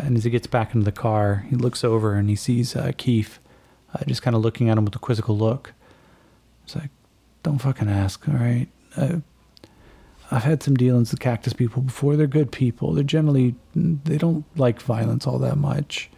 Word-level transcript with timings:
Uh, 0.00 0.06
and 0.06 0.16
as 0.16 0.24
he 0.24 0.30
gets 0.30 0.46
back 0.46 0.74
into 0.74 0.84
the 0.84 0.92
car, 0.92 1.46
he 1.48 1.56
looks 1.56 1.84
over 1.84 2.14
and 2.14 2.28
he 2.28 2.36
sees 2.36 2.76
uh, 2.76 2.92
Keith 2.96 3.38
uh, 3.94 4.04
just 4.06 4.22
kind 4.22 4.36
of 4.36 4.42
looking 4.42 4.68
at 4.68 4.78
him 4.78 4.84
with 4.84 4.94
a 4.94 4.98
quizzical 4.98 5.36
look. 5.36 5.72
It's 6.64 6.76
like, 6.76 6.90
don't 7.42 7.58
fucking 7.58 7.88
ask, 7.88 8.28
all 8.28 8.34
right? 8.34 8.68
Uh, 8.96 9.16
I've 10.30 10.44
had 10.44 10.62
some 10.62 10.76
dealings 10.76 11.10
with 11.10 11.20
cactus 11.20 11.52
people 11.52 11.82
before. 11.82 12.16
They're 12.16 12.28
good 12.28 12.52
people. 12.52 12.92
They're 12.92 13.02
generally, 13.02 13.56
they 13.74 14.16
don't 14.16 14.44
like 14.56 14.80
violence 14.80 15.26
all 15.26 15.38
that 15.38 15.56
much. 15.56 16.08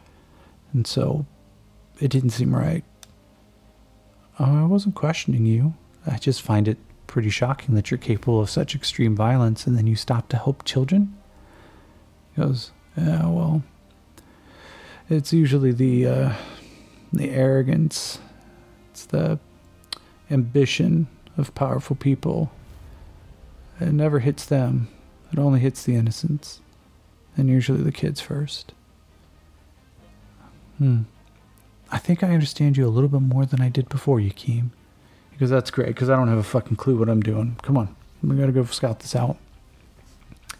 And 0.74 0.86
so 0.86 1.24
it 1.98 2.08
didn't 2.08 2.30
seem 2.30 2.54
right. 2.54 2.84
I 4.38 4.64
wasn't 4.64 4.94
questioning 4.94 5.46
you. 5.46 5.74
I 6.06 6.18
just 6.18 6.42
find 6.42 6.68
it 6.68 6.78
pretty 7.06 7.30
shocking 7.30 7.74
that 7.74 7.90
you're 7.90 7.98
capable 7.98 8.40
of 8.40 8.50
such 8.50 8.74
extreme 8.74 9.14
violence 9.14 9.66
and 9.66 9.78
then 9.78 9.86
you 9.86 9.96
stop 9.96 10.28
to 10.30 10.36
help 10.36 10.64
children. 10.64 11.16
He 12.34 12.42
goes, 12.42 12.72
Yeah, 12.96 13.28
well, 13.28 13.62
it's 15.08 15.32
usually 15.32 15.72
the, 15.72 16.06
uh, 16.06 16.32
the 17.12 17.30
arrogance, 17.30 18.18
it's 18.90 19.04
the 19.06 19.38
ambition 20.30 21.06
of 21.36 21.54
powerful 21.54 21.96
people. 21.96 22.52
It 23.80 23.92
never 23.92 24.20
hits 24.20 24.44
them, 24.44 24.88
it 25.32 25.38
only 25.38 25.60
hits 25.60 25.82
the 25.84 25.96
innocents, 25.96 26.60
and 27.36 27.48
usually 27.48 27.82
the 27.82 27.92
kids 27.92 28.20
first. 28.20 28.72
Hmm. 30.78 31.02
I 31.90 31.98
think 31.98 32.22
I 32.22 32.32
understand 32.32 32.76
you 32.76 32.86
a 32.86 32.88
little 32.88 33.08
bit 33.08 33.20
more 33.20 33.44
than 33.44 33.60
I 33.60 33.68
did 33.68 33.88
before, 33.88 34.18
Yakeem. 34.18 34.70
Because 35.30 35.50
that's 35.50 35.70
great, 35.70 35.88
because 35.88 36.08
I 36.08 36.16
don't 36.16 36.28
have 36.28 36.38
a 36.38 36.42
fucking 36.42 36.76
clue 36.76 36.96
what 36.96 37.08
I'm 37.08 37.20
doing. 37.20 37.56
Come 37.62 37.76
on, 37.76 37.94
we 38.22 38.36
gotta 38.36 38.52
go 38.52 38.64
scout 38.64 39.00
this 39.00 39.16
out. 39.16 39.36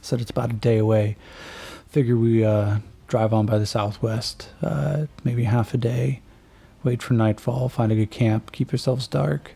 Said 0.01 0.21
it's 0.21 0.31
about 0.31 0.51
a 0.51 0.55
day 0.55 0.79
away. 0.79 1.17
Figure 1.89 2.17
we 2.17 2.45
uh, 2.45 2.79
drive 3.13 3.35
on 3.35 3.45
by 3.45 3.59
the 3.59 3.67
southwest, 3.67 4.49
uh, 4.63 5.05
maybe 5.23 5.45
half 5.45 5.75
a 5.75 5.77
day, 5.77 6.23
wait 6.83 7.03
for 7.03 7.13
nightfall, 7.13 7.69
find 7.69 7.93
a 7.93 7.95
good 7.95 8.11
camp, 8.11 8.53
keep 8.53 8.73
yourselves 8.73 9.07
dark, 9.07 9.53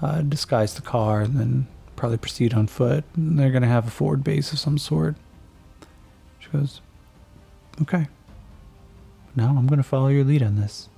uh, 0.00 0.22
disguise 0.22 0.74
the 0.74 0.80
car, 0.80 1.20
and 1.20 1.36
then 1.36 1.66
probably 1.96 2.16
proceed 2.16 2.54
on 2.54 2.68
foot. 2.68 3.02
And 3.16 3.36
they're 3.36 3.50
gonna 3.50 3.66
have 3.66 3.88
a 3.88 3.90
forward 3.90 4.22
base 4.22 4.52
of 4.52 4.60
some 4.60 4.78
sort. 4.78 5.16
She 6.38 6.48
goes, 6.50 6.80
okay. 7.82 8.06
No, 9.34 9.48
I'm 9.48 9.66
gonna 9.66 9.82
follow 9.82 10.06
your 10.06 10.22
lead 10.22 10.44
on 10.44 10.54
this. 10.54 10.88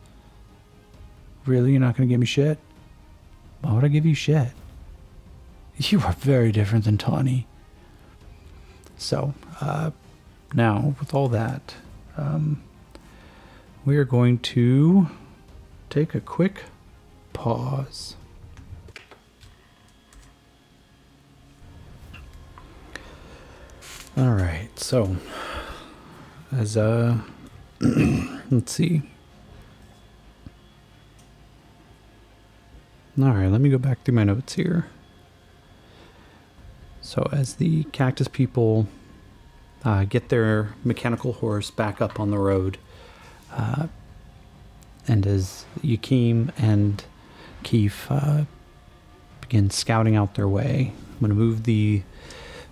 Really? 1.46 1.70
You're 1.70 1.80
not 1.80 1.96
gonna 1.96 2.08
give 2.08 2.20
me 2.20 2.26
shit? 2.26 2.58
Why 3.62 3.72
would 3.72 3.84
I 3.84 3.88
give 3.88 4.04
you 4.04 4.14
shit? 4.14 4.48
You 5.78 6.00
are 6.02 6.12
very 6.12 6.52
different 6.52 6.84
than 6.84 6.98
Tawny. 6.98 7.46
So, 8.98 9.32
uh, 9.62 9.92
now, 10.54 10.94
with 10.98 11.14
all 11.14 11.28
that, 11.28 11.74
um, 12.16 12.62
we 13.84 13.96
are 13.96 14.04
going 14.04 14.38
to 14.38 15.08
take 15.90 16.14
a 16.14 16.20
quick 16.20 16.64
pause. 17.32 18.16
All 24.16 24.32
right, 24.32 24.70
so 24.76 25.16
as 26.50 26.76
uh, 26.76 27.18
let's 27.80 28.72
see. 28.72 29.02
All 33.18 33.30
right, 33.30 33.48
let 33.48 33.60
me 33.60 33.68
go 33.68 33.78
back 33.78 34.04
through 34.04 34.14
my 34.14 34.24
notes 34.24 34.54
here. 34.54 34.86
So, 37.00 37.28
as 37.32 37.54
the 37.54 37.84
cactus 37.84 38.28
people 38.28 38.88
uh, 39.86 40.02
get 40.04 40.30
their 40.30 40.74
mechanical 40.82 41.34
horse 41.34 41.70
back 41.70 42.02
up 42.02 42.18
on 42.18 42.32
the 42.32 42.38
road, 42.38 42.76
uh, 43.52 43.86
and 45.06 45.24
as 45.24 45.64
Yakeem 45.80 46.50
and 46.58 47.04
Keith 47.62 48.06
uh, 48.10 48.46
begin 49.42 49.70
scouting 49.70 50.16
out 50.16 50.34
their 50.34 50.48
way, 50.48 50.92
I'm 51.12 51.20
going 51.20 51.30
to 51.30 51.36
move 51.36 51.62
the 51.62 52.02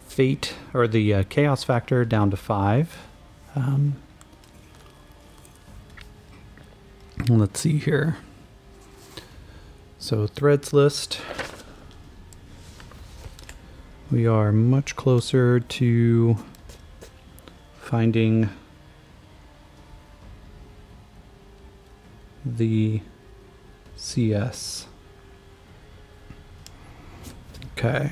fate 0.09 0.55
or 0.75 0.89
the 0.89 1.15
uh, 1.15 1.23
chaos 1.29 1.63
factor 1.63 2.05
down 2.05 2.33
to 2.33 2.37
five. 2.37 2.99
Um, 3.55 3.95
let's 7.29 7.61
see 7.61 7.79
here. 7.79 8.17
So, 10.01 10.27
threads 10.27 10.73
list. 10.73 11.21
We 14.11 14.27
are 14.27 14.51
much 14.51 14.97
closer 14.97 15.61
to 15.61 16.37
finding 17.95 18.51
the 22.45 23.01
CS. 23.95 24.89
Okay. 27.79 28.11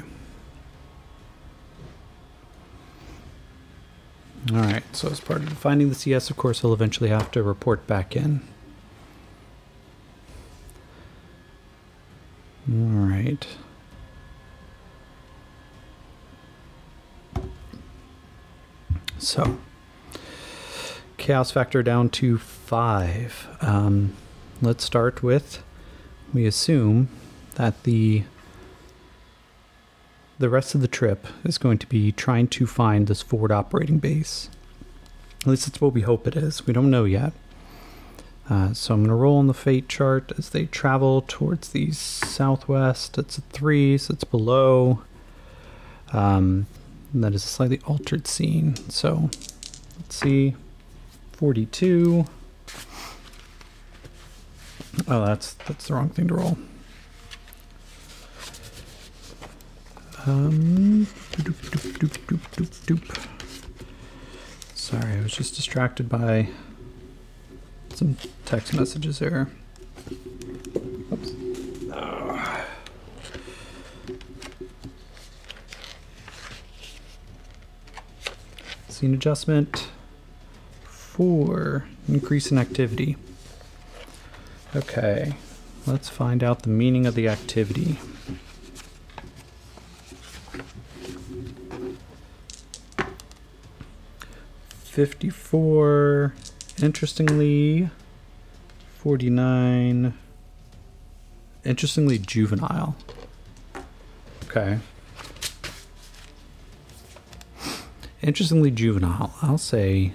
All 4.53 4.60
right, 4.60 4.84
so 4.93 5.09
as 5.09 5.19
part 5.19 5.43
of 5.43 5.48
finding 5.54 5.88
the 5.88 5.97
CS, 5.97 6.31
of 6.31 6.37
course, 6.37 6.60
he'll 6.60 6.72
eventually 6.72 7.10
have 7.10 7.32
to 7.32 7.43
report 7.43 7.84
back 7.88 8.14
in. 8.14 8.41
All 12.70 12.76
right. 12.76 13.44
So, 19.19 19.59
chaos 21.22 21.53
factor 21.53 21.84
down 21.84 22.09
to 22.10 22.37
five. 22.37 23.47
Um, 23.60 24.12
let's 24.60 24.83
start 24.83 25.22
with 25.22 25.62
we 26.34 26.47
assume 26.47 27.09
that 27.55 27.84
the 27.84 28.25
the 30.41 30.49
rest 30.49 30.75
of 30.75 30.81
the 30.81 30.88
trip 30.88 31.28
is 31.44 31.59
going 31.59 31.78
to 31.78 31.87
be 31.87 32.11
trying 32.11 32.49
to 32.49 32.66
find 32.66 33.06
this 33.06 33.22
forward 33.22 33.53
operating 33.53 33.99
base. 33.99 34.50
At 35.43 35.47
least 35.47 35.66
that's 35.66 35.81
what 35.81 35.93
we 35.93 36.00
hope 36.00 36.27
it 36.27 36.34
is. 36.34 36.66
We 36.66 36.72
don't 36.72 36.91
know 36.91 37.05
yet. 37.05 37.32
Uh, 38.50 38.75
so 38.75 38.94
I'm 38.94 39.03
going 39.03 39.11
to 39.11 39.15
roll 39.15 39.38
on 39.38 39.47
the 39.47 39.55
fate 39.55 39.88
chart 39.88 40.32
as 40.37 40.50
they 40.50 40.66
travel 40.66 41.25
towards 41.28 41.69
the 41.69 41.93
southwest. 41.93 43.16
It's 43.16 43.38
a 43.38 43.43
three, 43.43 43.97
so 43.97 44.15
it's 44.15 44.25
below. 44.25 45.05
Um, 46.12 46.66
that 47.15 47.32
is 47.32 47.44
a 47.44 47.49
slightly 47.49 47.81
altered 47.87 48.27
scene. 48.27 48.75
So 48.91 49.31
let's 50.00 50.16
see. 50.16 50.56
42. 51.42 52.25
Oh, 55.08 55.26
that's 55.26 55.54
that's 55.54 55.88
the 55.88 55.94
wrong 55.94 56.08
thing 56.08 56.28
to 56.28 56.34
roll. 56.34 56.56
Um, 60.25 61.08
doop, 61.32 61.98
doop, 61.98 62.86
doop, 62.86 63.26
Sorry, 64.76 65.14
I 65.14 65.20
was 65.20 65.32
just 65.32 65.56
distracted 65.56 66.08
by 66.08 66.48
some 67.92 68.16
text 68.44 68.72
messages 68.75 69.19
there. 69.19 69.48
Oops. 71.12 71.32
Oh. 71.91 72.66
Scene 78.88 79.14
adjustment 79.14 79.88
for 81.22 81.84
increase 82.08 82.50
in 82.50 82.58
activity. 82.58 83.16
Okay, 84.74 85.34
let's 85.86 86.08
find 86.08 86.42
out 86.42 86.64
the 86.64 86.69
meaning 86.69 87.06
of 87.06 87.14
the 87.14 87.28
activity. 87.28 88.00
Fifty-four. 94.82 96.34
Interestingly, 96.82 97.88
forty-nine. 98.96 100.14
Interestingly, 101.64 102.19
juvenile. 102.19 102.96
Okay. 104.46 104.80
Interestingly, 108.20 108.72
juvenile. 108.72 109.32
I'll 109.40 109.56
say 109.56 110.14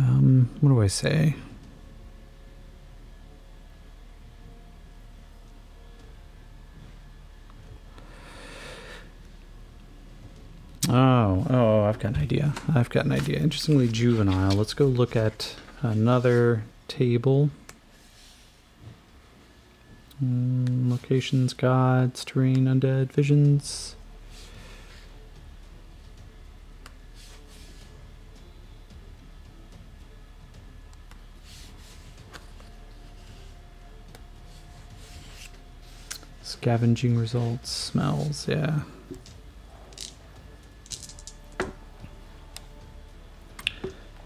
Um, 0.00 0.48
what 0.62 0.70
do 0.70 0.80
I 0.80 0.86
say? 0.86 1.36
Oh, 10.88 11.46
oh, 11.50 11.84
I've 11.84 11.98
got 11.98 12.16
an 12.16 12.22
idea. 12.22 12.54
I've 12.74 12.88
got 12.88 13.04
an 13.04 13.12
idea. 13.12 13.38
Interestingly 13.40 13.88
juvenile. 13.88 14.52
Let's 14.52 14.72
go 14.72 14.86
look 14.86 15.14
at 15.14 15.54
another 15.82 16.64
table. 16.88 17.50
Mm, 20.24 20.90
locations, 20.90 21.52
gods, 21.52 22.24
terrain, 22.24 22.64
undead, 22.64 23.12
visions. 23.12 23.96
Scavenging 36.60 37.16
results, 37.16 37.70
smells, 37.70 38.46
yeah. 38.46 38.80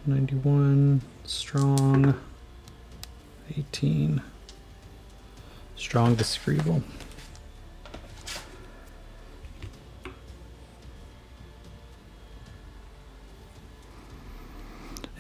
Ninety-one, 0.05 1.01
strong, 1.23 2.21
eighteen, 3.57 4.21
strong, 5.77 6.17
disagreeable. 6.17 6.83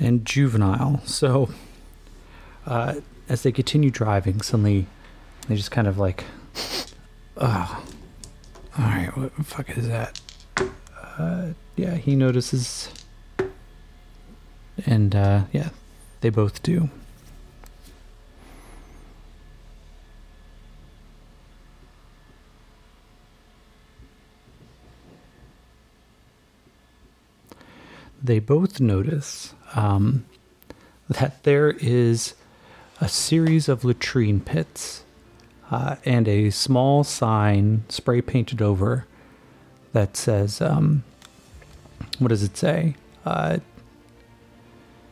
And 0.00 0.24
juvenile. 0.26 1.00
So, 1.04 1.50
uh, 2.66 2.96
as 3.28 3.44
they 3.44 3.52
continue 3.52 3.92
driving, 3.92 4.40
suddenly 4.40 4.88
they 5.46 5.54
just 5.54 5.70
kind 5.70 5.86
of 5.86 5.96
like, 5.96 6.24
oh, 7.36 7.84
all 8.78 8.84
right, 8.84 9.16
what 9.16 9.36
the 9.36 9.44
fuck 9.44 9.70
is 9.76 9.88
that? 9.88 10.20
Uh, 11.18 11.48
yeah, 11.76 11.94
he 11.94 12.16
notices, 12.16 12.88
and 14.86 15.14
uh, 15.14 15.44
yeah, 15.52 15.70
they 16.20 16.30
both 16.30 16.62
do. 16.62 16.90
They 28.22 28.38
both 28.38 28.80
notice 28.80 29.54
um, 29.74 30.24
that 31.10 31.42
there 31.42 31.72
is 31.78 32.34
a 32.98 33.08
series 33.08 33.68
of 33.68 33.84
latrine 33.84 34.40
pits 34.40 35.03
uh, 35.74 35.96
and 36.04 36.28
a 36.28 36.50
small 36.50 37.02
sign 37.02 37.82
spray 37.88 38.22
painted 38.22 38.62
over 38.62 39.06
that 39.92 40.16
says, 40.16 40.60
um, 40.60 41.02
what 42.20 42.28
does 42.28 42.44
it 42.44 42.56
say? 42.56 42.94
Uh, 43.26 43.58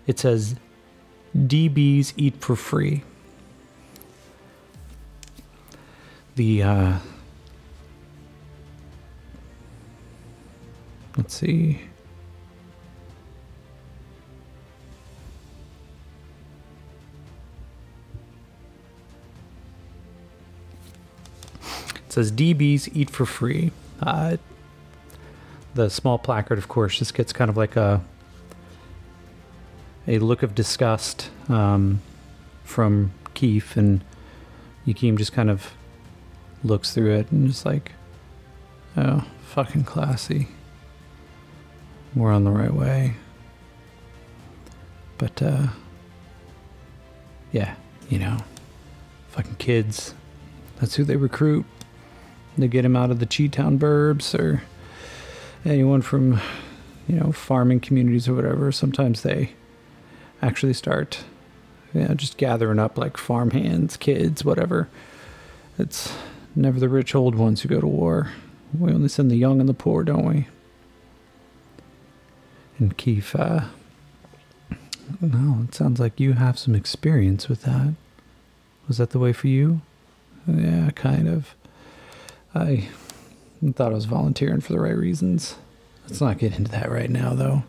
it 0.07 0.21
says, 0.21 0.55
DBs 1.37 2.13
eat 2.17 2.37
for 2.37 2.55
free. 2.55 3.03
The, 6.37 6.63
uh, 6.63 6.99
let's 11.17 11.35
see. 11.35 11.81
It 22.13 22.17
says 22.17 22.31
DBs 22.31 22.95
eat 22.95 23.09
for 23.09 23.25
free. 23.25 23.73
Uh, 23.99 24.37
the 25.73 25.89
small 25.89 26.19
placard, 26.19 26.59
of 26.59 26.69
course, 26.69 26.99
just 26.99 27.15
gets 27.15 27.33
kind 27.33 27.49
of 27.49 27.57
like 27.57 27.75
a 27.75 28.05
a 30.07 30.19
look 30.19 30.43
of 30.43 30.55
disgust 30.55 31.31
um, 31.49 32.03
from 32.65 33.13
Keith, 33.33 33.79
and 33.79 34.05
Yakim 34.87 35.17
just 35.17 35.33
kind 35.33 35.49
of 35.49 35.73
looks 36.63 36.93
through 36.93 37.15
it 37.15 37.33
and 37.33 37.49
just 37.49 37.65
like, 37.65 37.93
oh, 38.99 39.25
fucking 39.47 39.85
classy. 39.85 40.49
We're 42.15 42.33
on 42.33 42.45
the 42.45 42.51
right 42.51 42.75
way. 42.75 43.15
But, 45.17 45.41
uh, 45.41 45.69
yeah, 47.53 47.75
you 48.11 48.19
know, 48.19 48.37
fucking 49.31 49.57
kids. 49.57 50.13
That's 50.79 50.97
who 50.97 51.05
they 51.05 51.17
recruit. 51.17 51.65
They 52.57 52.69
get 52.69 52.85
him 52.85 52.97
out 52.97 53.11
of 53.11 53.19
the 53.19 53.27
Chi-Town 53.27 53.79
burbs 53.79 54.39
or 54.39 54.63
anyone 55.65 56.03
from, 56.03 56.41
you 57.09 57.17
know, 57.17 57.33
farming 57.33 57.81
communities 57.81 58.29
or 58.29 58.35
whatever. 58.35 58.71
Sometimes 58.73 59.23
they 59.23 59.53
actually 60.43 60.75
start, 60.75 61.25
you 61.95 62.03
know, 62.03 62.15
just 62.15 62.37
gathering 62.37 62.79
up 62.79 62.99
like 62.99 63.17
farm 63.17 63.53
hands, 63.53 63.97
kids, 63.97 64.45
whatever. 64.45 64.89
It's 65.79 66.15
never 66.55 66.79
the 66.79 66.89
rich 66.89 67.15
old 67.15 67.35
ones 67.35 67.63
who 67.63 67.69
go 67.69 67.81
to 67.81 67.87
war. 67.87 68.33
We 68.79 68.93
only 68.93 69.09
send 69.09 69.31
the 69.31 69.37
young 69.37 69.61
and 69.61 69.69
the 69.69 69.75
poor, 69.75 70.05
don't 70.05 70.27
we? 70.27 70.47
And 72.79 72.97
Keith, 72.97 73.35
uh, 73.35 73.65
no, 75.21 75.65
it 75.65 75.75
sounds 75.75 76.01
like 76.01 76.19
you 76.19 76.33
have 76.35 76.59
some 76.59 76.75
experience 76.75 77.49
with 77.49 77.63
that. 77.63 77.95
Was 78.89 78.99
that 78.99 79.11
the 79.11 79.19
way 79.19 79.33
for 79.33 79.49
you? 79.49 79.81
Yeah, 80.47 80.91
kind 80.91 81.29
of. 81.29 81.55
I 82.55 82.89
thought 83.75 83.93
I 83.93 83.95
was 83.95 84.05
volunteering 84.05 84.61
for 84.61 84.73
the 84.73 84.81
right 84.81 84.97
reasons. 84.97 85.57
Let's 86.07 86.21
not 86.21 86.39
get 86.39 86.59
into 86.59 86.71
that 86.73 86.91
right 86.91 87.09
now, 87.09 87.33
though. 87.33 87.63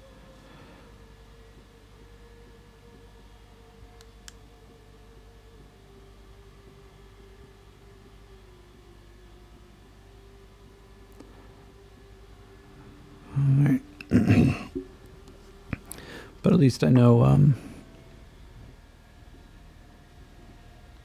All 13.38 13.44
right. 13.64 13.82
but 16.42 16.54
at 16.54 16.60
least 16.60 16.84
I 16.84 16.90
know, 16.90 17.24
um, 17.24 17.56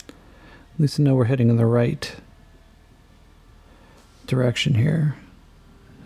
at 0.09 0.81
least 0.81 0.99
I 0.99 1.05
know 1.05 1.15
we're 1.15 1.25
heading 1.25 1.49
in 1.49 1.57
the 1.57 1.67
right 1.67 2.17
direction 4.29 4.75
here. 4.75 5.17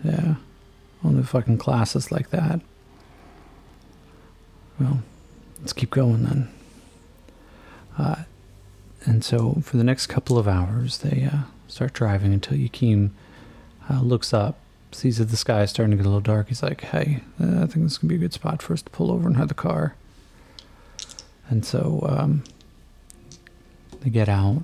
Yeah. 0.03 0.35
Only 1.03 1.23
fucking 1.23 1.57
classes 1.57 2.11
like 2.11 2.29
that. 2.31 2.61
Well, 4.79 5.03
let's 5.59 5.73
keep 5.73 5.91
going 5.91 6.23
then. 6.23 6.49
Uh, 7.97 8.23
and 9.05 9.23
so 9.23 9.57
for 9.61 9.77
the 9.77 9.83
next 9.83 10.07
couple 10.07 10.37
of 10.37 10.47
hours, 10.47 10.99
they 10.99 11.29
uh, 11.31 11.43
start 11.67 11.93
driving 11.93 12.33
until 12.33 12.57
Yakim 12.57 13.11
uh, 13.89 14.01
looks 14.01 14.33
up, 14.33 14.57
sees 14.91 15.17
that 15.17 15.25
the 15.25 15.37
sky 15.37 15.63
is 15.63 15.69
starting 15.69 15.91
to 15.91 15.97
get 15.97 16.05
a 16.05 16.09
little 16.09 16.21
dark. 16.21 16.47
He's 16.47 16.63
like, 16.63 16.81
hey, 16.81 17.21
uh, 17.41 17.63
I 17.63 17.67
think 17.67 17.85
this 17.85 17.97
can 17.97 18.07
be 18.07 18.15
a 18.15 18.19
good 18.19 18.33
spot 18.33 18.61
for 18.61 18.73
us 18.73 18.81
to 18.81 18.89
pull 18.89 19.11
over 19.11 19.27
and 19.27 19.37
hide 19.37 19.49
the 19.49 19.53
car. 19.53 19.95
And 21.49 21.65
so 21.65 22.05
um, 22.07 22.43
they 24.01 24.09
get 24.09 24.29
out. 24.29 24.63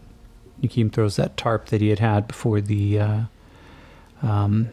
Yakim 0.61 0.91
throws 0.91 1.17
that 1.17 1.37
tarp 1.37 1.67
that 1.67 1.81
he 1.81 1.89
had 1.89 1.99
had 1.99 2.27
before 2.27 2.61
the 2.61 2.99
uh, 2.99 3.21
um, 4.21 4.69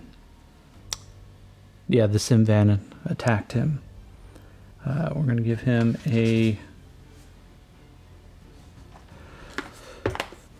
yeah, 1.88 2.06
the 2.06 2.18
Simvan 2.18 2.80
attacked 3.04 3.52
him. 3.52 3.80
Uh, 4.84 5.10
we're 5.14 5.24
going 5.24 5.36
to 5.36 5.42
give 5.42 5.62
him 5.62 5.96
a. 6.06 6.58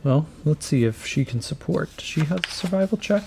Well, 0.05 0.27
let's 0.45 0.67
see 0.67 0.85
if 0.85 1.05
she 1.05 1.25
can 1.25 1.41
support. 1.41 1.91
She 2.01 2.21
has 2.21 2.41
a 2.47 2.51
survival 2.51 2.99
check. 2.99 3.25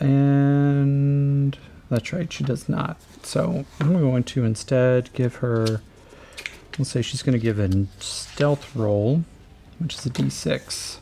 And 0.00 1.56
that's 1.88 2.12
right, 2.12 2.32
she 2.32 2.42
does 2.42 2.68
not. 2.68 2.96
So 3.22 3.64
I'm 3.78 4.00
going 4.00 4.24
to 4.24 4.44
instead 4.44 5.12
give 5.12 5.36
her. 5.36 5.80
Let's 6.76 6.90
say 6.90 7.02
she's 7.02 7.22
going 7.22 7.34
to 7.34 7.38
give 7.38 7.58
a 7.60 7.86
stealth 8.00 8.74
roll 8.74 9.24
which 9.82 9.96
is 9.96 10.06
a 10.06 10.10
d6. 10.10 10.98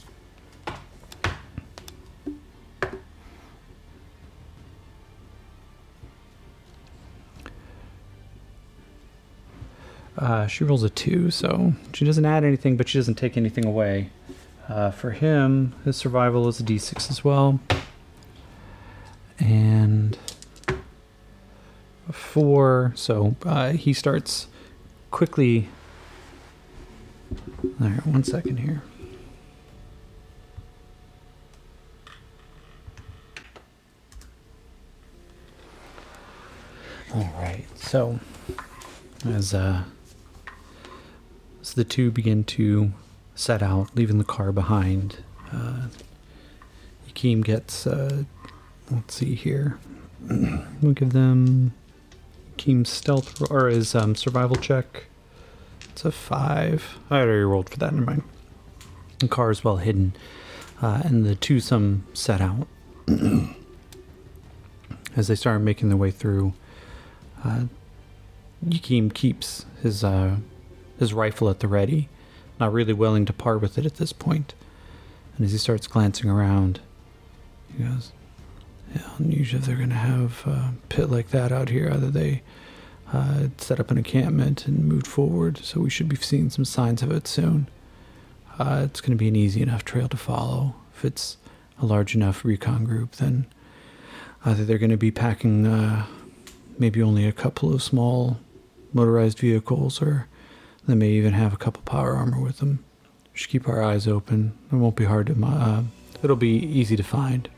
Uh, 10.17 10.47
she 10.47 10.65
rolls 10.65 10.83
a 10.83 10.91
two, 10.91 11.31
so 11.31 11.73
she 11.95 12.05
doesn't 12.05 12.25
add 12.25 12.45
anything, 12.45 12.77
but 12.77 12.89
she 12.89 12.99
doesn't 12.99 13.15
take 13.15 13.37
anything 13.37 13.65
away. 13.65 14.11
Uh, 14.69 14.91
for 14.91 15.13
him, 15.13 15.75
his 15.85 15.97
survival 15.97 16.47
is 16.49 16.61
a 16.61 16.63
d6 16.63 17.11
as 17.11 17.25
well. 17.25 17.61
And 19.39 20.19
a 22.09 22.13
four, 22.13 22.93
so 22.95 23.35
uh, 23.45 23.73
he 23.73 23.93
starts 23.93 24.49
quickly 25.11 25.69
all 27.81 27.89
right, 27.89 28.07
one 28.07 28.25
second 28.25 28.59
here. 28.59 28.83
All 37.15 37.31
right, 37.39 37.65
so 37.77 38.21
as 39.27 39.53
uh, 39.53 39.83
as 41.61 41.75
the 41.75 41.85
two 41.85 42.11
begin 42.11 42.45
to 42.45 42.93
set 43.35 43.63
out, 43.63 43.91
leaving 43.97 44.19
the 44.19 44.25
car 44.25 44.53
behind, 44.53 45.19
uh, 45.53 45.89
gets. 47.15 47.87
Uh, 47.87 48.25
let's 48.91 49.15
see 49.15 49.35
here. 49.35 49.79
we'll 50.81 50.93
give 50.93 51.13
them 51.13 51.73
Yakim 52.57 52.87
stealth 52.87 53.51
or 53.51 53.69
his 53.69 53.95
um, 53.95 54.15
survival 54.15 54.57
check 54.57 55.07
It's 56.00 56.07
a 56.07 56.12
five. 56.12 56.99
I 57.11 57.19
already 57.19 57.42
rolled 57.42 57.69
for 57.69 57.76
that. 57.76 57.92
Never 57.92 58.07
mind. 58.07 58.23
The 59.19 59.28
car 59.28 59.50
is 59.50 59.62
well 59.62 59.76
hidden, 59.76 60.14
uh, 60.80 61.02
and 61.04 61.26
the 61.26 61.35
twosome 61.35 62.07
set 62.14 62.40
out. 62.40 62.66
As 65.14 65.28
they 65.28 65.35
start 65.35 65.61
making 65.61 65.90
their 65.90 65.99
way 65.99 66.11
through, 66.11 66.54
uh, 67.45 67.64
Yakim 68.66 69.12
keeps 69.12 69.66
his 69.83 70.02
uh, 70.02 70.37
his 70.99 71.12
rifle 71.12 71.50
at 71.50 71.61
the 71.61 71.69
ready, 71.69 72.09
not 72.59 72.73
really 72.73 72.95
willing 72.95 73.26
to 73.26 73.35
part 73.35 73.61
with 73.61 73.76
it 73.76 73.85
at 73.85 73.97
this 73.97 74.14
point. 74.14 74.54
And 75.37 75.45
as 75.45 75.52
he 75.52 75.59
starts 75.59 75.87
glancing 75.87 76.30
around, 76.30 76.80
he 77.76 77.85
goes, 77.85 78.12
yeah, 78.95 79.02
unusual 79.19 79.61
if 79.61 79.66
they're 79.66 79.76
going 79.76 79.90
to 79.90 79.97
have 79.97 80.47
a 80.47 80.73
pit 80.88 81.11
like 81.11 81.28
that 81.28 81.52
out 81.52 81.69
here. 81.69 81.90
Either 81.92 82.11
they 82.11 82.40
uh, 83.12 83.49
set 83.59 83.81
up 83.81 83.90
an 83.90 83.99
encampment 83.99 84.67
and 84.67 84.85
moved 84.85 85.07
forward, 85.07 85.59
so 85.59 85.81
we 85.81 85.90
should 85.90 86.09
be 86.09 86.17
seeing 86.17 86.50
some 86.50 86.64
signs 86.64 87.02
of 87.02 87.11
it 87.11 87.26
soon. 87.26 87.69
Uh, 88.59 88.83
it's 88.85 89.00
going 89.00 89.12
to 89.12 89.17
be 89.17 89.29
an 89.29 89.37
easy 89.37 89.62
enough 89.62 89.85
trail 89.85 90.09
to 90.09 90.17
follow. 90.17 90.75
If 90.95 91.05
it's 91.05 91.37
a 91.81 91.87
large 91.87 92.14
enough 92.14 92.45
recon 92.45 92.85
group, 92.85 93.12
then 93.12 93.47
either 94.45 94.64
they're 94.64 94.79
going 94.79 94.90
to 94.90 94.97
be 94.97 95.11
packing 95.11 95.67
uh, 95.67 96.07
maybe 96.79 97.02
only 97.02 97.26
a 97.26 97.33
couple 97.33 97.73
of 97.73 97.83
small 97.83 98.38
motorized 98.93 99.38
vehicles, 99.38 100.00
or 100.00 100.29
they 100.87 100.95
may 100.95 101.11
even 101.11 101.33
have 101.33 101.52
a 101.52 101.57
couple 101.57 101.83
power 101.83 102.14
armor 102.14 102.40
with 102.40 102.59
them. 102.59 102.85
Just 103.35 103.49
keep 103.49 103.69
our 103.69 103.83
eyes 103.83 104.07
open. 104.07 104.52
It 104.73 104.76
won't 104.76 104.97
be 104.97 105.05
hard 105.05 105.29
to. 105.29 105.37
Uh, 105.45 105.83
it'll 106.23 106.37
be 106.37 106.59
easy 106.59 106.97
to 106.97 107.02
find. 107.02 107.49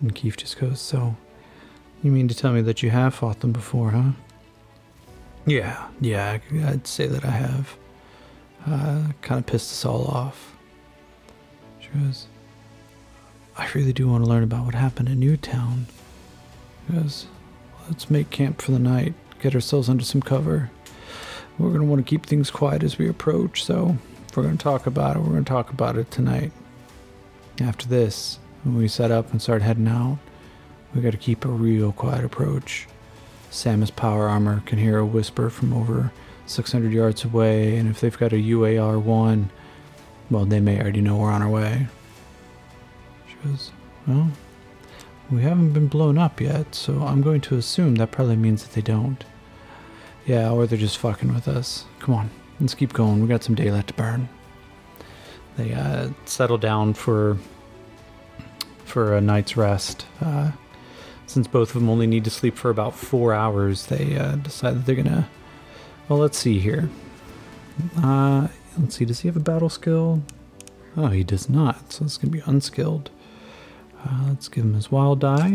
And 0.00 0.14
Keith 0.14 0.36
just 0.36 0.58
goes, 0.58 0.80
So, 0.80 1.16
you 2.02 2.10
mean 2.10 2.28
to 2.28 2.34
tell 2.34 2.52
me 2.52 2.62
that 2.62 2.82
you 2.82 2.90
have 2.90 3.14
fought 3.14 3.40
them 3.40 3.52
before, 3.52 3.90
huh? 3.90 4.12
Yeah, 5.46 5.88
yeah, 6.00 6.38
I'd 6.66 6.86
say 6.86 7.06
that 7.06 7.24
I 7.24 7.30
have. 7.30 7.76
Uh, 8.66 9.12
kind 9.22 9.38
of 9.38 9.46
pissed 9.46 9.72
us 9.72 9.84
all 9.84 10.04
off. 10.06 10.54
She 11.80 11.88
goes, 11.88 12.26
I 13.56 13.68
really 13.74 13.92
do 13.92 14.08
want 14.08 14.24
to 14.24 14.30
learn 14.30 14.42
about 14.42 14.66
what 14.66 14.74
happened 14.74 15.08
in 15.08 15.18
Newtown. 15.18 15.86
She 16.86 16.94
goes, 16.94 17.26
Let's 17.88 18.08
make 18.08 18.30
camp 18.30 18.62
for 18.62 18.70
the 18.70 18.78
night, 18.78 19.14
get 19.42 19.54
ourselves 19.54 19.88
under 19.88 20.04
some 20.04 20.22
cover. 20.22 20.70
We're 21.58 21.70
going 21.70 21.80
to 21.80 21.86
want 21.86 22.06
to 22.06 22.08
keep 22.08 22.24
things 22.24 22.50
quiet 22.50 22.82
as 22.82 22.98
we 22.98 23.08
approach, 23.08 23.64
so 23.64 23.96
we're 24.36 24.44
going 24.44 24.56
to 24.56 24.62
talk 24.62 24.86
about 24.86 25.16
it, 25.16 25.20
we're 25.20 25.32
going 25.32 25.44
to 25.44 25.48
talk 25.50 25.70
about 25.70 25.96
it 25.96 26.10
tonight. 26.10 26.52
After 27.60 27.88
this, 27.88 28.38
when 28.62 28.76
we 28.76 28.88
set 28.88 29.10
up 29.10 29.32
and 29.32 29.42
start 29.42 29.62
heading 29.62 29.88
out, 29.88 30.18
we 30.94 31.00
got 31.00 31.12
to 31.12 31.18
keep 31.18 31.44
a 31.44 31.48
real 31.48 31.92
quiet 31.92 32.24
approach. 32.24 32.86
SAMAS 33.50 33.90
power 33.90 34.28
armor 34.28 34.62
can 34.66 34.78
hear 34.78 34.98
a 34.98 35.06
whisper 35.06 35.50
from 35.50 35.72
over 35.72 36.12
600 36.46 36.92
yards 36.92 37.24
away, 37.24 37.76
and 37.76 37.88
if 37.88 38.00
they've 38.00 38.18
got 38.18 38.32
a 38.32 38.36
UAR 38.36 39.00
1, 39.00 39.50
well, 40.30 40.44
they 40.44 40.60
may 40.60 40.80
already 40.80 41.00
know 41.00 41.16
we're 41.16 41.30
on 41.30 41.42
our 41.42 41.48
way. 41.48 41.88
She 43.28 43.34
goes, 43.48 43.72
Well, 44.06 44.30
we 45.30 45.42
haven't 45.42 45.72
been 45.72 45.88
blown 45.88 46.18
up 46.18 46.40
yet, 46.40 46.74
so 46.74 47.02
I'm 47.02 47.22
going 47.22 47.40
to 47.42 47.56
assume 47.56 47.96
that 47.96 48.10
probably 48.10 48.36
means 48.36 48.62
that 48.62 48.72
they 48.72 48.82
don't. 48.82 49.24
Yeah, 50.26 50.50
or 50.50 50.66
they're 50.66 50.78
just 50.78 50.98
fucking 50.98 51.32
with 51.32 51.48
us. 51.48 51.84
Come 52.00 52.14
on, 52.14 52.30
let's 52.60 52.74
keep 52.74 52.92
going. 52.92 53.20
We 53.20 53.28
got 53.28 53.42
some 53.42 53.54
daylight 53.54 53.88
to 53.88 53.94
burn. 53.94 54.28
They 55.56 55.72
uh, 55.72 56.10
settle 56.24 56.58
down 56.58 56.94
for 56.94 57.38
for 58.84 59.16
a 59.16 59.20
night's 59.20 59.56
rest. 59.56 60.06
Uh, 60.20 60.50
since 61.30 61.46
both 61.46 61.68
of 61.68 61.74
them 61.74 61.88
only 61.88 62.08
need 62.08 62.24
to 62.24 62.30
sleep 62.30 62.56
for 62.56 62.70
about 62.70 62.94
four 62.94 63.32
hours, 63.32 63.86
they 63.86 64.16
uh, 64.16 64.34
decide 64.36 64.74
that 64.74 64.84
they're 64.84 64.96
gonna. 64.96 65.28
Well, 66.08 66.18
let's 66.18 66.36
see 66.36 66.58
here. 66.58 66.90
Uh, 68.02 68.48
let's 68.76 68.96
see. 68.96 69.04
Does 69.04 69.20
he 69.20 69.28
have 69.28 69.36
a 69.36 69.40
battle 69.40 69.68
skill? 69.68 70.22
Oh, 70.96 71.06
he 71.06 71.22
does 71.22 71.48
not. 71.48 71.92
So 71.92 72.04
it's 72.04 72.16
gonna 72.16 72.32
be 72.32 72.42
unskilled. 72.46 73.10
Uh, 74.04 74.24
let's 74.28 74.48
give 74.48 74.64
him 74.64 74.74
his 74.74 74.90
wild 74.90 75.20
die. 75.20 75.54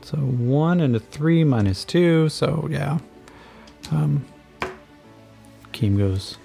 So 0.00 0.16
one 0.16 0.80
and 0.80 0.96
a 0.96 1.00
three 1.00 1.44
minus 1.44 1.84
two. 1.84 2.30
So 2.30 2.68
yeah. 2.70 3.00
Um, 3.90 4.24
Keem 5.74 5.98
goes. 5.98 6.38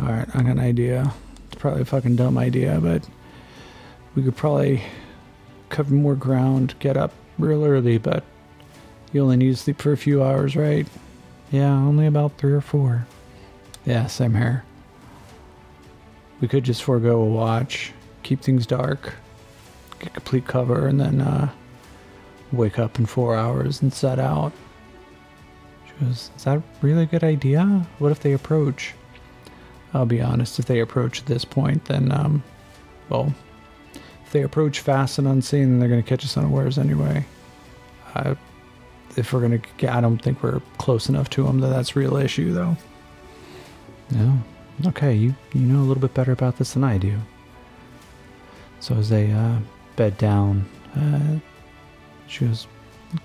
All 0.00 0.06
right, 0.06 0.28
I 0.34 0.42
got 0.42 0.52
an 0.52 0.60
idea. 0.60 1.12
It's 1.46 1.60
probably 1.60 1.82
a 1.82 1.84
fucking 1.84 2.16
dumb 2.16 2.38
idea, 2.38 2.80
but 2.80 3.06
we 4.14 4.22
could 4.22 4.36
probably 4.36 4.82
cover 5.72 5.94
more 5.94 6.14
ground, 6.14 6.74
get 6.78 6.96
up 6.96 7.12
real 7.38 7.64
early, 7.64 7.98
but 7.98 8.22
you 9.12 9.22
only 9.22 9.36
need 9.36 9.58
sleep 9.58 9.80
for 9.80 9.92
a 9.92 9.96
few 9.96 10.22
hours, 10.22 10.54
right? 10.54 10.86
Yeah, 11.50 11.72
only 11.72 12.06
about 12.06 12.38
three 12.38 12.52
or 12.52 12.60
four. 12.60 13.06
Yeah, 13.84 14.06
same 14.06 14.34
here. 14.34 14.64
We 16.40 16.48
could 16.48 16.64
just 16.64 16.82
forego 16.82 17.20
a 17.20 17.24
watch, 17.24 17.92
keep 18.22 18.40
things 18.40 18.66
dark, 18.66 19.14
get 19.98 20.14
complete 20.14 20.46
cover, 20.46 20.86
and 20.86 21.00
then 21.00 21.20
uh, 21.20 21.50
wake 22.52 22.78
up 22.78 22.98
in 22.98 23.06
four 23.06 23.34
hours 23.34 23.82
and 23.82 23.92
set 23.92 24.18
out. 24.18 24.52
She 25.86 26.04
goes, 26.04 26.30
Is 26.36 26.44
that 26.44 26.62
really 26.80 27.02
a 27.02 27.06
good 27.06 27.24
idea? 27.24 27.86
What 27.98 28.12
if 28.12 28.20
they 28.20 28.32
approach? 28.32 28.94
I'll 29.94 30.06
be 30.06 30.20
honest, 30.22 30.58
if 30.58 30.66
they 30.66 30.80
approach 30.80 31.20
at 31.20 31.26
this 31.26 31.44
point, 31.44 31.84
then, 31.84 32.12
um, 32.12 32.42
well, 33.08 33.32
they 34.32 34.42
approach 34.42 34.80
fast 34.80 35.18
and 35.18 35.28
unseen, 35.28 35.70
then 35.70 35.78
they're 35.80 35.88
going 35.88 36.02
to 36.02 36.08
catch 36.08 36.24
us 36.24 36.36
unawares 36.36 36.78
anyway. 36.78 37.24
If 39.16 39.32
we're 39.32 39.40
going 39.40 39.60
to 39.60 39.68
get, 39.76 39.92
I 39.94 40.00
don't 40.00 40.18
think 40.18 40.42
we're 40.42 40.60
close 40.78 41.08
enough 41.08 41.30
to 41.30 41.44
them 41.44 41.60
that 41.60 41.68
that's 41.68 41.96
real 41.96 42.16
issue, 42.16 42.52
though. 42.52 42.76
No. 44.10 44.38
Okay, 44.86 45.14
you, 45.14 45.34
you 45.52 45.60
know 45.60 45.80
a 45.80 45.86
little 45.86 46.00
bit 46.00 46.14
better 46.14 46.32
about 46.32 46.56
this 46.56 46.72
than 46.72 46.84
I 46.84 46.98
do. 46.98 47.18
So 48.80 48.96
as 48.96 49.08
they 49.10 49.30
uh, 49.30 49.58
bed 49.96 50.18
down, 50.18 50.68
uh, 50.96 51.38
she 52.26 52.46
goes, 52.46 52.66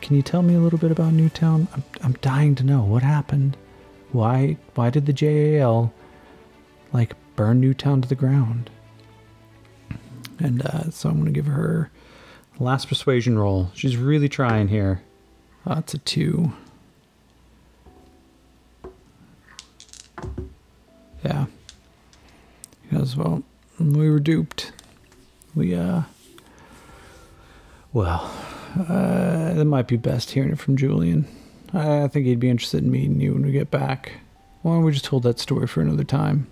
Can 0.01 0.15
you 0.15 0.21
tell 0.21 0.41
me 0.41 0.55
a 0.55 0.59
little 0.59 0.79
bit 0.79 0.91
about 0.91 1.13
Newtown? 1.13 1.67
I'm, 1.73 1.83
I'm 2.03 2.13
dying 2.21 2.53
to 2.55 2.63
know 2.63 2.83
what 2.83 3.01
happened. 3.03 3.57
Why 4.11 4.57
why 4.75 4.89
did 4.89 5.05
the 5.05 5.13
JAL 5.13 5.93
like 6.93 7.15
burn 7.35 7.59
Newtown 7.59 8.01
to 8.01 8.07
the 8.07 8.15
ground? 8.15 8.69
And 10.39 10.65
uh, 10.65 10.89
so 10.91 11.09
I'm 11.09 11.15
going 11.15 11.25
to 11.25 11.31
give 11.31 11.47
her 11.47 11.89
last 12.59 12.87
persuasion 12.87 13.37
roll. 13.37 13.71
She's 13.73 13.97
really 13.97 14.29
trying 14.29 14.67
here. 14.67 15.01
Oh, 15.65 15.79
it's 15.79 15.93
a 15.93 15.97
two. 15.99 16.51
Yeah. 21.23 21.45
Goes, 22.91 23.15
Well, 23.15 23.43
we 23.79 24.09
were 24.09 24.19
duped. 24.19 24.71
We, 25.55 25.75
uh, 25.75 26.03
well, 27.93 28.31
uh, 28.89 29.53
it 29.57 29.65
might 29.65 29.87
be 29.87 29.97
best 29.97 30.31
hearing 30.31 30.51
it 30.51 30.59
from 30.59 30.77
Julian. 30.77 31.27
I 31.73 32.07
think 32.07 32.25
he'd 32.25 32.39
be 32.39 32.49
interested 32.49 32.83
in 32.83 32.91
meeting 32.91 33.19
you 33.19 33.33
when 33.33 33.43
we 33.45 33.51
get 33.51 33.71
back. 33.71 34.13
Why 34.61 34.73
don't 34.75 34.83
we 34.83 34.91
just 34.91 35.07
hold 35.07 35.23
that 35.23 35.39
story 35.39 35.67
for 35.67 35.81
another 35.81 36.03
time? 36.03 36.47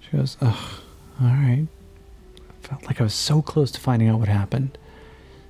She 0.00 0.16
goes, 0.16 0.36
Ugh, 0.40 0.80
all 1.20 1.26
right. 1.26 1.66
Felt 2.64 2.86
like 2.86 2.98
I 2.98 3.04
was 3.04 3.12
so 3.14 3.42
close 3.42 3.70
to 3.72 3.80
finding 3.80 4.08
out 4.08 4.18
what 4.18 4.28
happened. 4.28 4.78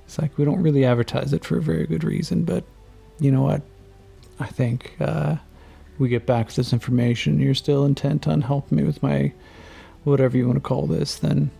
It's 0.05 0.19
like 0.19 0.37
we 0.37 0.43
don't 0.43 0.61
really 0.61 0.83
advertise 0.83 1.31
it 1.31 1.45
for 1.45 1.57
a 1.57 1.61
very 1.61 1.87
good 1.87 2.03
reason, 2.03 2.43
but 2.43 2.65
you 3.19 3.31
know 3.31 3.41
what? 3.41 3.61
I 4.39 4.47
think 4.47 4.95
uh, 4.99 5.37
we 5.97 6.09
get 6.09 6.25
back 6.25 6.51
this 6.51 6.73
information. 6.73 7.39
You're 7.39 7.53
still 7.53 7.85
intent 7.85 8.27
on 8.27 8.41
helping 8.41 8.77
me 8.77 8.83
with 8.83 9.01
my 9.01 9.31
whatever 10.03 10.37
you 10.37 10.45
want 10.45 10.57
to 10.57 10.61
call 10.61 10.87
this. 10.87 11.15
Then, 11.15 11.51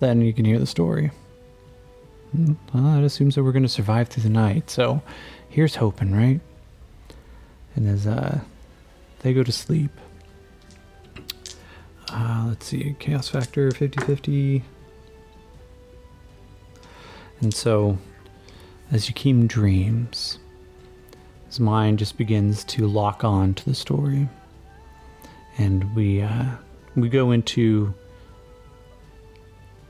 then 0.00 0.20
you 0.20 0.34
can 0.34 0.44
hear 0.44 0.58
the 0.58 0.66
story. 0.66 1.10
Well, 2.34 2.56
that 2.94 3.04
assumes 3.04 3.34
that 3.34 3.44
we're 3.44 3.52
going 3.52 3.62
to 3.62 3.68
survive 3.70 4.08
through 4.08 4.24
the 4.24 4.28
night. 4.28 4.68
So, 4.68 5.02
here's 5.48 5.76
hoping, 5.76 6.14
right? 6.14 6.40
And 7.74 7.88
as 7.88 8.06
uh, 8.06 8.40
they 9.20 9.32
go 9.32 9.42
to 9.42 9.52
sleep, 9.52 9.90
uh, 12.12 12.44
let's 12.48 12.66
see, 12.66 12.94
chaos 12.98 13.28
factor 13.28 13.70
50 13.70 14.04
50. 14.04 14.62
And 17.40 17.52
so, 17.52 17.98
as 18.90 19.08
Yakim 19.08 19.48
dreams, 19.48 20.38
his 21.46 21.58
mind 21.58 21.98
just 21.98 22.16
begins 22.16 22.64
to 22.64 22.86
lock 22.86 23.24
on 23.24 23.54
to 23.54 23.64
the 23.64 23.74
story. 23.74 24.28
And 25.58 25.94
we, 25.96 26.22
uh, 26.22 26.44
we 26.94 27.08
go 27.08 27.30
into 27.30 27.94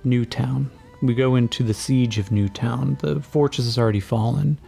Newtown. 0.04 0.70
We 1.02 1.14
go 1.14 1.34
into 1.34 1.62
the 1.64 1.74
siege 1.74 2.18
of 2.18 2.30
Newtown. 2.30 2.96
The 3.00 3.20
fortress 3.20 3.66
has 3.66 3.78
already 3.78 4.00
fallen, 4.00 4.58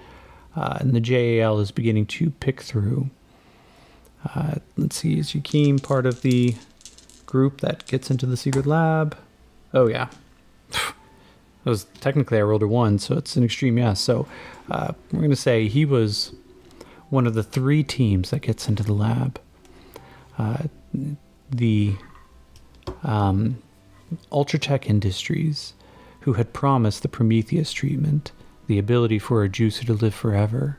uh, 0.57 0.79
and 0.81 0.93
the 0.93 1.01
JAL 1.01 1.61
is 1.61 1.71
beginning 1.71 2.07
to 2.07 2.31
pick 2.31 2.61
through. 2.61 3.09
Uh, 4.35 4.57
let's 4.77 4.97
see, 4.97 5.19
is 5.19 5.33
Yakim 5.33 5.83
part 5.83 6.07
of 6.07 6.23
the 6.23 6.57
group 7.35 7.61
that 7.61 7.85
gets 7.87 8.13
into 8.13 8.27
the 8.27 8.37
secret 8.37 8.65
lab? 8.65 9.17
Oh, 9.73 9.89
yeah. 9.89 10.09
It 11.67 11.71
was 11.71 11.85
technically 11.99 12.37
I 12.37 12.43
rolled 12.43 12.63
a 12.63 12.69
one, 12.69 12.99
so 12.99 13.17
it's 13.17 13.37
an 13.37 13.43
extreme 13.43 13.79
yes. 13.79 13.99
So 13.99 14.29
uh, 14.71 14.93
we're 15.11 15.21
going 15.21 15.31
to 15.31 15.37
say 15.51 15.67
he 15.67 15.87
was 15.87 16.35
one 17.09 17.27
of 17.27 17.33
the 17.33 17.43
three 17.43 17.83
teams 17.83 18.29
that 18.29 18.43
gets 18.43 18.69
into 18.69 18.83
the 18.83 18.93
lab. 18.93 19.41
Uh, 20.37 20.65
the 21.51 21.95
um, 23.03 23.63
Ultratech 24.31 24.85
Industries, 24.85 25.73
who 26.21 26.35
had 26.35 26.53
promised 26.53 27.01
the 27.01 27.09
Prometheus 27.09 27.73
treatment 27.73 28.33
the 28.67 28.79
ability 28.79 29.19
for 29.19 29.43
a 29.43 29.49
juicer 29.49 29.87
to 29.87 29.95
live 29.95 30.15
forever, 30.15 30.79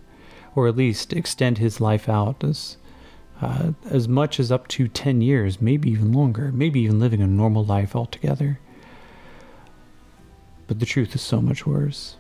or 0.53 0.67
at 0.67 0.77
least 0.77 1.13
extend 1.13 1.57
his 1.57 1.81
life 1.81 2.07
out 2.07 2.43
as 2.43 2.77
uh, 3.41 3.71
as 3.89 4.07
much 4.07 4.39
as 4.39 4.51
up 4.51 4.67
to 4.69 4.87
10 4.87 5.21
years, 5.21 5.61
maybe 5.61 5.89
even 5.89 6.13
longer, 6.13 6.51
maybe 6.51 6.81
even 6.81 6.99
living 6.99 7.21
a 7.21 7.27
normal 7.27 7.65
life 7.65 7.95
altogether. 7.95 8.59
But 10.67 10.79
the 10.79 10.85
truth 10.85 11.13
is 11.15 11.21
so 11.21 11.41
much 11.41 11.65
worse. 11.65 12.17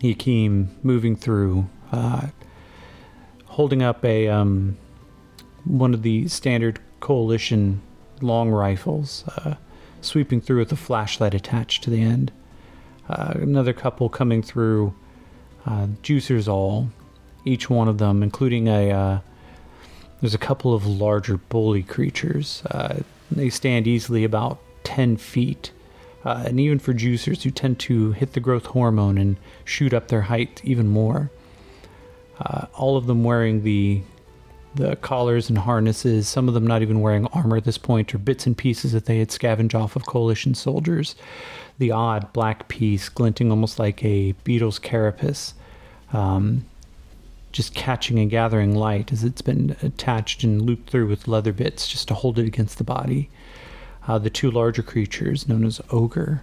He 0.00 0.14
came 0.14 0.76
moving 0.82 1.14
through, 1.14 1.68
uh, 1.92 2.28
holding 3.46 3.82
up 3.82 4.04
a 4.04 4.28
um, 4.28 4.76
one 5.64 5.94
of 5.94 6.02
the 6.02 6.28
standard 6.28 6.80
coalition 7.00 7.80
long 8.20 8.50
rifles, 8.50 9.24
uh, 9.28 9.54
sweeping 10.00 10.40
through 10.40 10.58
with 10.58 10.72
a 10.72 10.76
flashlight 10.76 11.34
attached 11.34 11.84
to 11.84 11.90
the 11.90 12.02
end. 12.02 12.32
Uh, 13.08 13.34
another 13.36 13.72
couple 13.72 14.08
coming 14.08 14.42
through, 14.42 14.92
uh, 15.66 15.86
juicers 16.02 16.48
all, 16.48 16.90
each 17.44 17.70
one 17.70 17.86
of 17.86 17.98
them, 17.98 18.24
including 18.24 18.66
a. 18.66 19.22
There's 20.20 20.34
a 20.34 20.38
couple 20.38 20.74
of 20.74 20.86
larger 20.86 21.36
bully 21.36 21.82
creatures. 21.82 22.62
Uh, 22.70 23.00
they 23.30 23.50
stand 23.50 23.86
easily 23.86 24.24
about 24.24 24.58
10 24.84 25.16
feet. 25.16 25.72
Uh, 26.24 26.44
and 26.46 26.58
even 26.58 26.78
for 26.78 26.94
juicers 26.94 27.42
who 27.42 27.50
tend 27.50 27.78
to 27.78 28.12
hit 28.12 28.32
the 28.32 28.40
growth 28.40 28.66
hormone 28.66 29.18
and 29.18 29.36
shoot 29.64 29.92
up 29.92 30.08
their 30.08 30.22
height 30.22 30.60
even 30.64 30.88
more. 30.88 31.30
Uh, 32.38 32.66
all 32.74 32.96
of 32.96 33.06
them 33.06 33.22
wearing 33.22 33.62
the 33.62 34.02
the 34.74 34.96
collars 34.96 35.48
and 35.48 35.58
harnesses, 35.58 36.28
some 36.28 36.48
of 36.48 36.54
them 36.54 36.66
not 36.66 36.82
even 36.82 37.00
wearing 37.00 37.26
armor 37.26 37.56
at 37.56 37.64
this 37.64 37.78
point, 37.78 38.12
or 38.14 38.18
bits 38.18 38.46
and 38.46 38.58
pieces 38.58 38.92
that 38.92 39.06
they 39.06 39.18
had 39.18 39.30
scavenged 39.30 39.74
off 39.74 39.94
of 39.96 40.06
coalition 40.06 40.54
soldiers. 40.54 41.14
The 41.78 41.92
odd 41.92 42.32
black 42.32 42.68
piece 42.68 43.08
glinting 43.08 43.50
almost 43.50 43.78
like 43.78 44.04
a 44.04 44.32
beetle's 44.44 44.78
carapace, 44.78 45.54
um, 46.12 46.64
just 47.54 47.72
catching 47.72 48.18
and 48.18 48.32
gathering 48.32 48.74
light 48.74 49.12
as 49.12 49.22
it's 49.22 49.40
been 49.40 49.76
attached 49.80 50.42
and 50.42 50.60
looped 50.60 50.90
through 50.90 51.06
with 51.06 51.28
leather 51.28 51.52
bits 51.52 51.86
just 51.86 52.08
to 52.08 52.14
hold 52.14 52.36
it 52.36 52.46
against 52.46 52.78
the 52.78 52.84
body. 52.84 53.30
Uh, 54.08 54.18
the 54.18 54.28
two 54.28 54.50
larger 54.50 54.82
creatures, 54.82 55.46
known 55.48 55.64
as 55.64 55.80
ogre, 55.90 56.42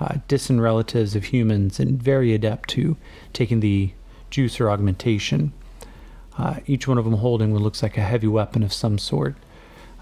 uh, 0.00 0.16
distant 0.28 0.58
relatives 0.58 1.14
of 1.14 1.24
humans 1.24 1.78
and 1.78 2.02
very 2.02 2.32
adept 2.32 2.70
to 2.70 2.96
taking 3.34 3.60
the 3.60 3.92
juicer 4.30 4.72
augmentation. 4.72 5.52
Uh, 6.38 6.56
each 6.66 6.88
one 6.88 6.96
of 6.96 7.04
them 7.04 7.18
holding 7.18 7.52
what 7.52 7.60
looks 7.60 7.82
like 7.82 7.98
a 7.98 8.02
heavy 8.02 8.26
weapon 8.26 8.62
of 8.62 8.72
some 8.72 8.96
sort 8.96 9.36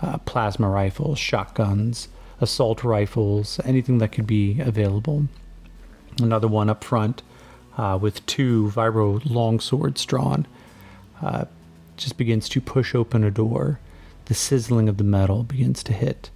uh, 0.03 0.19
plasma 0.19 0.69
rifles, 0.69 1.19
shotguns, 1.19 2.07
assault 2.41 2.85
rifles, 2.85 3.59
anything 3.65 3.99
that 3.99 4.13
could 4.13 4.27
be 4.27 4.61
available. 4.61 5.27
Another 6.23 6.47
one 6.47 6.71
up 6.71 6.85
front 6.85 7.25
uh, 7.77 7.99
with 8.01 8.25
two 8.27 8.71
vibro 8.75 9.21
long 9.29 9.61
swords 9.61 10.05
drawn 10.05 10.47
uh, 11.23 11.45
just 11.97 12.17
begins 12.17 12.49
to 12.49 12.61
push 12.61 12.95
open 12.95 13.25
a 13.25 13.31
door. 13.31 13.81
The 14.27 14.35
sizzling 14.35 14.89
of 14.89 14.97
the 14.97 15.05
metal 15.05 15.43
begins 15.43 15.83
to 15.85 15.93
hit 15.93 16.31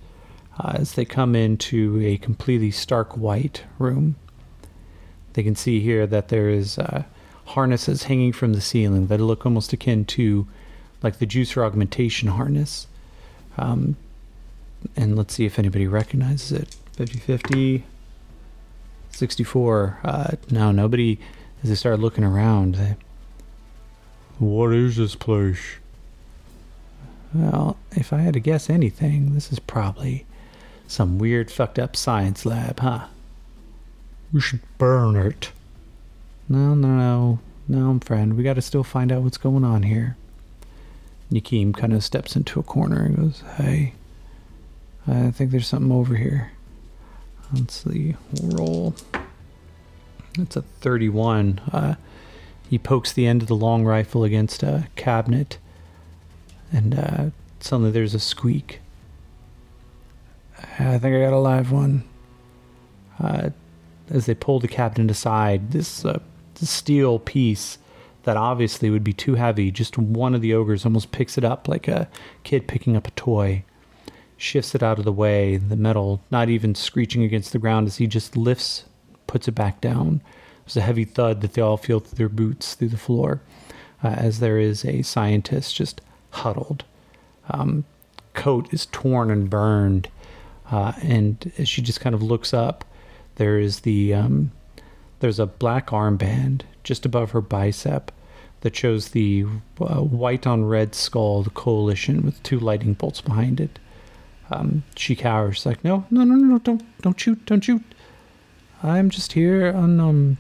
uh, 0.59 0.73
as 0.75 0.93
they 0.95 1.05
come 1.05 1.35
into 1.35 2.01
a 2.03 2.19
completely 2.19 2.71
stark 2.71 3.17
white 3.17 3.65
room. 3.79 4.17
They 5.33 5.43
can 5.43 5.57
see 5.57 5.81
here 5.81 6.07
that 6.07 6.29
there 6.29 6.49
is 6.49 6.79
uh, 6.79 7.05
harnesses 7.47 8.05
hanging 8.05 8.33
from 8.33 8.53
the 8.53 8.61
ceiling 8.61 9.07
that 9.07 9.21
look 9.21 9.47
almost 9.47 9.73
akin 9.73 10.05
to 10.05 10.47
like 11.03 11.19
the 11.19 11.27
juicer 11.27 11.65
augmentation 11.65 12.29
harness. 12.29 12.87
Um, 13.57 13.97
and 14.97 15.17
let's 15.17 15.35
see 15.35 15.47
if 15.47 15.59
anybody 15.59 15.87
recognizes 15.87 16.53
it. 16.53 16.77
50 16.93 17.19
50, 17.19 17.85
64. 19.19 20.01
Uh, 20.05 20.31
no, 20.51 20.73
nobody, 20.73 21.19
as 21.63 21.69
they 21.69 21.75
started 21.75 22.01
looking 22.01 22.25
around, 22.25 22.77
they, 22.77 22.97
what 24.39 24.73
is 24.73 24.97
this 24.97 25.15
place? 25.15 25.77
Well, 27.35 27.77
if 27.93 28.13
I 28.13 28.19
had 28.19 28.35
to 28.35 28.41
guess 28.41 28.71
anything, 28.71 29.35
this 29.35 29.53
is 29.53 29.59
probably 29.59 30.25
some 30.87 31.19
weird 31.19 31.51
fucked 31.51 31.79
up 31.79 31.95
science 31.97 32.47
lab, 32.47 32.81
huh? 32.81 33.07
We 34.33 34.41
should 34.41 34.61
burn 34.79 35.17
it. 35.17 35.51
No, 36.49 36.75
no, 36.75 36.89
no. 36.89 37.39
No, 37.69 38.01
friend. 38.03 38.35
We 38.35 38.43
gotta 38.43 38.63
still 38.63 38.85
find 38.85 39.13
out 39.13 39.23
what's 39.23 39.37
going 39.37 39.65
on 39.65 39.83
here. 39.83 40.17
Yakim 41.31 41.77
kind 41.77 41.93
of 41.93 42.03
steps 42.03 42.35
into 42.35 42.59
a 42.59 42.63
corner 42.63 43.05
and 43.05 43.17
goes, 43.17 43.43
Hey, 43.57 43.93
I 45.07 45.31
think 45.31 45.51
there's 45.51 45.67
something 45.67 45.93
over 45.93 46.15
here. 46.15 46.53
Let's 47.53 47.83
see. 47.85 48.17
roll. 48.43 48.95
That's 50.37 50.57
a 50.57 50.63
31. 50.63 51.61
Uh, 51.73 51.95
he 52.69 52.79
pokes 52.79 53.13
the 53.13 53.27
end 53.27 53.43
of 53.43 53.49
the 53.49 53.57
long 53.57 53.85
rifle 53.85 54.25
against 54.25 54.63
a 54.63 54.89
cabinet, 54.95 55.59
and 56.71 56.95
uh, 56.95 57.31
suddenly 57.61 57.91
there's 57.91 58.15
a 58.15 58.21
squeak. 58.21 58.81
I 60.79 60.99
think 60.99 61.15
I 61.15 61.21
got 61.21 61.33
a 61.33 61.39
live 61.39 61.73
one. 61.73 62.05
Uh, 63.19 63.51
as 64.11 64.27
they 64.27 64.35
pull 64.35 64.61
the 64.61 64.69
cabinet 64.69 65.11
aside, 65.11 65.73
this 65.73 66.05
uh, 66.05 66.21
steel 66.55 67.19
piece 67.19 67.79
that 68.25 68.37
obviously 68.37 68.91
would 68.91 69.05
be 69.05 69.13
too 69.13 69.35
heavy. 69.35 69.71
Just 69.71 69.97
one 69.97 70.35
of 70.35 70.41
the 70.41 70.55
ogres 70.55 70.85
almost 70.85 71.13
picks 71.13 71.39
it 71.39 71.45
up 71.45 71.69
like 71.69 71.89
a 71.89 72.09
kid 72.45 72.69
picking 72.69 72.97
up 72.97 73.07
a 73.07 73.13
toy, 73.13 73.65
shifts 74.39 74.75
it 74.75 74.83
out 74.83 74.99
of 74.99 75.05
the 75.05 75.13
way, 75.13 75.57
the 75.59 75.77
metal 75.77 76.23
not 76.31 76.49
even 76.49 76.75
screeching 76.75 77.23
against 77.23 77.53
the 77.53 77.59
ground 77.59 77.87
as 77.87 77.97
he 77.97 78.07
just 78.07 78.37
lifts, 78.37 78.85
puts 79.27 79.49
it 79.49 79.53
back 79.53 79.81
down. 79.83 80.23
There's 80.65 80.77
a 80.77 80.81
heavy 80.81 81.05
thud 81.05 81.43
that 81.43 81.53
they 81.53 81.61
all 81.61 81.77
feel 81.77 82.01
through 82.01 82.17
their 82.17 82.29
boots 82.29 82.75
through 82.75 82.89
the 82.89 82.97
floor 82.97 83.43
uh, 84.03 84.09
as 84.09 84.41
there 84.41 84.59
is 84.59 84.85
a 84.85 85.03
scientist 85.03 85.75
just 85.75 86.01
huddled. 86.31 86.85
Um, 87.51 87.85
coat 88.35 88.73
is 88.73 88.87
torn 88.87 89.31
and 89.31 89.51
burned, 89.51 90.09
uh, 90.71 90.93
and 91.03 91.53
as 91.59 91.69
she 91.69 91.83
just 91.83 92.01
kind 92.01 92.15
of 92.15 92.23
looks 92.23 92.55
up, 92.55 92.85
there 93.37 93.59
is 93.59 93.81
the 93.81 94.15
um, 94.15 94.53
there's 95.21 95.39
a 95.39 95.47
black 95.47 95.89
armband 95.89 96.63
just 96.85 97.05
above 97.05 97.33
her 97.33 97.41
bicep 97.41 98.13
that 98.61 98.77
shows 98.77 99.11
the 99.11 99.47
uh, 99.81 100.03
white 100.03 100.47
on 100.47 100.65
red 100.65 100.95
skull, 100.95 101.43
the 101.43 101.51
coalition, 101.51 102.23
with 102.23 102.43
two 102.43 102.59
lightning 102.59 102.95
bolts 102.95 103.21
behind 103.21 103.61
it. 103.61 103.79
Um, 104.51 104.83
she 104.97 105.15
cowers, 105.15 105.67
like, 105.67 105.85
no, 105.85 106.07
no, 106.11 106.25
no, 106.25 106.35
no, 106.35 106.59
don't, 106.59 106.83
don't 107.03 107.19
shoot, 107.21 107.45
don't 107.45 107.63
shoot. 107.63 107.83
I'm 108.83 109.11
just 109.11 109.33
here 109.33 109.73
on, 109.73 110.01
um, 110.01 110.39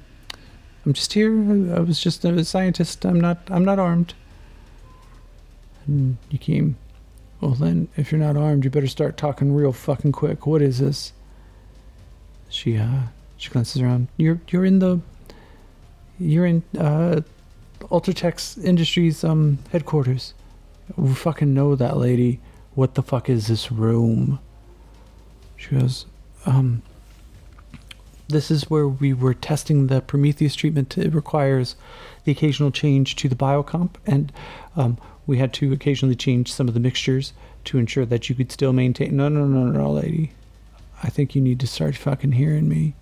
I'm 0.86 0.92
just 0.92 1.12
here. 1.12 1.32
I, 1.74 1.80
was 1.80 2.00
just 2.00 2.24
a 2.24 2.44
scientist. 2.44 3.04
I'm 3.04 3.20
not, 3.20 3.38
I'm 3.50 3.64
not 3.64 3.78
armed. 3.78 4.14
And 5.86 6.16
Yakim, 6.30 6.74
well 7.40 7.52
then, 7.52 7.88
if 7.96 8.10
you're 8.10 8.20
not 8.20 8.36
armed, 8.36 8.64
you 8.64 8.70
better 8.70 8.86
start 8.86 9.16
talking 9.16 9.54
real 9.54 9.72
fucking 9.72 10.12
quick. 10.12 10.46
What 10.46 10.62
is 10.62 10.78
this? 10.78 11.12
She, 12.48 12.78
uh, 12.78 13.02
she 13.38 13.50
glances 13.50 13.80
around. 13.80 14.08
You're 14.16 14.40
you're 14.48 14.64
in 14.64 14.80
the 14.80 15.00
you're 16.18 16.44
in 16.44 16.62
uh 16.76 17.22
Ultratech 17.82 18.62
Industries 18.62 19.24
um 19.24 19.58
headquarters. 19.70 20.34
We 20.96 21.14
fucking 21.14 21.54
know 21.54 21.76
that 21.76 21.96
lady. 21.96 22.40
What 22.78 22.94
the 22.94 23.02
fuck 23.02 23.28
is 23.28 23.48
this 23.48 23.72
room? 23.72 24.38
She 25.56 25.74
goes, 25.74 26.06
um 26.46 26.82
this 28.28 28.52
is 28.52 28.70
where 28.70 28.86
we 28.86 29.12
were 29.12 29.34
testing 29.34 29.88
the 29.88 30.00
Prometheus 30.00 30.54
treatment. 30.54 30.96
It 30.96 31.12
requires 31.12 31.74
the 32.22 32.30
occasional 32.30 32.70
change 32.70 33.16
to 33.16 33.28
the 33.28 33.34
biocomp, 33.34 33.96
and 34.06 34.32
um, 34.76 34.96
we 35.26 35.38
had 35.38 35.52
to 35.54 35.72
occasionally 35.72 36.14
change 36.14 36.52
some 36.52 36.68
of 36.68 36.74
the 36.74 36.78
mixtures 36.78 37.32
to 37.64 37.78
ensure 37.78 38.06
that 38.06 38.28
you 38.28 38.36
could 38.36 38.52
still 38.52 38.72
maintain. 38.72 39.16
No, 39.16 39.28
no, 39.28 39.44
no, 39.44 39.64
no, 39.64 39.90
lady. 39.90 40.30
I 41.02 41.08
think 41.08 41.34
you 41.34 41.42
need 41.42 41.58
to 41.58 41.66
start 41.66 41.96
fucking 41.96 42.32
hearing 42.32 42.68
me. 42.68 42.94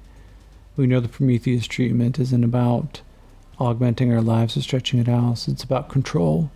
We 0.78 0.86
know 0.86 1.00
the 1.00 1.08
Prometheus 1.08 1.66
treatment 1.66 2.18
isn't 2.18 2.44
about 2.44 3.02
augmenting 3.60 4.10
our 4.10 4.22
lives 4.22 4.56
or 4.56 4.62
stretching 4.62 5.00
it 5.00 5.08
out. 5.08 5.46
It's 5.46 5.64
about 5.64 5.90
control. 5.90 6.50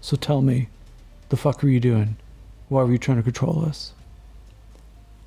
So 0.00 0.16
tell 0.16 0.40
me, 0.40 0.68
the 1.30 1.36
fuck 1.36 1.64
are 1.64 1.68
you 1.68 1.80
doing? 1.80 2.16
Why 2.68 2.82
were 2.82 2.92
you 2.92 2.98
trying 2.98 3.18
to 3.18 3.22
control 3.22 3.64
us? 3.64 3.92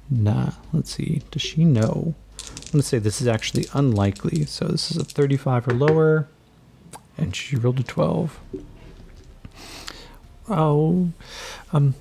Nah, 0.09 0.51
let's 0.73 0.95
see. 0.95 1.21
Does 1.31 1.41
she 1.41 1.65
know? 1.65 2.15
I'm 2.39 2.71
going 2.71 2.81
to 2.81 2.83
say 2.83 2.99
this 2.99 3.21
is 3.21 3.27
actually 3.27 3.67
unlikely. 3.73 4.45
So 4.45 4.65
this 4.65 4.91
is 4.91 4.97
a 4.97 5.03
35 5.03 5.67
or 5.67 5.73
lower. 5.73 6.27
And 7.17 7.35
she 7.35 7.55
rolled 7.55 7.79
a 7.79 7.83
12. 7.83 8.39
Oh, 10.49 11.09
um, 11.73 11.95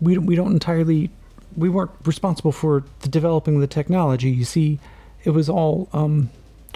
we 0.00 0.18
we 0.18 0.36
don't 0.36 0.52
entirely, 0.52 1.10
we 1.56 1.68
weren't 1.68 1.90
responsible 2.04 2.52
for 2.52 2.84
the 3.00 3.08
developing 3.08 3.58
the 3.58 3.66
technology. 3.66 4.30
You 4.30 4.44
see, 4.44 4.78
it 5.24 5.30
was 5.30 5.48
all 5.48 5.88
um, 5.92 6.30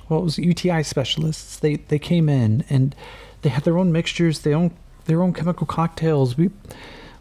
well, 0.08 0.20
it 0.20 0.24
was 0.24 0.38
UTI 0.38 0.82
specialists. 0.82 1.58
They 1.58 1.76
they 1.76 1.98
came 1.98 2.28
in 2.28 2.64
and 2.68 2.94
they 3.42 3.50
had 3.50 3.64
their 3.64 3.78
own 3.78 3.92
mixtures, 3.92 4.40
their 4.40 4.54
own 4.54 4.72
their 5.04 5.22
own 5.22 5.32
chemical 5.32 5.66
cocktails. 5.66 6.36
We 6.36 6.50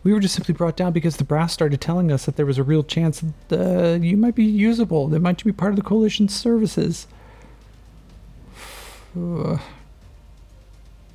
we 0.03 0.13
were 0.13 0.19
just 0.19 0.35
simply 0.35 0.53
brought 0.53 0.77
down 0.77 0.93
because 0.93 1.17
the 1.17 1.23
brass 1.23 1.53
started 1.53 1.81
telling 1.81 2.11
us 2.11 2.25
that 2.25 2.35
there 2.35 2.45
was 2.45 2.57
a 2.57 2.63
real 2.63 2.83
chance 2.83 3.23
that 3.49 3.95
uh, 3.95 3.99
you 3.99 4.17
might 4.17 4.35
be 4.35 4.45
usable. 4.45 5.07
That 5.07 5.21
might 5.21 5.43
be 5.43 5.51
part 5.51 5.71
of 5.71 5.75
the 5.75 5.83
coalition's 5.83 6.35
services. 6.35 7.07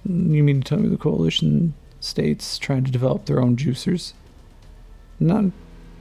You 0.05 0.43
mean 0.43 0.63
to 0.63 0.69
tell 0.69 0.79
me 0.81 0.89
the 0.89 0.97
coalition 0.97 1.75
states 2.01 2.59
trying 2.59 2.83
to 2.83 2.91
develop 2.91 3.27
their 3.27 3.41
own 3.41 3.57
juicers? 3.57 4.15
None. 5.21 5.53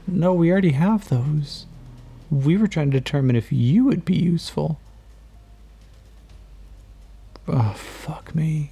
No, 0.08 0.34
we 0.34 0.52
already 0.52 0.72
have 0.72 1.10
those. 1.10 1.68
We 2.32 2.58
were 2.58 2.68
trying 2.68 2.90
to 2.90 3.00
determine 3.00 3.36
if 3.36 3.52
you 3.52 3.86
would 3.86 4.04
be 4.04 4.16
useful. 4.16 4.80
Oh, 7.48 7.74
fuck 7.76 8.34
me. 8.34 8.72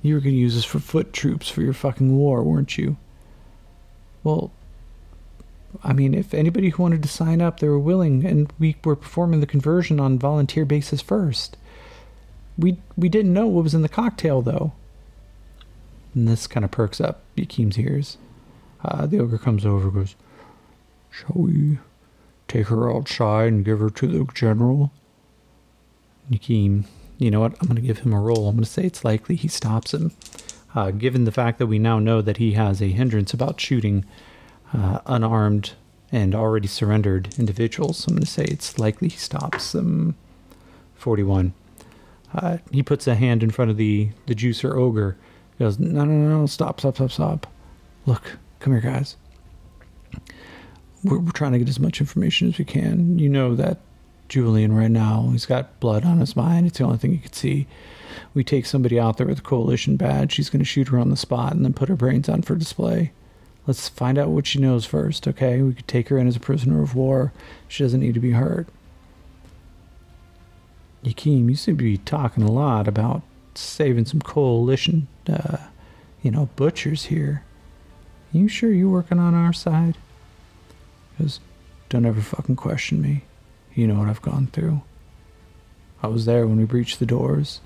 You 0.00 0.14
were 0.14 0.20
going 0.20 0.34
to 0.34 0.40
use 0.40 0.56
us 0.56 0.64
for 0.64 0.78
foot 0.78 1.12
troops 1.12 1.50
for 1.50 1.60
your 1.60 1.74
fucking 1.74 2.16
war, 2.16 2.42
weren't 2.42 2.78
you? 2.78 2.96
Well, 4.24 4.50
I 5.82 5.92
mean, 5.92 6.14
if 6.14 6.34
anybody 6.34 6.70
who 6.70 6.82
wanted 6.82 7.02
to 7.02 7.08
sign 7.08 7.40
up, 7.40 7.60
they 7.60 7.68
were 7.68 7.78
willing, 7.78 8.24
and 8.24 8.52
we 8.58 8.76
were 8.84 8.96
performing 8.96 9.40
the 9.40 9.46
conversion 9.46 10.00
on 10.00 10.18
volunteer 10.18 10.64
basis 10.64 11.00
first. 11.00 11.56
We 12.58 12.78
we 12.96 13.08
didn't 13.08 13.32
know 13.32 13.46
what 13.46 13.64
was 13.64 13.74
in 13.74 13.82
the 13.82 13.88
cocktail, 13.88 14.42
though. 14.42 14.72
And 16.14 16.28
this 16.28 16.46
kind 16.46 16.64
of 16.64 16.70
perks 16.70 17.00
up 17.00 17.22
Yakim's 17.36 17.78
ears. 17.78 18.16
Uh, 18.84 19.06
the 19.06 19.18
ogre 19.18 19.38
comes 19.38 19.64
over 19.64 19.90
goes, 19.90 20.14
Shall 21.10 21.34
we 21.34 21.78
take 22.48 22.68
her 22.68 22.92
outside 22.92 23.48
and 23.52 23.64
give 23.64 23.80
her 23.80 23.90
to 23.90 24.06
the 24.06 24.32
general? 24.32 24.92
Yakim, 26.30 26.84
you 27.18 27.30
know 27.30 27.40
what? 27.40 27.52
I'm 27.60 27.68
going 27.68 27.76
to 27.76 27.86
give 27.86 28.00
him 28.00 28.12
a 28.12 28.20
roll. 28.20 28.48
I'm 28.48 28.56
going 28.56 28.64
to 28.64 28.70
say 28.70 28.84
it's 28.84 29.04
likely 29.04 29.36
he 29.36 29.48
stops 29.48 29.94
him. 29.94 30.12
Uh, 30.74 30.90
given 30.90 31.24
the 31.24 31.32
fact 31.32 31.58
that 31.58 31.66
we 31.66 31.78
now 31.78 31.98
know 31.98 32.20
that 32.20 32.38
he 32.38 32.52
has 32.52 32.82
a 32.82 32.88
hindrance 32.88 33.32
about 33.32 33.60
shooting 33.60 34.04
uh, 34.72 34.98
unarmed 35.06 35.72
and 36.10 36.34
already 36.34 36.66
surrendered 36.66 37.34
individuals, 37.38 38.06
I'm 38.06 38.14
going 38.14 38.24
to 38.24 38.30
say 38.30 38.44
it's 38.44 38.78
likely 38.78 39.08
he 39.08 39.18
stops 39.18 39.72
them. 39.72 40.16
41. 40.96 41.52
Uh, 42.34 42.56
he 42.70 42.82
puts 42.82 43.06
a 43.06 43.14
hand 43.14 43.42
in 43.42 43.50
front 43.50 43.70
of 43.70 43.76
the, 43.76 44.08
the 44.26 44.34
juicer 44.34 44.74
ogre. 44.74 45.16
He 45.58 45.64
goes, 45.64 45.78
No, 45.78 46.04
no, 46.04 46.38
no, 46.38 46.46
stop, 46.46 46.80
stop, 46.80 46.96
stop, 46.96 47.12
stop. 47.12 47.46
Look, 48.06 48.38
come 48.58 48.72
here, 48.72 48.80
guys. 48.80 49.16
We're, 51.04 51.18
we're 51.18 51.32
trying 51.32 51.52
to 51.52 51.58
get 51.58 51.68
as 51.68 51.78
much 51.78 52.00
information 52.00 52.48
as 52.48 52.58
we 52.58 52.64
can. 52.64 53.18
You 53.18 53.28
know 53.28 53.54
that 53.54 53.80
Julian 54.28 54.74
right 54.74 54.90
now, 54.90 55.28
he's 55.30 55.46
got 55.46 55.78
blood 55.78 56.04
on 56.04 56.18
his 56.18 56.34
mind. 56.34 56.66
It's 56.66 56.78
the 56.78 56.84
only 56.84 56.98
thing 56.98 57.12
he 57.12 57.18
could 57.18 57.34
see. 57.34 57.66
We 58.34 58.44
take 58.44 58.66
somebody 58.66 58.98
out 58.98 59.16
there 59.16 59.26
with 59.26 59.38
a 59.38 59.42
coalition 59.42 59.96
badge. 59.96 60.32
She's 60.32 60.50
going 60.50 60.60
to 60.60 60.64
shoot 60.64 60.88
her 60.88 60.98
on 60.98 61.10
the 61.10 61.16
spot 61.16 61.52
and 61.52 61.64
then 61.64 61.72
put 61.72 61.88
her 61.88 61.96
brains 61.96 62.28
on 62.28 62.42
for 62.42 62.54
display. 62.54 63.12
Let's 63.66 63.88
find 63.88 64.18
out 64.18 64.28
what 64.28 64.46
she 64.46 64.58
knows 64.58 64.84
first, 64.84 65.26
okay? 65.26 65.62
We 65.62 65.74
could 65.74 65.88
take 65.88 66.08
her 66.08 66.18
in 66.18 66.26
as 66.26 66.36
a 66.36 66.40
prisoner 66.40 66.82
of 66.82 66.94
war. 66.94 67.32
She 67.66 67.82
doesn't 67.82 68.00
need 68.00 68.14
to 68.14 68.20
be 68.20 68.32
hurt. 68.32 68.68
Yakim, 71.02 71.48
you 71.48 71.56
seem 71.56 71.76
to 71.76 71.84
be 71.84 71.98
talking 71.98 72.42
a 72.42 72.50
lot 72.50 72.88
about 72.88 73.22
saving 73.54 74.06
some 74.06 74.20
coalition, 74.20 75.06
uh, 75.28 75.58
you 76.22 76.30
know, 76.30 76.48
butchers 76.56 77.06
here. 77.06 77.42
Are 78.32 78.38
You 78.38 78.48
sure 78.48 78.70
you're 78.70 78.88
working 78.88 79.18
on 79.18 79.34
our 79.34 79.52
side? 79.52 79.96
Because 81.16 81.40
don't 81.88 82.06
ever 82.06 82.20
fucking 82.20 82.56
question 82.56 83.00
me. 83.00 83.24
You 83.74 83.86
know 83.86 83.98
what 83.98 84.08
I've 84.08 84.22
gone 84.22 84.48
through. 84.48 84.82
I 86.02 86.08
was 86.08 86.26
there 86.26 86.46
when 86.46 86.58
we 86.58 86.64
breached 86.64 86.98
the 86.98 87.06
doors. 87.06 87.60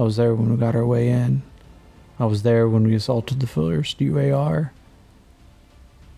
I 0.00 0.02
was 0.02 0.16
there 0.16 0.34
when 0.34 0.50
we 0.50 0.56
got 0.56 0.74
our 0.74 0.86
way 0.86 1.10
in. 1.10 1.42
I 2.18 2.24
was 2.24 2.42
there 2.42 2.66
when 2.66 2.84
we 2.84 2.94
assaulted 2.94 3.38
the 3.38 3.46
first 3.46 3.98
UAR. 3.98 4.70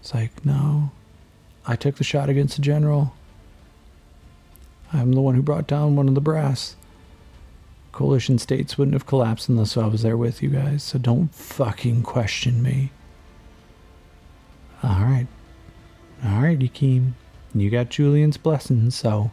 It's 0.01 0.15
like, 0.15 0.47
no. 0.47 0.93
I 1.67 1.75
took 1.75 1.97
the 1.97 2.05
shot 2.05 2.29
against 2.29 2.55
the 2.55 2.63
general. 2.63 3.13
I'm 4.93 5.11
the 5.11 5.21
one 5.21 5.35
who 5.35 5.43
brought 5.43 5.67
down 5.67 5.97
one 5.97 6.07
of 6.07 6.15
the 6.15 6.21
brass. 6.21 6.77
Coalition 7.91 8.39
states 8.39 8.79
wouldn't 8.79 8.95
have 8.95 9.09
collapsed 9.09 9.49
unless 9.49 9.77
I 9.77 9.89
was 9.89 10.03
there 10.03 10.17
with 10.17 10.45
you 10.45 10.51
guys, 10.51 10.85
so 10.85 11.01
don't 11.01 11.35
fucking 11.35 12.05
question 12.05 12.63
me. 12.63 12.93
Alright. 14.85 15.27
Alright, 16.25 16.61
Yakim. 16.61 17.15
You 17.53 17.69
got 17.69 17.89
Julian's 17.89 18.37
blessing, 18.37 18.93
so 18.93 19.33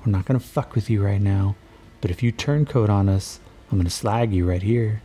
we're 0.00 0.10
not 0.10 0.24
gonna 0.24 0.40
fuck 0.40 0.74
with 0.74 0.90
you 0.90 1.00
right 1.04 1.20
now. 1.20 1.54
But 2.00 2.10
if 2.10 2.24
you 2.24 2.32
turn 2.32 2.66
turncoat 2.66 2.90
on 2.90 3.08
us, 3.08 3.38
I'm 3.70 3.78
gonna 3.78 3.90
slag 3.90 4.32
you 4.32 4.48
right 4.48 4.62
here. 4.62 5.02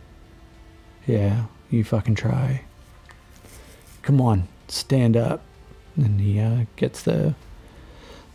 Yeah, 1.06 1.44
you 1.70 1.84
fucking 1.84 2.14
try. 2.14 2.62
Come 4.02 4.20
on, 4.20 4.48
stand 4.68 5.16
up. 5.16 5.42
And 5.96 6.20
he 6.20 6.38
uh, 6.40 6.64
gets 6.76 7.02
the 7.02 7.34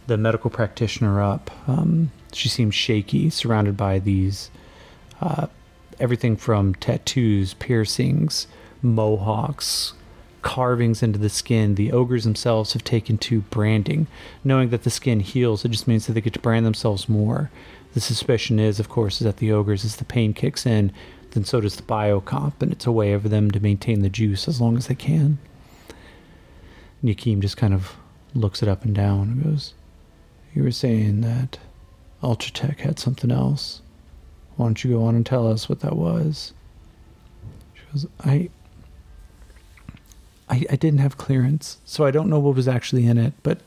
the 0.08 0.18
medical 0.18 0.50
practitioner 0.50 1.22
up. 1.22 1.50
Um, 1.68 2.12
she 2.32 2.50
seems 2.50 2.76
shaky, 2.76 3.30
surrounded 3.30 3.76
by 3.76 4.00
these 4.00 4.52
uh, 5.22 5.48
everything 6.00 6.36
from 6.36 6.76
tattoos, 6.76 7.54
piercings, 7.56 8.48
mohawks, 8.82 9.94
carvings 10.42 11.02
into 11.02 11.18
the 11.18 11.30
skin. 11.30 11.76
The 11.76 11.92
ogres 11.92 12.24
themselves 12.24 12.74
have 12.74 12.84
taken 12.84 13.18
to 13.20 13.42
branding, 13.42 14.08
knowing 14.44 14.70
that 14.70 14.84
the 14.84 14.90
skin 14.90 15.22
heals. 15.22 15.66
It 15.66 15.70
just 15.70 15.88
means 15.88 16.06
that 16.06 16.14
they 16.14 16.22
get 16.22 16.34
to 16.34 16.40
brand 16.40 16.66
themselves 16.66 17.10
more. 17.10 17.50
The 17.95 18.01
suspicion 18.01 18.60
is, 18.60 18.81
of 18.81 18.89
course, 18.89 19.21
is 19.21 19.25
that 19.25 19.38
the 19.38 19.53
ogres, 19.53 19.86
as 19.86 19.95
the 19.95 20.03
pain 20.03 20.34
kicks 20.34 20.65
in, 20.65 20.91
then 21.31 21.45
so 21.45 21.62
does 21.62 21.77
the 21.77 21.81
biocomp, 21.81 22.62
and 22.62 22.73
it's 22.73 22.86
a 22.86 22.91
way 22.91 23.17
for 23.17 23.29
them 23.29 23.49
to 23.51 23.60
maintain 23.62 24.01
the 24.01 24.10
juice 24.10 24.49
as 24.49 24.60
long 24.60 24.75
as 24.75 24.88
they 24.88 24.95
can. 24.95 25.38
Yakim 27.01 27.39
just 27.39 27.55
kind 27.55 27.73
of 27.73 27.95
looks 28.34 28.62
it 28.62 28.67
up 28.67 28.84
and 28.84 28.93
down 28.93 29.21
and 29.21 29.43
goes, 29.45 29.73
You 30.53 30.63
were 30.63 30.71
saying 30.71 31.21
that 31.21 31.58
Ultratech 32.21 32.81
had 32.81 32.99
something 32.99 33.31
else. 33.31 33.81
Why 34.58 34.65
don't 34.65 34.84
you 34.84 34.91
go 34.91 35.05
on 35.05 35.15
and 35.15 35.25
tell 35.25 35.49
us 35.49 35.69
what 35.69 35.79
that 35.79 35.95
was? 35.95 36.51
She 37.75 37.81
goes, 37.93 38.08
I 38.25 38.49
I, 40.49 40.65
I 40.69 40.75
didn't 40.75 40.99
have 40.99 41.17
clearance, 41.17 41.77
so 41.86 42.03
I 42.03 42.12
don't 42.12 42.29
know 42.29 42.39
what 42.39 42.58
was 42.58 42.67
actually 42.67 43.08
in 43.08 43.17
it, 43.17 43.34
but 43.41 43.62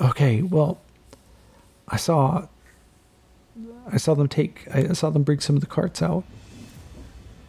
okay, 0.00 0.42
well 0.42 0.80
I 1.88 1.96
saw 1.96 2.46
I 3.90 3.96
saw 3.96 4.14
them 4.14 4.28
take 4.28 4.66
I 4.72 4.92
saw 4.92 5.10
them 5.10 5.22
bring 5.22 5.40
some 5.40 5.56
of 5.56 5.60
the 5.60 5.66
carts 5.66 6.02
out. 6.02 6.24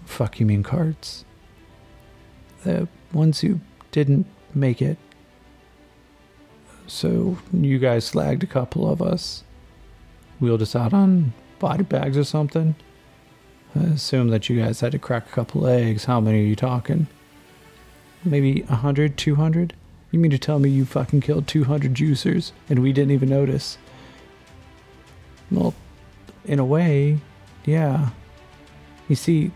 Fuck 0.05 0.39
you 0.39 0.45
mean 0.45 0.63
carts? 0.63 1.25
The 2.63 2.87
ones 3.13 3.41
who 3.41 3.59
didn't 3.91 4.25
make 4.53 4.81
it. 4.81 4.97
So 6.87 7.37
you 7.53 7.77
guys 7.77 8.09
slagged 8.09 8.43
a 8.43 8.47
couple 8.47 8.89
of 8.89 9.01
us. 9.01 9.43
Wheeled 10.39 10.61
us 10.61 10.75
out 10.75 10.93
on 10.93 11.33
body 11.59 11.83
bags 11.83 12.17
or 12.17 12.23
something. 12.23 12.75
I 13.75 13.83
assume 13.83 14.29
that 14.29 14.49
you 14.49 14.59
guys 14.59 14.79
had 14.79 14.93
to 14.93 14.99
crack 14.99 15.27
a 15.27 15.31
couple 15.31 15.67
eggs. 15.67 16.05
How 16.05 16.19
many 16.19 16.39
are 16.39 16.47
you 16.47 16.55
talking? 16.55 17.07
maybe 18.23 18.61
100, 18.63 19.17
200? 19.17 19.73
You 20.11 20.19
mean 20.19 20.31
to 20.31 20.39
tell 20.39 20.59
me 20.59 20.69
you 20.69 20.85
fucking 20.85 21.21
killed 21.21 21.47
200 21.47 21.93
juicers 21.93 22.51
and 22.69 22.79
we 22.79 22.91
didn't 22.91 23.11
even 23.11 23.29
notice? 23.29 23.77
Well, 25.51 25.73
in 26.45 26.59
a 26.59 26.65
way, 26.65 27.19
yeah. 27.65 28.09
You 29.07 29.15
see, 29.15 29.51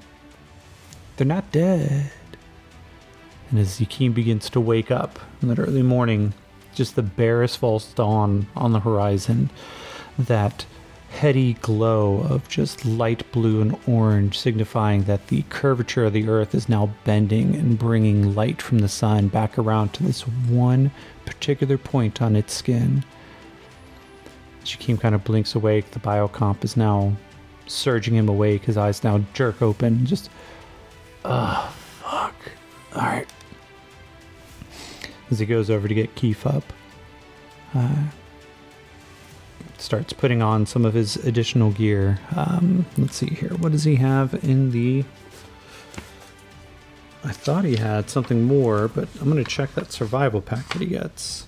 they're 1.15 1.27
not 1.27 1.51
dead. 1.51 2.11
And 3.49 3.59
as 3.59 3.79
Yakim 3.79 4.13
begins 4.13 4.49
to 4.49 4.59
wake 4.59 4.89
up 4.89 5.19
in 5.41 5.47
that 5.49 5.59
early 5.59 5.83
morning, 5.83 6.33
just 6.73 6.95
the 6.95 7.03
barest 7.03 7.59
false 7.59 7.93
dawn 7.93 8.47
on 8.55 8.71
the 8.71 8.79
horizon, 8.79 9.49
that 10.17 10.65
heady 11.11 11.53
glow 11.53 12.21
of 12.21 12.49
just 12.49 12.83
light 12.85 13.31
blue 13.31 13.61
and 13.61 13.77
orange, 13.87 14.37
signifying 14.37 15.03
that 15.03 15.27
the 15.27 15.43
curvature 15.49 16.05
of 16.05 16.13
the 16.13 16.27
earth 16.27 16.55
is 16.55 16.67
now 16.67 16.91
bending 17.03 17.55
and 17.55 17.77
bringing 17.77 18.33
light 18.33 18.61
from 18.61 18.79
the 18.79 18.89
sun 18.89 19.27
back 19.27 19.57
around 19.59 19.93
to 19.93 20.01
this 20.01 20.21
one 20.27 20.89
particular 21.25 21.77
point 21.77 22.21
on 22.21 22.35
its 22.35 22.53
skin. 22.53 23.05
Shakim 24.63 24.99
kind 24.99 25.15
of 25.15 25.23
blinks 25.23 25.55
awake. 25.55 25.91
The 25.91 25.99
biocomp 25.99 26.63
is 26.63 26.77
now 26.77 27.15
surging 27.67 28.15
him 28.15 28.29
awake. 28.29 28.65
His 28.65 28.77
eyes 28.77 29.03
now 29.03 29.21
jerk 29.33 29.61
open. 29.61 30.05
Just, 30.05 30.29
oh, 31.25 31.73
fuck. 32.01 32.35
All 32.95 33.01
right. 33.01 33.27
As 35.31 35.39
he 35.39 35.45
goes 35.45 35.69
over 35.69 35.87
to 35.87 35.93
get 35.93 36.15
Keef 36.15 36.45
up. 36.45 36.63
Uh, 37.73 38.03
starts 39.77 40.13
putting 40.13 40.41
on 40.41 40.65
some 40.65 40.85
of 40.85 40.93
his 40.93 41.17
additional 41.17 41.71
gear. 41.71 42.19
Um, 42.35 42.85
let's 42.97 43.15
see 43.15 43.27
here. 43.27 43.49
What 43.49 43.71
does 43.71 43.83
he 43.83 43.95
have 43.95 44.33
in 44.43 44.71
the. 44.71 45.03
I 47.25 47.31
thought 47.31 47.63
he 47.63 47.77
had 47.77 48.09
something 48.09 48.43
more, 48.43 48.87
but 48.89 49.07
I'm 49.19 49.31
going 49.31 49.43
to 49.43 49.49
check 49.49 49.73
that 49.75 49.91
survival 49.91 50.41
pack 50.41 50.67
that 50.69 50.81
he 50.81 50.87
gets. 50.87 51.47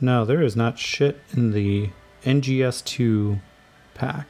No, 0.00 0.24
there 0.24 0.42
is 0.42 0.54
not 0.54 0.78
shit 0.78 1.20
in 1.32 1.52
the 1.52 1.90
NGS2 2.24 3.40
pack. 3.94 4.26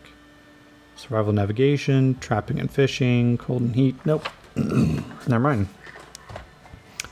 Survival 0.96 1.32
navigation, 1.32 2.18
trapping 2.20 2.58
and 2.58 2.70
fishing, 2.70 3.38
cold 3.38 3.62
and 3.62 3.74
heat. 3.76 3.94
Nope. 4.04 4.28
Never 4.56 5.38
mind. 5.38 5.68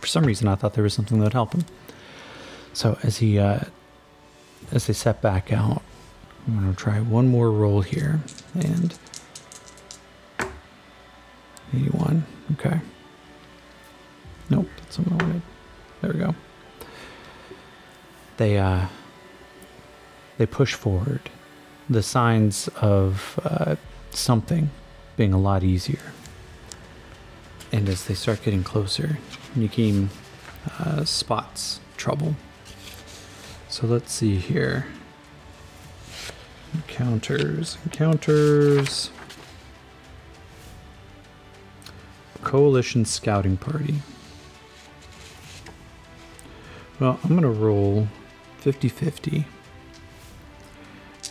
For 0.00 0.06
some 0.06 0.24
reason, 0.24 0.48
I 0.48 0.54
thought 0.54 0.74
there 0.74 0.84
was 0.84 0.94
something 0.94 1.18
that 1.18 1.24
would 1.24 1.32
help 1.32 1.52
him. 1.52 1.64
So 2.72 2.98
as 3.02 3.18
he, 3.18 3.38
uh, 3.38 3.60
as 4.72 4.86
they 4.86 4.92
set 4.92 5.20
back 5.20 5.52
out, 5.52 5.82
I'm 6.46 6.54
gonna 6.54 6.74
try 6.74 7.00
one 7.00 7.28
more 7.28 7.50
roll 7.50 7.82
here, 7.82 8.20
and 8.54 8.96
81. 11.74 12.24
Okay. 12.52 12.80
Nope, 14.48 14.68
that's 14.78 14.98
what 14.98 15.08
I 15.08 15.24
wanted. 15.24 15.42
There 16.00 16.12
we 16.12 16.18
go. 16.18 16.34
They 18.36 18.58
uh, 18.58 18.86
they 20.38 20.46
push 20.46 20.74
forward. 20.74 21.30
The 21.88 22.02
signs 22.02 22.68
of 22.80 23.40
uh, 23.44 23.76
something 24.10 24.70
being 25.16 25.32
a 25.32 25.38
lot 25.38 25.62
easier. 25.62 26.12
And 27.72 27.88
as 27.88 28.06
they 28.06 28.14
start 28.14 28.42
getting 28.42 28.62
closer, 28.62 29.18
Yakim 29.56 30.08
uh, 30.78 31.04
spots 31.04 31.80
trouble. 31.96 32.36
So 33.68 33.86
let's 33.86 34.12
see 34.12 34.36
here. 34.36 34.86
Encounters, 36.74 37.78
encounters. 37.84 39.10
Coalition 42.42 43.04
Scouting 43.04 43.56
Party. 43.56 43.96
Well, 47.00 47.18
I'm 47.24 47.30
going 47.30 47.42
to 47.42 47.48
roll 47.48 48.08
50 48.66 48.88
50. 48.88 49.44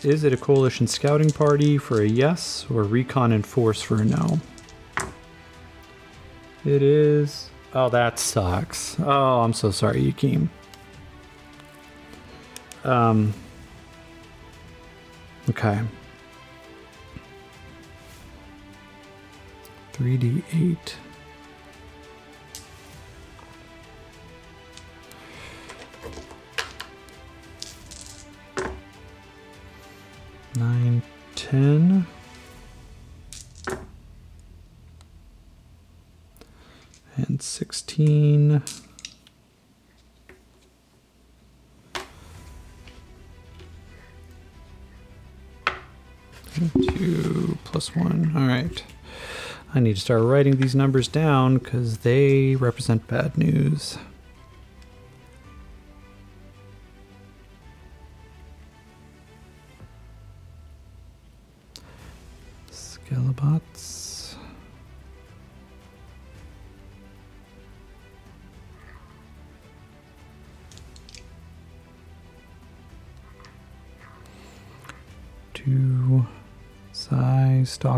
Is 0.03 0.23
it 0.23 0.31
a 0.31 0.37
coalition 0.37 0.87
scouting 0.87 1.29
party 1.29 1.77
for 1.77 2.01
a 2.01 2.07
yes 2.07 2.65
or 2.69 2.83
recon 2.83 3.33
and 3.33 3.45
force 3.45 3.81
for 3.81 4.01
a 4.01 4.05
no? 4.05 4.39
It 6.63 6.81
is. 6.81 7.49
Oh, 7.73 7.89
that 7.89 8.19
sucks. 8.19 8.95
Oh, 9.01 9.41
I'm 9.41 9.51
so 9.51 9.69
sorry, 9.69 10.13
Yakim. 10.13 10.47
Um. 12.85 13.33
Okay. 15.49 15.81
3d8. 19.91 20.93
10. 31.55 32.05
And 37.15 37.41
16. 37.41 38.61
Two 46.73 47.57
plus 47.63 47.95
one. 47.95 48.33
All 48.35 48.45
right. 48.45 48.83
I 49.73 49.79
need 49.79 49.95
to 49.95 50.01
start 50.01 50.23
writing 50.23 50.57
these 50.57 50.75
numbers 50.75 51.07
down 51.07 51.59
because 51.59 51.99
they 51.99 52.57
represent 52.57 53.07
bad 53.07 53.37
news. 53.37 53.97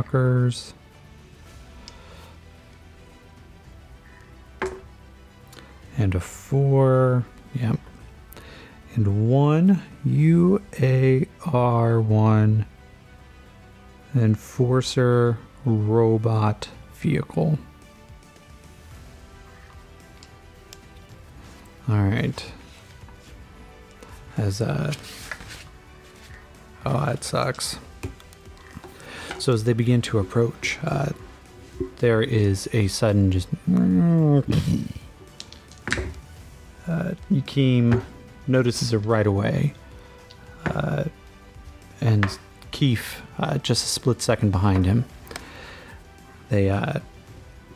Stalkers. 0.07 0.73
And 5.97 6.15
a 6.15 6.19
four. 6.21 7.25
Yep. 7.53 7.79
And 8.95 9.29
one 9.29 9.81
UAR1 10.05 10.65
Enforcer 14.15 15.37
robot 15.65 16.69
vehicle. 16.95 17.59
All 21.89 22.03
right. 22.03 22.51
As 24.37 24.61
a. 24.61 24.93
Oh, 26.85 27.05
that 27.05 27.23
sucks. 27.25 27.79
So 29.47 29.53
as 29.53 29.63
they 29.63 29.71
begin 29.71 30.01
to 30.01 30.19
approach, 30.19 30.77
uh, 30.83 31.13
there 31.99 32.21
is 32.21 32.67
a 32.73 32.89
sudden 32.89 33.31
just. 33.31 33.47
Uh, 36.85 37.13
Yakim 37.31 38.01
notices 38.45 38.91
it 38.91 38.97
right 38.97 39.25
away. 39.25 39.73
Uh, 40.65 41.05
and 42.01 42.37
Keef, 42.71 43.21
uh, 43.39 43.57
just 43.59 43.85
a 43.85 43.87
split 43.87 44.21
second 44.21 44.51
behind 44.51 44.85
him. 44.85 45.05
They 46.49 46.69
uh, 46.69 46.99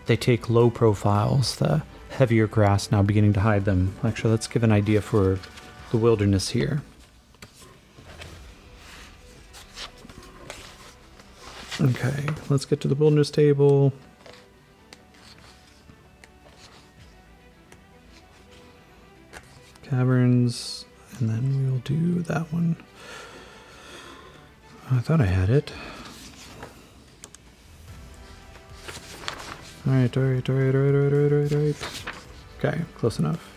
they 0.07 0.17
take 0.17 0.49
low 0.49 0.69
profiles. 0.69 1.55
The 1.55 1.83
heavier 2.09 2.47
grass 2.47 2.91
now 2.91 3.01
beginning 3.01 3.31
to 3.31 3.39
hide 3.39 3.63
them. 3.63 3.95
Actually, 4.03 4.31
let's 4.31 4.47
give 4.47 4.63
an 4.63 4.73
idea 4.73 5.01
for 5.01 5.39
the 5.91 5.97
wilderness 5.97 6.49
here. 6.49 6.81
Okay, 11.81 12.27
let's 12.49 12.65
get 12.65 12.79
to 12.81 12.87
the 12.87 12.93
wilderness 12.93 13.31
table. 13.31 13.91
Caverns, 19.81 20.85
and 21.17 21.27
then 21.27 21.71
we'll 21.71 21.79
do 21.79 22.21
that 22.21 22.53
one. 22.53 22.75
I 24.91 24.99
thought 24.99 25.21
I 25.21 25.25
had 25.25 25.49
it. 25.49 25.73
Alright, 29.87 30.15
alright, 30.15 30.47
alright, 30.47 30.75
alright, 30.75 30.95
alright, 30.95 31.31
alright, 31.33 31.51
alright. 31.51 32.03
Okay, 32.59 32.81
close 32.95 33.17
enough. 33.17 33.50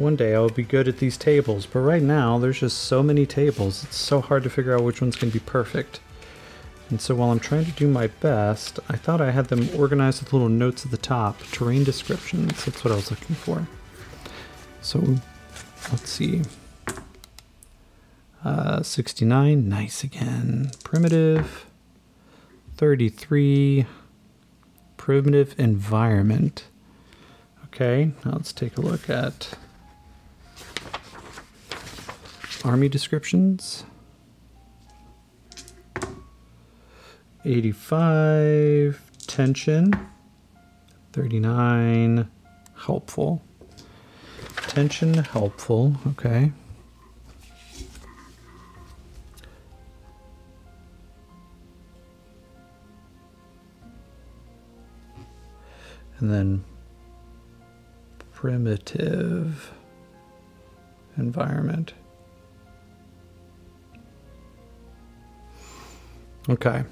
One 0.00 0.16
day 0.16 0.34
I'll 0.34 0.48
be 0.48 0.62
good 0.62 0.88
at 0.88 0.96
these 0.96 1.18
tables, 1.18 1.66
but 1.66 1.80
right 1.80 2.00
now 2.00 2.38
there's 2.38 2.60
just 2.60 2.78
so 2.78 3.02
many 3.02 3.26
tables, 3.26 3.84
it's 3.84 3.98
so 3.98 4.22
hard 4.22 4.44
to 4.44 4.48
figure 4.48 4.74
out 4.74 4.82
which 4.82 5.02
one's 5.02 5.14
going 5.14 5.30
to 5.30 5.38
be 5.38 5.44
perfect. 5.44 6.00
And 6.88 7.02
so 7.02 7.14
while 7.14 7.30
I'm 7.30 7.38
trying 7.38 7.66
to 7.66 7.70
do 7.72 7.86
my 7.86 8.06
best, 8.06 8.78
I 8.88 8.96
thought 8.96 9.20
I 9.20 9.30
had 9.30 9.48
them 9.48 9.68
organized 9.76 10.22
with 10.22 10.32
little 10.32 10.48
notes 10.48 10.86
at 10.86 10.90
the 10.90 10.96
top. 10.96 11.42
Terrain 11.52 11.84
descriptions, 11.84 12.64
that's 12.64 12.82
what 12.82 12.92
I 12.92 12.96
was 12.96 13.10
looking 13.10 13.36
for. 13.36 13.68
So 14.80 15.16
let's 15.92 16.08
see. 16.08 16.44
Uh, 18.42 18.82
69, 18.82 19.68
nice 19.68 20.02
again. 20.02 20.70
Primitive. 20.82 21.66
33. 22.78 23.84
Primitive 24.96 25.54
environment. 25.60 26.64
Okay, 27.66 28.12
now 28.24 28.30
let's 28.32 28.54
take 28.54 28.78
a 28.78 28.80
look 28.80 29.10
at 29.10 29.58
army 32.64 32.88
descriptions. 32.88 33.84
85 37.44 39.00
tension. 39.26 39.92
39 41.12 42.28
helpful. 42.76 43.42
Tension 44.68 45.14
helpful 45.14 45.96
okay. 46.06 46.52
And 56.18 56.30
then 56.30 56.64
primitive 58.32 59.72
environment 61.16 61.94
Okay. 66.48 66.84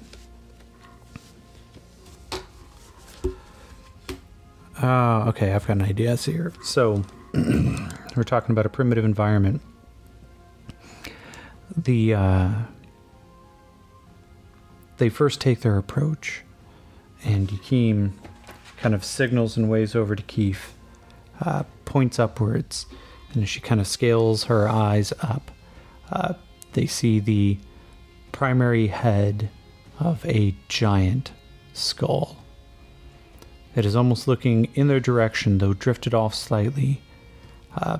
Uh, 4.81 5.25
okay, 5.27 5.51
I've 5.51 5.67
got 5.67 5.77
an 5.77 5.83
idea 5.83 6.15
here. 6.15 6.53
So, 6.63 7.03
we're 7.33 8.23
talking 8.23 8.51
about 8.51 8.65
a 8.65 8.69
primitive 8.69 9.03
environment. 9.03 9.61
The 11.75 12.13
uh, 12.13 12.49
they 14.97 15.09
first 15.09 15.41
take 15.41 15.61
their 15.61 15.77
approach, 15.77 16.43
and 17.23 17.49
Yakim 17.49 18.11
kind 18.77 18.95
of 18.95 19.03
signals 19.03 19.57
and 19.57 19.69
waves 19.69 19.95
over 19.95 20.15
to 20.15 20.23
Keith, 20.23 20.73
uh, 21.41 21.63
points 21.83 22.17
upwards, 22.17 22.85
and 23.33 23.43
as 23.43 23.49
she 23.49 23.59
kind 23.59 23.81
of 23.81 23.87
scales 23.87 24.45
her 24.45 24.69
eyes 24.69 25.11
up, 25.21 25.51
uh, 26.11 26.33
they 26.73 26.85
see 26.85 27.19
the 27.19 27.57
primary 28.31 28.87
head 28.87 29.49
of 29.99 30.25
a 30.25 30.55
giant 30.67 31.31
skull. 31.73 32.37
It 33.75 33.85
is 33.85 33.95
almost 33.95 34.27
looking 34.27 34.65
in 34.75 34.87
their 34.87 34.99
direction, 34.99 35.57
though 35.57 35.73
drifted 35.73 36.13
off 36.13 36.33
slightly. 36.33 37.01
Uh, 37.75 37.99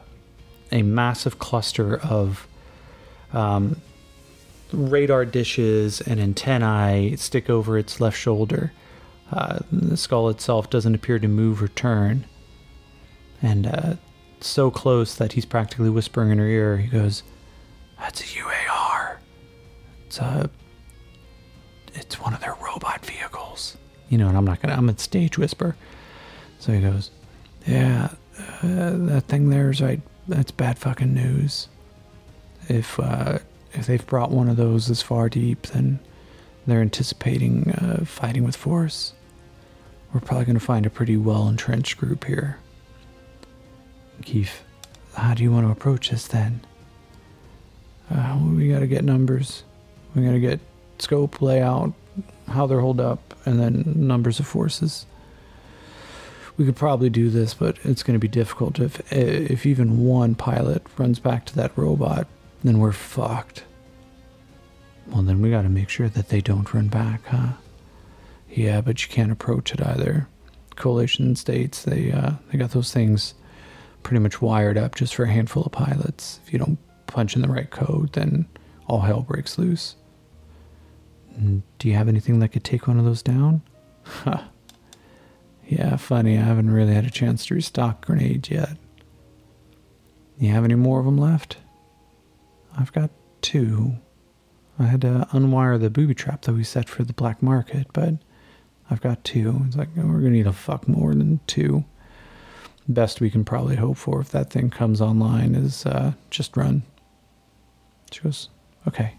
a 0.71 0.81
massive 0.81 1.39
cluster 1.39 1.97
of 1.99 2.47
um, 3.33 3.81
radar 4.71 5.25
dishes 5.25 6.01
and 6.01 6.19
antennae 6.19 7.15
stick 7.15 7.49
over 7.49 7.77
its 7.77 8.01
left 8.01 8.17
shoulder. 8.17 8.71
Uh, 9.31 9.59
the 9.71 9.97
skull 9.97 10.29
itself 10.29 10.69
doesn't 10.69 10.95
appear 10.95 11.19
to 11.19 11.27
move 11.27 11.61
or 11.61 11.67
turn. 11.67 12.25
And 13.41 13.67
uh, 13.67 13.95
so 14.41 14.71
close 14.71 15.15
that 15.15 15.33
he's 15.33 15.45
practically 15.45 15.89
whispering 15.89 16.31
in 16.31 16.39
her 16.39 16.47
ear. 16.47 16.77
He 16.77 16.87
goes, 16.87 17.23
That's 17.99 18.21
a 18.21 18.25
UAR. 18.25 18.88
It's 20.10 20.17
a. 20.17 20.50
It's 21.93 22.19
one 22.19 22.34
of 22.34 22.39
their 22.41 22.56
robot 22.65 23.06
vehicles. 23.06 23.78
You 24.10 24.17
know, 24.17 24.28
and 24.28 24.36
I'm 24.36 24.43
not 24.43 24.60
gonna. 24.60 24.74
I'm 24.74 24.89
a 24.89 24.98
stage 24.98 25.38
whisper. 25.38 25.76
So 26.58 26.74
he 26.74 26.82
goes, 26.82 27.12
Yeah, 27.67 28.10
uh, 28.39 28.93
that 28.93 29.26
thing 29.28 29.52
there's 29.52 29.84
right. 29.84 30.02
That's 30.28 30.50
bad 30.50 30.80
fucking 30.80 31.13
news. 31.13 31.67
If 32.67 33.00
uh, 33.00 33.38
if 33.74 33.86
they've 33.86 34.06
brought 34.08 34.32
one 34.32 34.50
of 34.50 34.58
those 34.58 34.88
this 34.88 35.04
far 35.04 35.30
deep, 35.30 35.67
then 35.67 36.00
they're 36.65 36.82
anticipating 36.82 37.69
uh, 37.69 38.04
fighting 38.04 38.43
with 38.43 38.56
force. 38.56 39.13
We're 40.12 40.22
probably 40.22 40.45
going 40.45 40.58
to 40.58 40.65
find 40.65 40.88
a 40.88 40.89
pretty 40.89 41.17
well 41.17 41.48
entrenched 41.48 41.98
group 42.00 42.24
here. 42.24 42.58
Keith, 44.24 44.63
how 45.13 45.36
do 45.36 45.43
you 45.43 45.52
want 45.52 45.67
to 45.67 45.72
approach 45.72 46.10
this 46.10 46.28
then? 46.28 46.62
Uh, 48.10 48.39
we 48.56 48.69
got 48.69 48.80
to 48.80 48.88
get 48.88 49.04
numbers. 49.04 49.62
We 50.15 50.24
got 50.24 50.32
to 50.32 50.39
get 50.39 50.60
scope, 50.98 51.41
layout, 51.41 51.93
how 52.48 52.67
they're 52.67 52.80
holed 52.80 53.00
up, 53.00 53.36
and 53.45 53.60
then 53.60 53.84
numbers 53.95 54.39
of 54.39 54.48
forces. 54.48 55.06
We 56.58 56.65
could 56.65 56.76
probably 56.76 57.10
do 57.10 57.30
this, 57.30 57.54
but 57.54 57.78
it's 57.84 58.04
going 58.04 58.15
to 58.15 58.19
be 58.19 58.28
difficult. 58.28 58.80
If 58.80 59.13
if 59.13 59.65
even 59.65 60.04
one 60.04 60.36
pilot 60.36 60.86
runs 60.98 61.19
back 61.19 61.45
to 61.45 61.56
that 61.56 61.78
robot, 61.78 62.28
then 62.63 62.80
we're 62.80 62.91
fucked. 62.91 63.63
Well, 65.08 65.24
then 65.24 65.41
we 65.41 65.50
got 65.50 65.62
to 65.63 65.69
make 65.69 65.89
sure 65.89 66.10
that 66.10 66.30
they 66.30 66.41
don't 66.41 66.72
run 66.74 66.88
back, 66.88 67.26
huh? 67.26 67.54
Yeah, 68.50 68.82
but 68.82 69.02
you 69.02 69.10
can't 69.10 69.32
approach 69.32 69.74
it 69.74 69.82
either. 69.82 70.28
Coalition 70.76 71.36
states 71.36 71.84
they 71.84 72.12
uh, 72.12 72.32
they 72.52 72.58
got 72.58 72.72
those 72.72 72.91
things 72.91 73.34
pretty 74.04 74.19
much 74.19 74.41
wired 74.41 74.78
up 74.78 74.95
just 74.95 75.15
for 75.15 75.24
a 75.24 75.32
handful 75.32 75.63
of 75.63 75.72
pilots. 75.72 76.39
If 76.45 76.54
you 76.54 76.60
don't 76.60 76.78
punch 77.08 77.36
in 77.36 77.41
the 77.41 77.48
right 77.48 77.69
code, 77.69 78.13
then 78.13 78.48
all 78.88 79.02
hell 79.02 79.22
breaks 79.22 79.58
loose. 79.58 79.95
Mm, 81.39 81.62
do 81.78 81.88
you 81.88 81.95
have 81.95 82.08
anything 82.08 82.39
that 82.39 82.49
could 82.49 82.63
take 82.63 82.88
one 82.88 82.99
of 82.99 83.06
those 83.06 83.21
down? 83.21 83.62
Huh. 84.04 84.43
Yeah, 85.67 85.97
funny. 85.97 86.38
I 86.38 86.41
haven't 86.41 86.71
really 86.71 86.93
had 86.95 87.06
a 87.06 87.12
chance 87.12 87.45
to 87.45 87.54
restock 87.54 88.06
grenades 88.06 88.49
yet. 88.49 88.71
You 90.39 90.49
have 90.52 90.63
any 90.63 90.75
more 90.75 90.99
of 90.99 91.06
them 91.06 91.17
left? 91.17 91.58
I've 92.78 92.91
got 92.91 93.12
two. 93.41 93.93
I 94.80 94.84
had 94.86 95.02
to 95.02 95.28
unwire 95.32 95.80
the 95.80 95.89
booby 95.89 96.15
trap 96.15 96.43
that 96.43 96.54
we 96.54 96.63
set 96.63 96.89
for 96.89 97.04
the 97.04 97.13
black 97.13 97.43
market, 97.43 97.88
but 97.93 98.15
I've 98.89 99.02
got 99.02 99.23
two. 99.23 99.62
It's 99.67 99.75
like, 99.75 99.89
we're 99.95 100.04
gonna 100.04 100.32
need 100.32 100.47
a 100.47 100.54
fuck 100.54 100.88
more 100.88 101.13
than 101.13 101.39
two. 101.45 101.84
Best 102.88 103.21
we 103.21 103.30
can 103.30 103.45
probably 103.45 103.75
hope 103.75 103.97
for 103.97 104.19
if 104.19 104.30
that 104.30 104.49
thing 104.49 104.69
comes 104.71 105.02
online 105.02 105.54
is 105.54 105.86
uh, 105.86 106.13
just 106.32 106.58
run. 106.58 106.82
She 108.12 108.21
goes, 108.21 108.49
okay. 108.88 109.18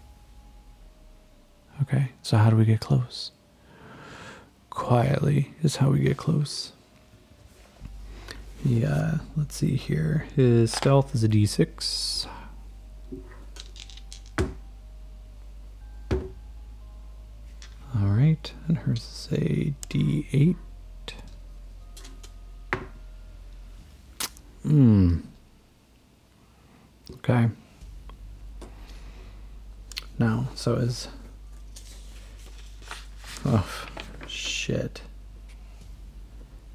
Okay, 1.81 2.09
so 2.21 2.37
how 2.37 2.49
do 2.49 2.55
we 2.55 2.65
get 2.65 2.79
close? 2.79 3.31
Quietly 4.69 5.53
is 5.63 5.77
how 5.77 5.89
we 5.89 5.99
get 5.99 6.17
close. 6.17 6.73
Yeah, 8.63 9.17
let's 9.35 9.55
see 9.55 9.75
here. 9.75 10.27
His 10.35 10.71
stealth 10.71 11.15
is 11.15 11.23
a 11.23 11.27
d6. 11.27 12.27
All 17.95 18.07
right, 18.07 18.53
and 18.67 18.77
hers 18.77 19.29
is 19.31 19.39
a 19.39 19.73
d8. 19.89 20.55
Hmm. 24.61 25.17
Okay. 27.15 27.49
Now, 30.19 30.49
so 30.53 30.75
is. 30.75 31.07
Oh, 33.45 33.87
shit. 34.27 35.01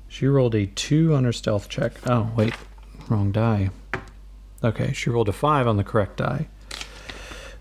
She 0.08 0.26
rolled 0.26 0.54
a 0.54 0.66
2 0.66 1.14
on 1.14 1.24
her 1.24 1.32
stealth 1.32 1.68
check. 1.68 1.92
Oh, 2.06 2.30
wait. 2.36 2.54
Wrong 3.08 3.32
die. 3.32 3.70
Okay, 4.64 4.92
she 4.92 5.10
rolled 5.10 5.28
a 5.28 5.32
5 5.32 5.66
on 5.66 5.76
the 5.76 5.84
correct 5.84 6.16
die. 6.16 6.48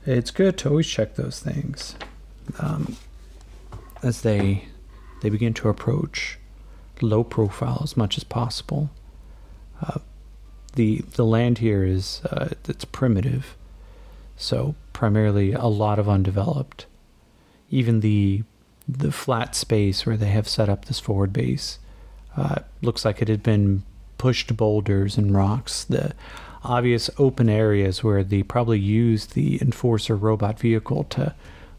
It's 0.05 0.31
good 0.31 0.57
to 0.59 0.69
always 0.69 0.87
check 0.87 1.15
those 1.15 1.39
things. 1.39 1.95
Um, 2.59 2.95
as 4.03 4.21
they 4.21 4.65
they 5.21 5.29
begin 5.29 5.53
to 5.55 5.69
approach 5.69 6.37
low 7.01 7.23
profile 7.23 7.81
as 7.83 7.97
much 7.97 8.17
as 8.17 8.23
possible. 8.23 8.91
Uh, 9.81 9.99
the 10.75 10.99
the 11.15 11.25
land 11.25 11.57
here 11.57 11.83
is 11.83 12.21
uh, 12.25 12.49
it's 12.67 12.85
primitive, 12.85 13.55
so 14.37 14.75
primarily 14.93 15.53
a 15.53 15.65
lot 15.65 15.99
of 15.99 16.07
undeveloped. 16.07 16.85
Even 17.71 18.01
the 18.01 18.43
the 18.87 19.11
flat 19.11 19.55
space 19.55 20.05
where 20.05 20.17
they 20.17 20.27
have 20.27 20.47
set 20.47 20.69
up 20.69 20.85
this 20.85 20.99
forward 20.99 21.33
base 21.33 21.79
uh, 22.37 22.59
looks 22.81 23.05
like 23.05 23.21
it 23.21 23.27
had 23.27 23.43
been 23.43 23.83
pushed 24.17 24.55
boulders 24.55 25.17
and 25.17 25.35
rocks. 25.35 25.83
The 25.83 26.13
obvious 26.63 27.09
open 27.17 27.49
areas 27.49 28.03
where 28.03 28.23
they 28.23 28.43
probably 28.43 28.79
used 28.79 29.33
the 29.33 29.61
enforcer 29.61 30.15
robot 30.15 30.59
vehicle 30.59 31.03
to 31.05 31.33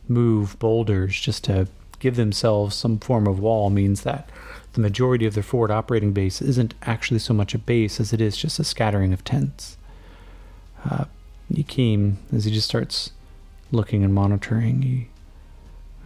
move 0.08 0.58
boulders 0.58 1.18
just 1.18 1.44
to 1.44 1.68
give 1.98 2.16
themselves 2.16 2.76
some 2.76 2.98
form 2.98 3.26
of 3.26 3.40
wall 3.40 3.70
means 3.70 4.02
that 4.02 4.28
the 4.74 4.80
majority 4.80 5.26
of 5.26 5.34
their 5.34 5.42
forward 5.42 5.70
operating 5.70 6.12
base 6.12 6.42
isn't 6.42 6.74
actually 6.82 7.18
so 7.18 7.32
much 7.32 7.54
a 7.54 7.58
base 7.58 7.98
as 7.98 8.12
it 8.12 8.20
is 8.20 8.36
just 8.36 8.58
a 8.58 8.64
scattering 8.64 9.12
of 9.12 9.24
tents. 9.24 9.76
Uh, 10.84 11.06
Yakim, 11.52 12.16
as 12.32 12.44
he 12.44 12.52
just 12.52 12.68
starts 12.68 13.12
looking 13.72 14.04
and 14.04 14.14
monitoring, 14.14 14.82
he, 14.82 15.08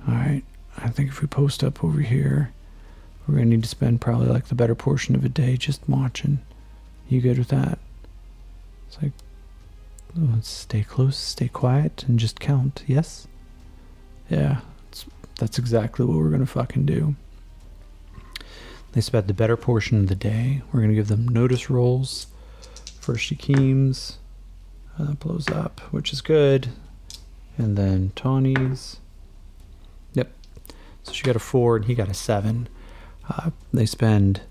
all 0.06 0.14
right, 0.14 0.44
I 0.82 0.88
think 0.88 1.10
if 1.10 1.20
we 1.20 1.28
post 1.28 1.62
up 1.62 1.84
over 1.84 2.00
here, 2.00 2.52
we're 3.26 3.34
gonna 3.34 3.46
need 3.46 3.62
to 3.62 3.68
spend 3.68 4.00
probably 4.00 4.28
like 4.28 4.46
the 4.46 4.54
better 4.54 4.74
portion 4.74 5.14
of 5.14 5.24
a 5.24 5.28
day 5.28 5.56
just 5.56 5.88
watching. 5.88 6.40
You 7.08 7.20
good 7.20 7.38
with 7.38 7.48
that? 7.48 7.78
It's 8.86 9.02
like, 9.02 9.12
let's 10.16 10.48
stay 10.48 10.82
close, 10.82 11.16
stay 11.16 11.48
quiet, 11.48 12.04
and 12.06 12.18
just 12.18 12.40
count. 12.40 12.82
Yes. 12.86 13.26
Yeah, 14.28 14.60
that's 15.38 15.58
exactly 15.58 16.04
what 16.04 16.16
we're 16.16 16.28
going 16.28 16.40
to 16.40 16.46
fucking 16.46 16.86
do. 16.86 17.16
They 18.92 19.00
spent 19.00 19.26
the 19.26 19.34
better 19.34 19.56
portion 19.56 19.98
of 19.98 20.08
the 20.08 20.14
day. 20.14 20.62
We're 20.72 20.80
going 20.80 20.90
to 20.90 20.96
give 20.96 21.08
them 21.08 21.26
notice 21.28 21.70
rolls. 21.70 22.26
First 23.00 23.30
Yakim's. 23.30 24.18
Uh, 24.98 25.14
blows 25.14 25.48
up, 25.48 25.80
which 25.92 26.12
is 26.12 26.20
good. 26.20 26.68
And 27.56 27.76
then 27.76 28.12
Tawny's. 28.14 28.98
So 31.04 31.12
she 31.12 31.22
got 31.22 31.36
a 31.36 31.40
four 31.40 31.76
and 31.76 31.84
he 31.84 31.94
got 31.94 32.08
a 32.08 32.14
seven. 32.14 32.68
Uh, 33.28 33.50
they 33.72 33.86
spend 33.86 34.42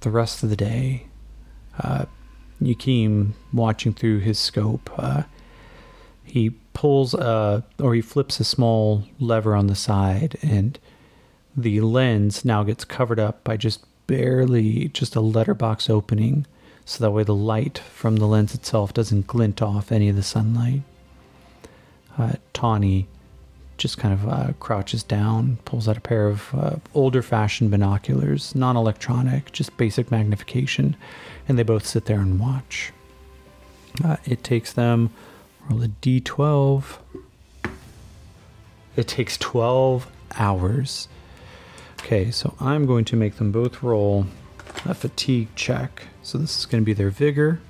the 0.00 0.10
rest 0.10 0.42
of 0.42 0.50
the 0.50 0.56
day. 0.56 1.06
Uh, 1.78 2.06
Yakim 2.62 3.32
watching 3.52 3.92
through 3.92 4.20
his 4.20 4.38
scope. 4.38 4.90
Uh, 4.96 5.24
he 6.24 6.50
pulls 6.72 7.14
a 7.14 7.64
or 7.80 7.94
he 7.94 8.00
flips 8.00 8.40
a 8.40 8.44
small 8.44 9.04
lever 9.20 9.54
on 9.54 9.68
the 9.68 9.74
side 9.74 10.36
and 10.42 10.78
the 11.56 11.80
lens 11.80 12.44
now 12.44 12.64
gets 12.64 12.84
covered 12.84 13.20
up 13.20 13.44
by 13.44 13.56
just 13.56 13.84
barely 14.06 14.88
just 14.88 15.14
a 15.14 15.20
letterbox 15.20 15.88
opening 15.88 16.44
so 16.84 17.02
that 17.02 17.12
way 17.12 17.22
the 17.22 17.34
light 17.34 17.78
from 17.78 18.16
the 18.16 18.26
lens 18.26 18.54
itself 18.54 18.92
doesn't 18.92 19.28
glint 19.28 19.62
off 19.62 19.92
any 19.92 20.08
of 20.08 20.16
the 20.16 20.22
sunlight 20.22 20.82
uh, 22.18 22.32
tawny 22.52 23.06
just 23.76 23.98
kind 23.98 24.14
of 24.14 24.28
uh, 24.28 24.52
crouches 24.60 25.02
down, 25.02 25.58
pulls 25.64 25.88
out 25.88 25.96
a 25.96 26.00
pair 26.00 26.26
of 26.26 26.54
uh, 26.54 26.76
older 26.94 27.22
fashioned 27.22 27.70
binoculars, 27.70 28.54
non 28.54 28.76
electronic, 28.76 29.52
just 29.52 29.76
basic 29.76 30.10
magnification, 30.10 30.96
and 31.48 31.58
they 31.58 31.62
both 31.62 31.86
sit 31.86 32.06
there 32.06 32.20
and 32.20 32.38
watch. 32.38 32.92
Uh, 34.02 34.16
it 34.24 34.42
takes 34.42 34.72
them, 34.72 35.10
roll 35.68 35.82
a 35.82 35.88
d12. 35.88 36.98
It 38.96 39.08
takes 39.08 39.36
12 39.38 40.10
hours. 40.36 41.08
Okay, 42.00 42.30
so 42.30 42.54
I'm 42.60 42.86
going 42.86 43.04
to 43.06 43.16
make 43.16 43.36
them 43.36 43.50
both 43.50 43.82
roll 43.82 44.26
a 44.84 44.94
fatigue 44.94 45.48
check. 45.54 46.08
So 46.22 46.38
this 46.38 46.58
is 46.58 46.66
going 46.66 46.82
to 46.82 46.86
be 46.86 46.92
their 46.92 47.10
vigor. 47.10 47.60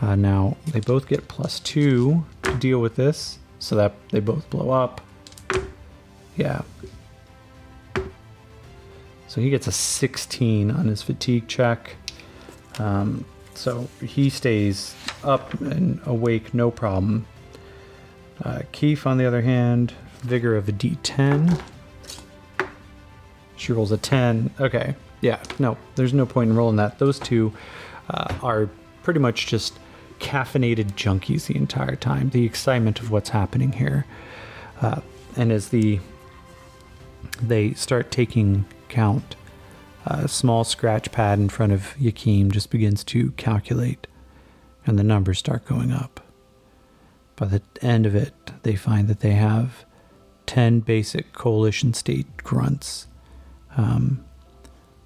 Uh, 0.00 0.16
now, 0.16 0.56
they 0.66 0.80
both 0.80 1.06
get 1.06 1.28
plus 1.28 1.60
two 1.60 2.24
to 2.42 2.54
deal 2.56 2.80
with 2.80 2.96
this, 2.96 3.38
so 3.62 3.76
that 3.76 3.94
they 4.10 4.18
both 4.18 4.50
blow 4.50 4.70
up. 4.70 5.00
Yeah. 6.36 6.62
So 9.28 9.40
he 9.40 9.50
gets 9.50 9.68
a 9.68 9.72
16 9.72 10.72
on 10.72 10.88
his 10.88 11.00
fatigue 11.00 11.46
check. 11.46 11.94
Um, 12.80 13.24
so 13.54 13.88
he 14.04 14.30
stays 14.30 14.96
up 15.22 15.54
and 15.60 16.00
awake, 16.06 16.52
no 16.52 16.72
problem. 16.72 17.24
Uh, 18.42 18.62
Keith, 18.72 19.06
on 19.06 19.16
the 19.16 19.26
other 19.26 19.42
hand, 19.42 19.94
vigor 20.22 20.56
of 20.56 20.68
a 20.68 20.72
d10. 20.72 21.62
She 23.56 23.72
rolls 23.72 23.92
a 23.92 23.96
10. 23.96 24.50
Okay. 24.58 24.96
Yeah, 25.20 25.40
no, 25.60 25.78
there's 25.94 26.12
no 26.12 26.26
point 26.26 26.50
in 26.50 26.56
rolling 26.56 26.76
that. 26.76 26.98
Those 26.98 27.20
two 27.20 27.52
uh, 28.10 28.34
are 28.42 28.68
pretty 29.04 29.20
much 29.20 29.46
just 29.46 29.78
caffeinated 30.22 30.92
junkies 30.92 31.46
the 31.46 31.56
entire 31.56 31.96
time. 31.96 32.30
The 32.30 32.46
excitement 32.46 33.00
of 33.00 33.10
what's 33.10 33.30
happening 33.30 33.72
here. 33.72 34.06
Uh, 34.80 35.00
and 35.36 35.52
as 35.52 35.68
the 35.68 36.00
they 37.40 37.74
start 37.74 38.10
taking 38.10 38.64
count, 38.88 39.36
a 40.06 40.28
small 40.28 40.64
scratch 40.64 41.10
pad 41.12 41.38
in 41.38 41.48
front 41.48 41.72
of 41.72 41.94
Yakim 41.98 42.50
just 42.50 42.70
begins 42.70 43.04
to 43.04 43.32
calculate, 43.32 44.06
and 44.86 44.98
the 44.98 45.04
numbers 45.04 45.38
start 45.38 45.64
going 45.64 45.92
up. 45.92 46.20
By 47.36 47.46
the 47.46 47.62
end 47.80 48.06
of 48.06 48.14
it, 48.14 48.34
they 48.62 48.76
find 48.76 49.08
that 49.08 49.20
they 49.20 49.32
have 49.32 49.84
10 50.46 50.80
basic 50.80 51.32
coalition 51.32 51.94
state 51.94 52.36
grunts. 52.38 53.06
Um, 53.76 54.24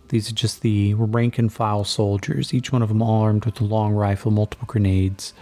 these 0.08 0.30
are 0.30 0.34
just 0.34 0.62
the 0.62 0.94
rank 0.94 1.38
and 1.38 1.52
file 1.52 1.84
soldiers, 1.84 2.54
each 2.54 2.72
one 2.72 2.82
of 2.82 2.88
them 2.88 3.02
armed 3.02 3.44
with 3.44 3.60
a 3.60 3.64
long 3.64 3.92
rifle, 3.92 4.30
multiple 4.30 4.66
grenades, 4.66 5.32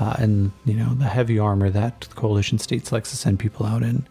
uh, 0.00 0.16
and 0.18 0.52
you 0.64 0.74
know 0.74 0.94
the 0.94 1.04
heavy 1.04 1.38
armor 1.38 1.70
that 1.70 2.02
the 2.02 2.14
coalition 2.14 2.58
states 2.58 2.92
likes 2.92 3.10
to 3.10 3.16
send 3.16 3.38
people 3.38 3.66
out 3.66 3.82
in. 3.82 4.06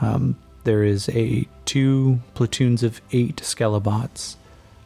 Um, 0.00 0.36
there 0.64 0.82
is 0.82 1.08
a 1.10 1.46
two 1.64 2.20
platoons 2.34 2.82
of 2.82 3.00
eight 3.12 3.36
Skelebots, 3.36 4.36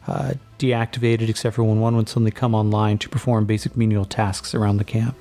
uh, 0.07 0.33
deactivated 0.59 1.29
except 1.29 1.55
for 1.55 1.63
when 1.63 1.79
one 1.79 1.95
would 1.95 2.09
suddenly 2.09 2.31
come 2.31 2.55
online 2.55 2.97
to 2.99 3.09
perform 3.09 3.45
basic 3.45 3.75
menial 3.75 4.05
tasks 4.05 4.53
around 4.53 4.77
the 4.77 4.83
camp. 4.83 5.17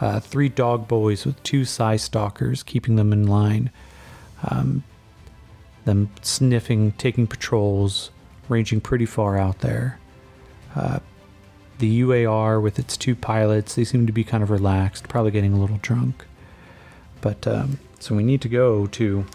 Uh, 0.00 0.20
three 0.20 0.48
dog 0.48 0.86
boys 0.86 1.24
with 1.24 1.42
two 1.42 1.64
Psi 1.64 1.96
stalkers 1.96 2.62
keeping 2.62 2.96
them 2.96 3.12
in 3.12 3.26
line. 3.26 3.70
Um, 4.42 4.84
them 5.86 6.10
sniffing, 6.20 6.92
taking 6.92 7.26
patrols, 7.26 8.10
ranging 8.48 8.80
pretty 8.80 9.06
far 9.06 9.38
out 9.38 9.60
there. 9.60 9.98
Uh, 10.74 11.00
the 11.78 12.00
UAR 12.00 12.60
with 12.62 12.78
its 12.78 12.96
two 12.96 13.14
pilots, 13.14 13.74
they 13.74 13.84
seem 13.84 14.06
to 14.06 14.12
be 14.12 14.24
kind 14.24 14.42
of 14.42 14.50
relaxed, 14.50 15.08
probably 15.08 15.30
getting 15.30 15.52
a 15.52 15.60
little 15.60 15.78
drunk. 15.82 16.24
But 17.20 17.46
um, 17.46 17.78
so 17.98 18.14
we 18.14 18.22
need 18.22 18.40
to 18.42 18.48
go 18.48 18.86
to 18.86 19.26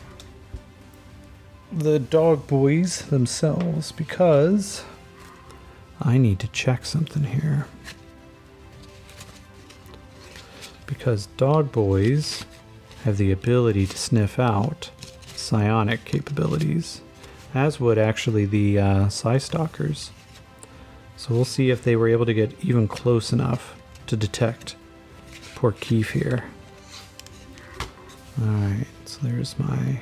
the 1.72 2.00
dog 2.00 2.48
boys 2.48 3.04
themselves 3.04 3.92
because 3.92 4.84
I 6.02 6.18
need 6.18 6.40
to 6.40 6.48
check 6.48 6.86
something 6.86 7.24
here. 7.24 7.68
Because 10.86 11.28
dog 11.38 11.72
boys 11.72 12.46
have 13.04 13.18
the 13.18 13.32
ability 13.32 13.88
to 13.88 13.98
sniff 13.98 14.38
out 14.38 14.92
psionic 15.36 16.06
capabilities 16.06 17.02
as 17.54 17.80
would 17.80 17.98
actually 17.98 18.46
the 18.46 18.80
uh, 18.80 19.10
Psi 19.10 19.38
Stalkers. 19.38 20.12
So 21.18 21.34
we'll 21.34 21.46
see 21.46 21.70
if 21.70 21.84
they 21.84 21.96
were 21.96 22.08
able 22.08 22.26
to 22.26 22.34
get 22.34 22.54
even 22.64 22.88
close 22.88 23.32
enough 23.32 23.76
to 24.08 24.18
detect 24.18 24.76
poor 25.56 25.72
Keef 25.74 26.12
here. 26.12 26.46
Alright, 28.42 28.88
so 29.06 29.20
there's 29.22 29.60
my 29.60 30.02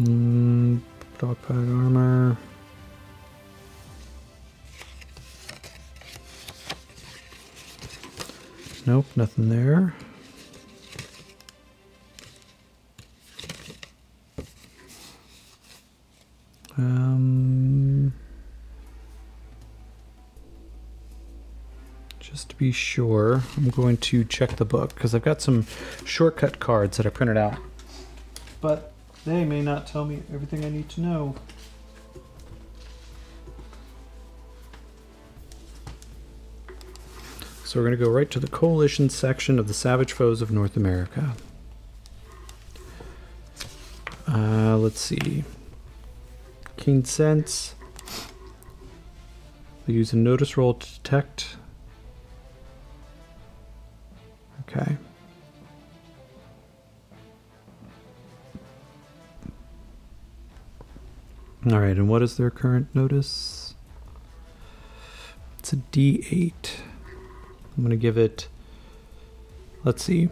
mm, 0.00 0.80
dogpile 1.18 1.84
armor. 1.84 2.36
Nope, 8.86 9.06
nothing 9.16 9.48
there. 9.48 9.94
Um, 16.78 18.14
just 22.20 22.50
to 22.50 22.56
be 22.56 22.70
sure, 22.70 23.42
I'm 23.56 23.70
going 23.70 23.96
to 23.96 24.24
check 24.24 24.56
the 24.56 24.64
book 24.64 24.94
because 24.94 25.12
I've 25.12 25.24
got 25.24 25.42
some 25.42 25.66
shortcut 26.04 26.60
cards 26.60 26.96
that 26.96 27.06
I 27.06 27.10
printed 27.10 27.36
out. 27.36 27.58
But 28.60 28.92
they 29.26 29.44
may 29.44 29.60
not 29.60 29.88
tell 29.88 30.04
me 30.04 30.22
everything 30.32 30.64
I 30.64 30.70
need 30.70 30.88
to 30.90 31.00
know. 31.00 31.34
So 37.64 37.80
we're 37.80 37.86
going 37.86 37.98
to 37.98 38.04
go 38.04 38.10
right 38.10 38.30
to 38.30 38.40
the 38.40 38.46
coalition 38.46 39.10
section 39.10 39.58
of 39.58 39.66
the 39.66 39.74
Savage 39.74 40.12
Foes 40.12 40.40
of 40.40 40.50
North 40.52 40.76
America. 40.76 41.34
Uh, 44.26 44.76
let's 44.76 45.00
see. 45.00 45.44
Keen 46.78 47.04
Sense. 47.04 47.74
Use 49.86 50.12
a 50.12 50.16
notice 50.16 50.56
roll 50.56 50.74
to 50.74 50.94
detect. 50.94 51.56
Okay. 54.60 54.96
All 61.70 61.80
right, 61.80 61.96
and 61.96 62.08
what 62.08 62.22
is 62.22 62.36
their 62.36 62.50
current 62.50 62.94
notice? 62.94 63.74
It's 65.58 65.72
a 65.72 65.76
D8. 65.76 66.52
I'm 67.76 67.84
going 67.84 67.90
to 67.90 67.96
give 67.96 68.16
it, 68.16 68.48
let's 69.84 70.02
see, 70.04 70.28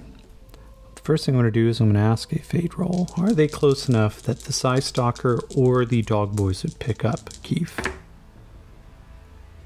First 1.06 1.24
thing 1.24 1.36
I'm 1.36 1.40
going 1.40 1.52
to 1.52 1.60
do 1.60 1.68
is 1.68 1.78
I'm 1.78 1.92
going 1.92 1.94
to 1.94 2.00
ask 2.00 2.32
a 2.32 2.40
fade 2.40 2.76
roll. 2.76 3.08
Are 3.16 3.32
they 3.32 3.46
close 3.46 3.88
enough 3.88 4.20
that 4.22 4.40
the 4.40 4.52
Psi 4.52 4.80
Stalker 4.80 5.38
or 5.54 5.84
the 5.84 6.02
Dog 6.02 6.34
Boys 6.34 6.64
would 6.64 6.80
pick 6.80 7.04
up 7.04 7.30
Keef? 7.44 7.78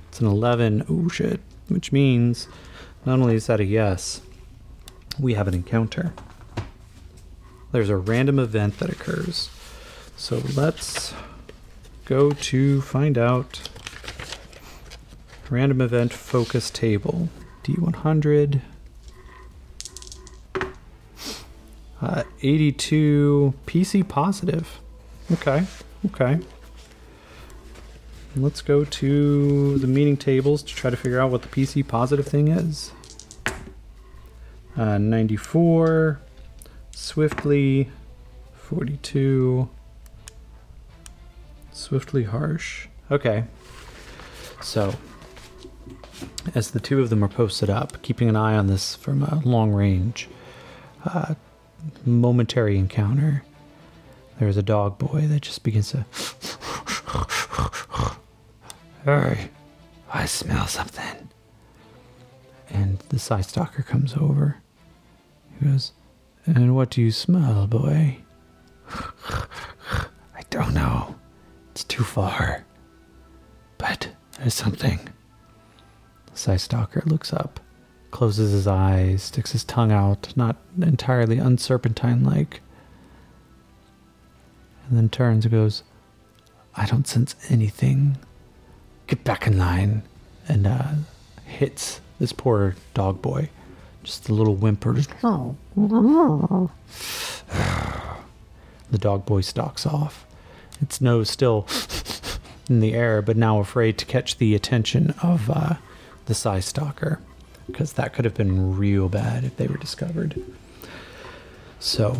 It's 0.08 0.20
an 0.20 0.26
11. 0.26 0.84
Oh 0.90 1.08
shit. 1.08 1.40
Which 1.68 1.92
means 1.92 2.46
not 3.06 3.20
only 3.20 3.36
is 3.36 3.46
that 3.46 3.58
a 3.58 3.64
yes, 3.64 4.20
we 5.18 5.32
have 5.32 5.48
an 5.48 5.54
encounter. 5.54 6.12
There's 7.72 7.88
a 7.88 7.96
random 7.96 8.38
event 8.38 8.78
that 8.78 8.90
occurs. 8.90 9.48
So 10.18 10.42
let's 10.54 11.14
go 12.04 12.32
to 12.32 12.82
find 12.82 13.16
out. 13.16 13.66
Random 15.48 15.80
event 15.80 16.12
focus 16.12 16.68
table. 16.68 17.30
D100. 17.64 18.60
Uh, 22.02 22.22
82 22.42 23.54
PC 23.66 24.06
positive. 24.08 24.80
Okay, 25.32 25.66
okay. 26.06 26.40
Let's 28.36 28.62
go 28.62 28.84
to 28.84 29.78
the 29.78 29.86
meaning 29.86 30.16
tables 30.16 30.62
to 30.62 30.74
try 30.74 30.90
to 30.90 30.96
figure 30.96 31.20
out 31.20 31.30
what 31.30 31.42
the 31.42 31.48
PC 31.48 31.86
positive 31.86 32.26
thing 32.26 32.48
is. 32.48 32.92
Uh, 34.76 34.98
94, 34.98 36.20
swiftly, 36.92 37.90
42, 38.54 39.68
swiftly 41.72 42.24
harsh. 42.24 42.86
Okay. 43.10 43.44
So, 44.62 44.94
as 46.54 46.70
the 46.70 46.80
two 46.80 47.00
of 47.00 47.10
them 47.10 47.24
are 47.24 47.28
posted 47.28 47.68
up, 47.68 48.00
keeping 48.02 48.28
an 48.28 48.36
eye 48.36 48.56
on 48.56 48.68
this 48.68 48.94
from 48.94 49.22
a 49.22 49.42
long 49.44 49.72
range, 49.72 50.28
uh, 51.04 51.34
momentary 52.04 52.78
encounter, 52.78 53.44
there's 54.38 54.56
a 54.56 54.62
dog 54.62 54.98
boy 54.98 55.26
that 55.26 55.42
just 55.42 55.62
begins 55.62 55.90
to. 55.92 56.04
Hey, 59.04 59.48
I 60.12 60.26
smell 60.26 60.66
something. 60.66 61.30
And 62.68 62.98
the 63.08 63.18
Psi 63.18 63.40
Stalker 63.40 63.82
comes 63.82 64.14
over. 64.14 64.56
He 65.58 65.66
goes, 65.66 65.92
And 66.46 66.74
what 66.76 66.90
do 66.90 67.00
you 67.00 67.10
smell, 67.10 67.66
boy? 67.66 68.18
I 68.90 70.42
don't 70.50 70.74
know. 70.74 71.14
It's 71.72 71.84
too 71.84 72.04
far. 72.04 72.64
But 73.78 74.10
there's 74.38 74.54
something. 74.54 74.98
The 76.26 76.36
Psi 76.36 76.56
Stalker 76.56 77.02
looks 77.06 77.32
up, 77.32 77.58
closes 78.10 78.52
his 78.52 78.66
eyes, 78.66 79.22
sticks 79.22 79.52
his 79.52 79.64
tongue 79.64 79.92
out, 79.92 80.32
not 80.36 80.56
entirely 80.80 81.38
unserpentine 81.38 82.24
like, 82.24 82.60
and 84.88 84.98
then 84.98 85.08
turns 85.08 85.44
and 85.44 85.52
goes, 85.52 85.84
I 86.74 86.86
don't 86.86 87.06
sense 87.06 87.36
anything. 87.48 88.18
Get 89.06 89.22
back 89.24 89.46
in 89.46 89.56
line. 89.56 90.02
And 90.48 90.66
uh, 90.66 90.94
hits 91.44 92.00
this 92.18 92.32
poor 92.32 92.74
dog 92.92 93.22
boy. 93.22 93.50
Just 94.02 94.28
a 94.28 94.34
little 94.34 94.56
whimper. 94.56 94.94
Just, 94.94 95.10
the 95.20 96.68
dog 98.98 99.26
boy 99.26 99.42
stalks 99.42 99.86
off. 99.86 100.26
Its 100.80 101.00
nose 101.00 101.30
still 101.30 101.68
in 102.68 102.80
the 102.80 102.94
air, 102.94 103.22
but 103.22 103.36
now 103.36 103.60
afraid 103.60 103.96
to 103.98 104.06
catch 104.06 104.38
the 104.38 104.54
attention 104.56 105.14
of 105.22 105.48
uh, 105.50 105.74
the 106.26 106.34
Psi 106.34 106.58
Stalker. 106.60 107.20
Because 107.70 107.92
that 107.94 108.12
could 108.12 108.24
have 108.24 108.34
been 108.34 108.76
real 108.76 109.08
bad 109.08 109.44
if 109.44 109.56
they 109.56 109.66
were 109.66 109.76
discovered. 109.76 110.40
So, 111.78 112.18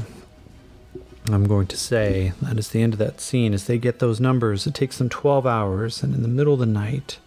I'm 1.29 1.47
going 1.47 1.67
to 1.69 1.77
say 1.77 2.33
that 2.43 2.59
is 2.59 2.71
the 2.71 2.83
end 2.83 2.95
of 2.95 2.99
that 2.99 3.21
scene. 3.21 3.53
As 3.53 3.67
they 3.67 3.79
get 3.79 3.99
those 3.99 4.21
numbers, 4.21 4.67
it 4.67 4.75
takes 4.75 4.99
them 4.99 5.09
12 5.09 5.47
hours, 5.47 6.03
and 6.03 6.15
in 6.15 6.23
the 6.23 6.29
middle 6.29 6.55
of 6.55 6.61
the 6.61 6.67
night, 6.67 7.19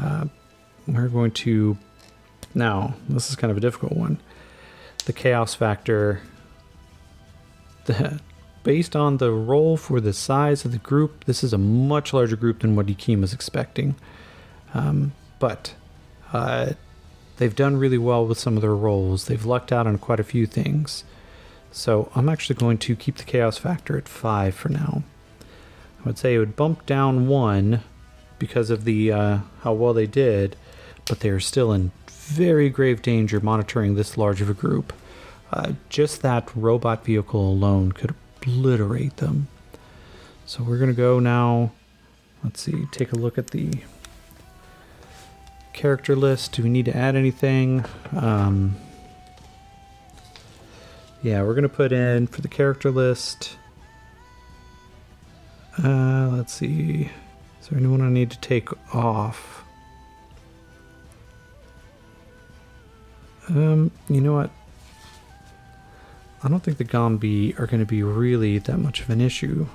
uh, 0.00 0.26
we're 0.86 1.08
going 1.08 1.30
to. 1.32 1.78
Now, 2.54 2.94
this 3.08 3.30
is 3.30 3.36
kind 3.36 3.50
of 3.50 3.56
a 3.56 3.60
difficult 3.60 3.92
one. 3.92 4.20
The 5.04 5.12
chaos 5.12 5.54
factor, 5.54 6.22
the, 7.84 8.20
based 8.62 8.96
on 8.96 9.18
the 9.18 9.30
roll 9.30 9.76
for 9.76 10.00
the 10.00 10.12
size 10.12 10.64
of 10.64 10.72
the 10.72 10.78
group, 10.78 11.24
this 11.24 11.44
is 11.44 11.52
a 11.52 11.58
much 11.58 12.12
larger 12.12 12.36
group 12.36 12.60
than 12.60 12.74
what 12.74 12.86
Yakim 12.86 13.20
was 13.20 13.32
expecting. 13.32 13.94
Um, 14.74 15.12
but 15.38 15.74
uh, 16.32 16.72
they've 17.38 17.56
done 17.56 17.76
really 17.76 17.98
well 17.98 18.26
with 18.26 18.38
some 18.38 18.56
of 18.56 18.62
their 18.62 18.74
rolls. 18.74 19.24
They've 19.24 19.44
lucked 19.44 19.72
out 19.72 19.86
on 19.86 19.98
quite 19.98 20.20
a 20.20 20.24
few 20.24 20.46
things. 20.46 21.04
So 21.70 22.10
I'm 22.14 22.28
actually 22.28 22.56
going 22.56 22.78
to 22.78 22.96
keep 22.96 23.16
the 23.16 23.24
chaos 23.24 23.58
factor 23.58 23.96
at 23.96 24.08
5 24.08 24.54
for 24.54 24.68
now. 24.68 25.02
I 26.00 26.04
would 26.04 26.18
say 26.18 26.34
it 26.34 26.38
would 26.38 26.56
bump 26.56 26.86
down 26.86 27.26
1 27.28 27.82
because 28.38 28.70
of 28.70 28.84
the 28.84 29.12
uh, 29.12 29.38
how 29.62 29.72
well 29.72 29.92
they 29.92 30.06
did, 30.06 30.56
but 31.06 31.20
they 31.20 31.28
are 31.28 31.40
still 31.40 31.72
in 31.72 31.90
very 32.08 32.68
grave 32.68 33.02
danger 33.02 33.40
monitoring 33.40 33.94
this 33.94 34.16
large 34.16 34.40
of 34.40 34.50
a 34.50 34.54
group. 34.54 34.92
Uh, 35.52 35.72
just 35.88 36.22
that 36.22 36.50
robot 36.54 37.04
vehicle 37.04 37.40
alone 37.40 37.92
could 37.92 38.14
obliterate 38.42 39.16
them. 39.16 39.48
So 40.46 40.62
we're 40.62 40.78
going 40.78 40.90
to 40.90 40.96
go 40.96 41.18
now. 41.18 41.72
Let's 42.44 42.62
see, 42.62 42.86
take 42.92 43.12
a 43.12 43.16
look 43.16 43.38
at 43.38 43.48
the 43.48 43.72
character 45.72 46.16
list. 46.16 46.52
Do 46.52 46.62
we 46.62 46.68
need 46.68 46.84
to 46.86 46.96
add 46.96 47.16
anything? 47.16 47.84
Um, 48.16 48.76
yeah, 51.22 51.42
we're 51.42 51.54
going 51.54 51.62
to 51.62 51.68
put 51.68 51.92
in 51.92 52.26
for 52.26 52.40
the 52.40 52.48
character 52.48 52.90
list. 52.90 53.56
Uh, 55.82 56.28
let's 56.32 56.52
see. 56.52 57.10
Is 57.60 57.68
there 57.68 57.78
anyone 57.78 58.00
I 58.00 58.08
need 58.08 58.30
to 58.30 58.40
take 58.40 58.68
off? 58.94 59.64
Um, 63.48 63.90
you 64.08 64.20
know 64.20 64.34
what? 64.34 64.50
I 66.42 66.48
don't 66.48 66.62
think 66.62 66.78
the 66.78 66.84
Gombi 66.84 67.54
are 67.58 67.66
going 67.66 67.80
to 67.80 67.86
be 67.86 68.02
really 68.02 68.58
that 68.58 68.78
much 68.78 69.00
of 69.00 69.10
an 69.10 69.20
issue. 69.20 69.66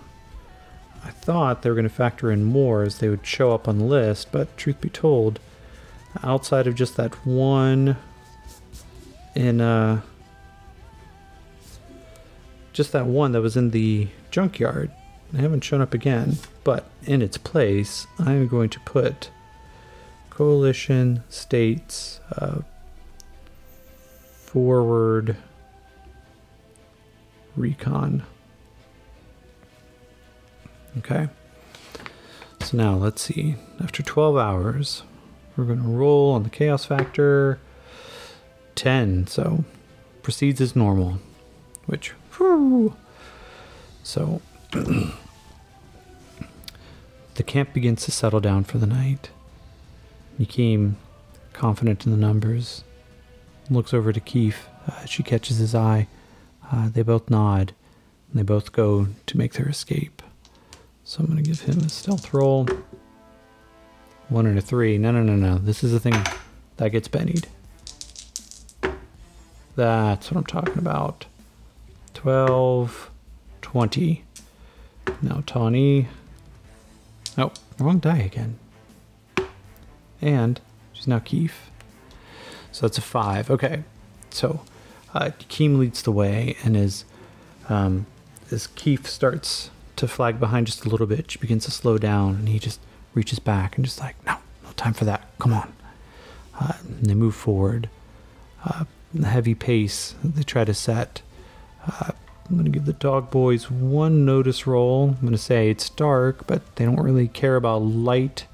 I 1.04 1.10
thought 1.10 1.62
they 1.62 1.70
were 1.70 1.76
going 1.76 1.84
to 1.84 1.94
factor 1.94 2.32
in 2.32 2.46
more 2.46 2.84
as 2.84 3.00
they 3.00 3.10
would 3.10 3.26
show 3.26 3.52
up 3.52 3.68
on 3.68 3.78
the 3.78 3.84
list, 3.84 4.32
but 4.32 4.56
truth 4.56 4.80
be 4.80 4.90
told, 4.90 5.40
outside 6.22 6.68
of 6.68 6.76
just 6.76 6.98
that 6.98 7.14
one 7.26 7.98
in 9.36 9.62
uh 9.62 10.02
just 12.74 12.92
that 12.92 13.06
one 13.06 13.32
that 13.32 13.42
was 13.42 13.56
in 13.56 13.70
the 13.70 14.08
junkyard. 14.32 14.92
They 15.32 15.42
haven't 15.42 15.64
shown 15.64 15.82
up 15.82 15.94
again, 15.94 16.38
but 16.64 16.86
in 17.06 17.22
its 17.22 17.38
place, 17.38 18.06
I'm 18.20 18.48
going 18.48 18.70
to 18.70 18.80
put 18.82 19.30
coalition 20.30 21.24
states 21.30 22.20
uh, 22.36 22.62
forward 24.54 25.38
recon. 27.56 28.24
Okay. 30.98 31.30
So 32.62 32.78
now 32.78 32.96
let's 32.96 33.22
see. 33.22 33.56
After 33.82 34.04
12 34.04 34.38
hours, 34.38 35.04
we're 35.56 35.66
going 35.66 35.82
to 35.82 35.88
roll 35.88 36.32
on 36.32 36.44
the 36.44 36.50
chaos 36.50 36.86
factor 36.86 37.60
10. 38.76 39.28
So 39.28 39.64
proceeds 40.22 40.62
as 40.62 40.76
normal, 40.76 41.20
which 41.86 42.14
Whew. 42.38 42.96
So 44.04 44.42
the 44.72 45.14
camp 47.46 47.74
begins 47.74 48.04
to 48.06 48.12
settle 48.12 48.40
down 48.40 48.64
for 48.64 48.78
the 48.80 48.88
night. 48.88 49.30
Yakim, 50.40 50.96
confident 51.54 52.06
in 52.06 52.12
the 52.12 52.18
numbers, 52.18 52.84
looks 53.70 53.94
over 53.94 54.12
to 54.12 54.20
Keith. 54.20 54.68
Uh, 54.88 55.06
she 55.06 55.22
catches 55.24 55.58
his 55.58 55.76
eye. 55.76 56.08
Uh, 56.72 56.90
they 56.90 57.04
both 57.04 57.30
nod, 57.30 57.74
and 58.30 58.40
they 58.40 58.44
both 58.44 58.72
go 58.72 59.08
to 59.28 59.38
make 59.38 59.54
their 59.54 59.70
escape. 59.70 60.22
So 61.04 61.20
I'm 61.20 61.28
going 61.28 61.44
to 61.44 61.44
give 61.44 61.62
him 61.62 61.80
a 61.80 61.90
stealth 61.90 62.34
roll. 62.34 62.68
One 64.34 64.48
and 64.48 64.58
a 64.58 64.62
three. 64.62 64.98
No, 64.98 65.12
no, 65.12 65.22
no, 65.22 65.36
no. 65.36 65.60
This 65.60 65.84
is 65.84 65.92
the 65.92 66.00
thing 66.00 66.16
that 66.78 66.90
gets 66.90 67.08
bennied. 67.08 67.46
That's 69.76 70.32
what 70.32 70.38
I'm 70.38 70.46
talking 70.46 70.80
about. 70.80 71.28
12, 72.16 73.12
20. 73.62 74.24
Now 75.22 75.44
Tawny. 75.46 76.08
Oh, 77.38 77.52
wrong 77.78 78.00
die 78.00 78.18
again. 78.18 78.58
And 80.20 80.60
she's 80.94 81.08
now 81.08 81.20
Keef. 81.20 81.70
So 82.72 82.88
that's 82.88 82.98
a 82.98 83.02
5. 83.02 83.52
Okay. 83.52 83.84
So 84.32 84.62
uh, 85.14 85.30
Keem 85.42 85.78
leads 85.78 86.02
the 86.02 86.12
way, 86.12 86.58
and 86.64 86.76
as, 86.76 87.06
um, 87.70 88.08
as 88.50 88.66
Keef 88.66 89.08
starts 89.08 89.70
to 89.98 90.08
flag 90.08 90.40
behind 90.40 90.66
just 90.66 90.86
a 90.86 90.90
little 90.90 91.06
bit, 91.06 91.30
she 91.30 91.38
begins 91.38 91.66
to 91.66 91.72
slow 91.72 92.00
down, 92.00 92.34
and 92.34 92.50
he 92.50 92.58
just 92.58 92.80
reaches 93.14 93.40
back 93.40 93.76
and 93.76 93.86
just 93.86 94.00
like, 94.00 94.16
no, 94.26 94.38
no 94.64 94.72
time 94.76 94.94
for 94.94 95.06
that. 95.06 95.28
Come 95.40 95.54
on. 95.54 95.74
Uh, 96.60 96.74
and 96.82 97.06
they 97.06 97.14
move 97.16 97.36
forward. 97.36 97.90
Uh, 98.66 98.86
heavy 99.24 99.54
pace 99.54 100.16
they 100.24 100.42
try 100.42 100.64
to 100.64 100.74
set 100.74 101.22
uh, 101.86 102.12
I'm 102.50 102.56
going 102.56 102.66
to 102.66 102.72
give 102.72 102.86
the 102.86 102.94
dog 102.94 103.32
boys 103.32 103.72
one 103.72 104.26
notice 104.26 104.68
roll. 104.68 105.10
I'm 105.10 105.22
going 105.22 105.32
to 105.32 105.38
say 105.38 105.70
it's 105.70 105.90
dark, 105.90 106.46
but 106.46 106.76
they 106.76 106.86
don't 106.86 107.00
really 107.00 107.28
care 107.28 107.56
about 107.56 107.78
light. 107.80 108.48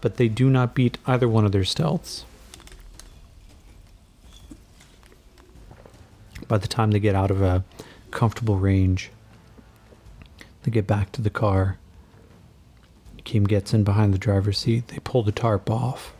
But 0.00 0.16
they 0.16 0.28
do 0.28 0.50
not 0.50 0.74
beat 0.74 0.98
either 1.06 1.28
one 1.28 1.44
of 1.44 1.52
their 1.52 1.62
stealths. 1.62 2.24
By 6.48 6.58
the 6.58 6.68
time 6.68 6.90
they 6.90 7.00
get 7.00 7.14
out 7.14 7.30
of 7.30 7.40
a 7.40 7.64
comfortable 8.10 8.58
range, 8.58 9.10
they 10.64 10.70
get 10.70 10.86
back 10.86 11.12
to 11.12 11.22
the 11.22 11.30
car. 11.30 11.78
Kim 13.24 13.44
gets 13.44 13.72
in 13.74 13.84
behind 13.84 14.14
the 14.14 14.18
driver's 14.18 14.58
seat. 14.58 14.88
They 14.88 14.98
pull 14.98 15.22
the 15.22 15.32
tarp 15.32 15.70
off. 15.70 16.12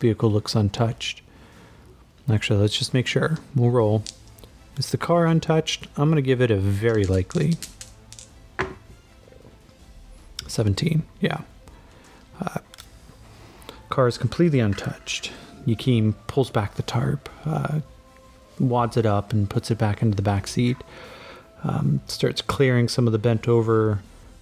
Vehicle 0.00 0.30
looks 0.30 0.54
untouched. 0.54 1.22
Actually, 2.30 2.60
let's 2.60 2.78
just 2.78 2.94
make 2.94 3.06
sure. 3.06 3.38
We'll 3.54 3.70
roll. 3.70 4.04
Is 4.76 4.90
the 4.90 4.96
car 4.96 5.26
untouched? 5.26 5.88
I'm 5.96 6.08
going 6.08 6.16
to 6.16 6.22
give 6.22 6.40
it 6.40 6.50
a 6.50 6.56
very 6.56 7.04
likely 7.04 7.54
17. 10.46 11.02
Yeah. 11.20 11.40
Uh, 12.40 12.58
car 13.88 14.06
is 14.08 14.18
completely 14.18 14.60
untouched. 14.60 15.32
Yakim 15.66 16.14
pulls 16.28 16.50
back 16.50 16.74
the 16.76 16.82
tarp, 16.82 17.28
uh, 17.44 17.80
wads 18.58 18.96
it 18.96 19.04
up, 19.04 19.32
and 19.32 19.50
puts 19.50 19.70
it 19.70 19.78
back 19.78 20.02
into 20.02 20.14
the 20.14 20.22
back 20.22 20.46
seat. 20.46 20.76
Um, 21.64 22.00
starts 22.06 22.40
clearing 22.40 22.88
some 22.88 23.06
of 23.06 23.12
the 23.12 23.18
bent 23.18 23.48
over 23.48 24.00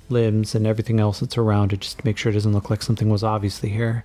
limbs 0.09 0.54
and 0.54 0.66
everything 0.66 1.00
else 1.00 1.20
that's 1.20 1.38
around 1.38 1.72
it 1.72 1.80
just 1.80 1.98
to 1.98 2.07
make 2.07 2.16
sure 2.16 2.30
it 2.30 2.34
doesn't 2.34 2.52
look 2.52 2.70
like 2.70 2.82
something 2.82 3.09
was 3.09 3.24
obviously 3.24 3.70
here. 3.70 4.04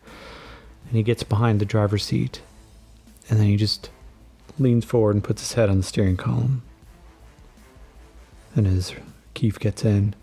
And 0.87 0.97
he 0.97 1.03
gets 1.03 1.23
behind 1.23 1.59
the 1.59 1.65
driver's 1.65 2.03
seat. 2.03 2.41
And 3.29 3.39
then 3.39 3.47
he 3.47 3.55
just 3.55 3.89
leans 4.59 4.85
forward 4.85 5.15
and 5.15 5.23
puts 5.23 5.41
his 5.41 5.53
head 5.53 5.69
on 5.69 5.77
the 5.77 5.83
steering 5.83 6.17
column. 6.17 6.63
And 8.55 8.67
as 8.67 8.93
Keith 9.33 9.59
gets 9.59 9.85
in, 9.85 10.15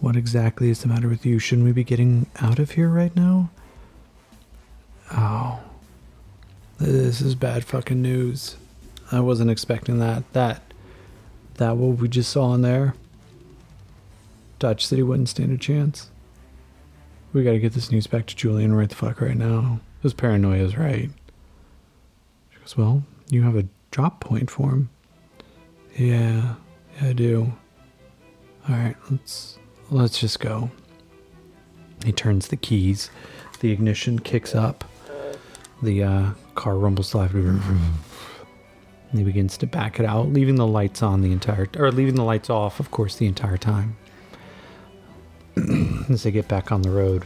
what 0.00 0.16
exactly 0.16 0.70
is 0.70 0.82
the 0.82 0.88
matter 0.88 1.08
with 1.08 1.24
you? 1.24 1.38
Shouldn't 1.38 1.66
we 1.66 1.72
be 1.72 1.84
getting 1.84 2.26
out 2.40 2.58
of 2.58 2.72
here 2.72 2.88
right 2.88 3.14
now? 3.14 3.50
Oh. 5.12 5.60
This 6.78 7.22
is 7.22 7.34
bad 7.34 7.64
fucking 7.64 8.02
news. 8.02 8.56
I 9.10 9.20
wasn't 9.20 9.50
expecting 9.50 9.98
that. 10.00 10.30
That 10.34 10.62
that 11.54 11.76
what 11.78 11.98
we 11.98 12.08
just 12.08 12.30
saw 12.30 12.52
in 12.52 12.60
there. 12.60 12.94
Dodge 14.58 14.84
City 14.86 15.02
wouldn't 15.02 15.28
stand 15.28 15.52
a 15.52 15.58
chance. 15.58 16.10
We 17.32 17.44
gotta 17.44 17.58
get 17.58 17.74
this 17.74 17.90
news 17.90 18.06
back 18.06 18.26
to 18.26 18.36
Julian 18.36 18.74
right 18.74 18.88
the 18.88 18.94
fuck 18.94 19.20
right 19.20 19.36
now. 19.36 19.80
His 20.02 20.14
paranoia 20.14 20.64
is 20.64 20.76
right. 20.76 21.10
She 22.50 22.58
goes, 22.58 22.76
Well, 22.76 23.02
you 23.28 23.42
have 23.42 23.56
a 23.56 23.66
drop 23.90 24.20
point 24.20 24.50
for 24.50 24.70
him. 24.70 24.90
Yeah, 25.96 26.54
yeah, 27.00 27.08
I 27.08 27.12
do. 27.12 27.52
Alright, 28.68 28.96
let's 29.10 29.58
let's 29.90 30.18
just 30.18 30.40
go. 30.40 30.70
He 32.04 32.12
turns 32.12 32.48
the 32.48 32.56
keys. 32.56 33.10
The 33.60 33.72
ignition 33.72 34.18
kicks 34.18 34.54
up. 34.54 34.84
The 35.82 36.02
uh, 36.02 36.30
car 36.54 36.76
rumbles 36.76 37.14
live. 37.14 37.32
He 39.12 39.22
begins 39.24 39.56
to 39.58 39.66
back 39.66 40.00
it 40.00 40.06
out, 40.06 40.28
leaving 40.32 40.56
the 40.56 40.66
lights 40.66 41.02
on 41.02 41.20
the 41.20 41.32
entire, 41.32 41.68
or 41.76 41.90
leaving 41.90 42.14
the 42.14 42.24
lights 42.24 42.50
off, 42.50 42.80
of 42.80 42.90
course, 42.90 43.16
the 43.16 43.26
entire 43.26 43.56
time. 43.56 43.96
As 46.10 46.22
they 46.22 46.30
get 46.30 46.48
back 46.48 46.70
on 46.70 46.82
the 46.82 46.90
road, 46.90 47.24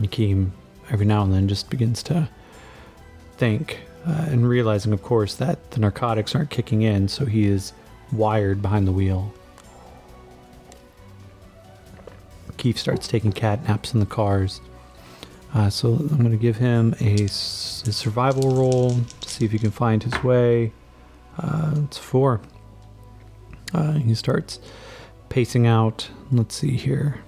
Nakeem 0.00 0.50
every 0.90 1.06
now 1.06 1.22
and 1.22 1.32
then 1.32 1.48
just 1.48 1.70
begins 1.70 2.02
to 2.04 2.28
think, 3.36 3.80
uh, 4.06 4.26
and 4.28 4.48
realizing, 4.48 4.92
of 4.92 5.02
course, 5.02 5.34
that 5.34 5.70
the 5.72 5.80
narcotics 5.80 6.34
aren't 6.34 6.50
kicking 6.50 6.82
in, 6.82 7.08
so 7.08 7.26
he 7.26 7.46
is 7.46 7.72
wired 8.12 8.62
behind 8.62 8.86
the 8.86 8.92
wheel. 8.92 9.32
Keith 12.56 12.78
starts 12.78 13.06
taking 13.06 13.32
cat 13.32 13.62
naps 13.64 13.94
in 13.94 14.00
the 14.00 14.06
cars. 14.06 14.60
Uh, 15.54 15.70
so 15.70 15.94
I'm 15.94 16.18
going 16.18 16.30
to 16.30 16.36
give 16.36 16.56
him 16.56 16.94
a 17.00 17.26
survival 17.28 18.54
roll 18.54 19.00
to 19.20 19.28
see 19.28 19.44
if 19.44 19.52
he 19.52 19.58
can 19.58 19.70
find 19.70 20.02
his 20.02 20.22
way. 20.22 20.72
Uh, 21.38 21.74
it's 21.84 21.96
four. 21.96 22.40
Uh, 23.72 23.92
he 23.92 24.14
starts 24.14 24.58
pacing 25.28 25.66
out. 25.66 26.08
Let's 26.30 26.56
see 26.56 26.76
here. 26.76 27.22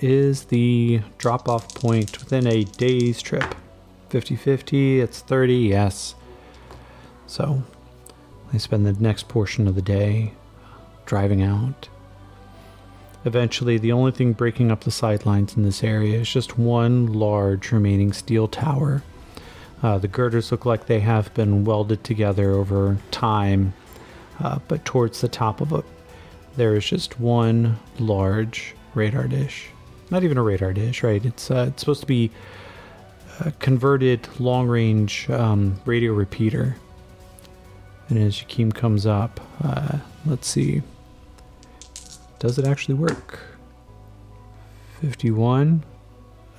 Is 0.00 0.44
the 0.44 1.00
drop 1.18 1.48
off 1.48 1.74
point 1.74 2.18
within 2.18 2.46
a 2.46 2.64
day's 2.64 3.22
trip? 3.22 3.54
50 4.10 4.36
50, 4.36 5.00
it's 5.00 5.20
30, 5.20 5.54
yes. 5.54 6.14
So 7.26 7.62
they 8.52 8.58
spend 8.58 8.86
the 8.86 8.92
next 8.92 9.28
portion 9.28 9.66
of 9.66 9.74
the 9.74 9.82
day 9.82 10.32
driving 11.06 11.42
out. 11.42 11.88
Eventually, 13.24 13.78
the 13.78 13.92
only 13.92 14.12
thing 14.12 14.34
breaking 14.34 14.70
up 14.70 14.84
the 14.84 14.90
sidelines 14.90 15.56
in 15.56 15.62
this 15.62 15.82
area 15.82 16.20
is 16.20 16.28
just 16.30 16.58
one 16.58 17.12
large 17.12 17.72
remaining 17.72 18.12
steel 18.12 18.46
tower. 18.46 19.02
Uh, 19.82 19.98
the 19.98 20.08
girders 20.08 20.52
look 20.52 20.66
like 20.66 20.86
they 20.86 21.00
have 21.00 21.32
been 21.34 21.64
welded 21.64 22.04
together 22.04 22.52
over 22.52 22.98
time, 23.10 23.72
uh, 24.40 24.58
but 24.68 24.84
towards 24.84 25.20
the 25.20 25.28
top 25.28 25.60
of 25.60 25.72
it, 25.72 25.84
there 26.56 26.74
is 26.74 26.84
just 26.84 27.20
one 27.20 27.78
large 27.98 28.74
radar 28.94 29.26
dish. 29.26 29.68
Not 30.10 30.24
even 30.24 30.38
a 30.38 30.42
radar 30.42 30.72
dish, 30.72 31.02
right? 31.02 31.24
It's 31.24 31.50
uh, 31.50 31.66
it's 31.68 31.80
supposed 31.80 32.00
to 32.02 32.06
be 32.06 32.30
a 33.40 33.50
converted 33.52 34.28
long-range 34.38 35.28
um, 35.30 35.80
radio 35.84 36.12
repeater. 36.12 36.76
And 38.08 38.18
as 38.18 38.36
Yakeem 38.36 38.72
comes 38.74 39.06
up, 39.06 39.40
uh, 39.62 39.98
let's 40.26 40.46
see. 40.46 40.82
Does 42.38 42.58
it 42.58 42.66
actually 42.66 42.94
work? 42.94 43.40
51. 45.00 45.82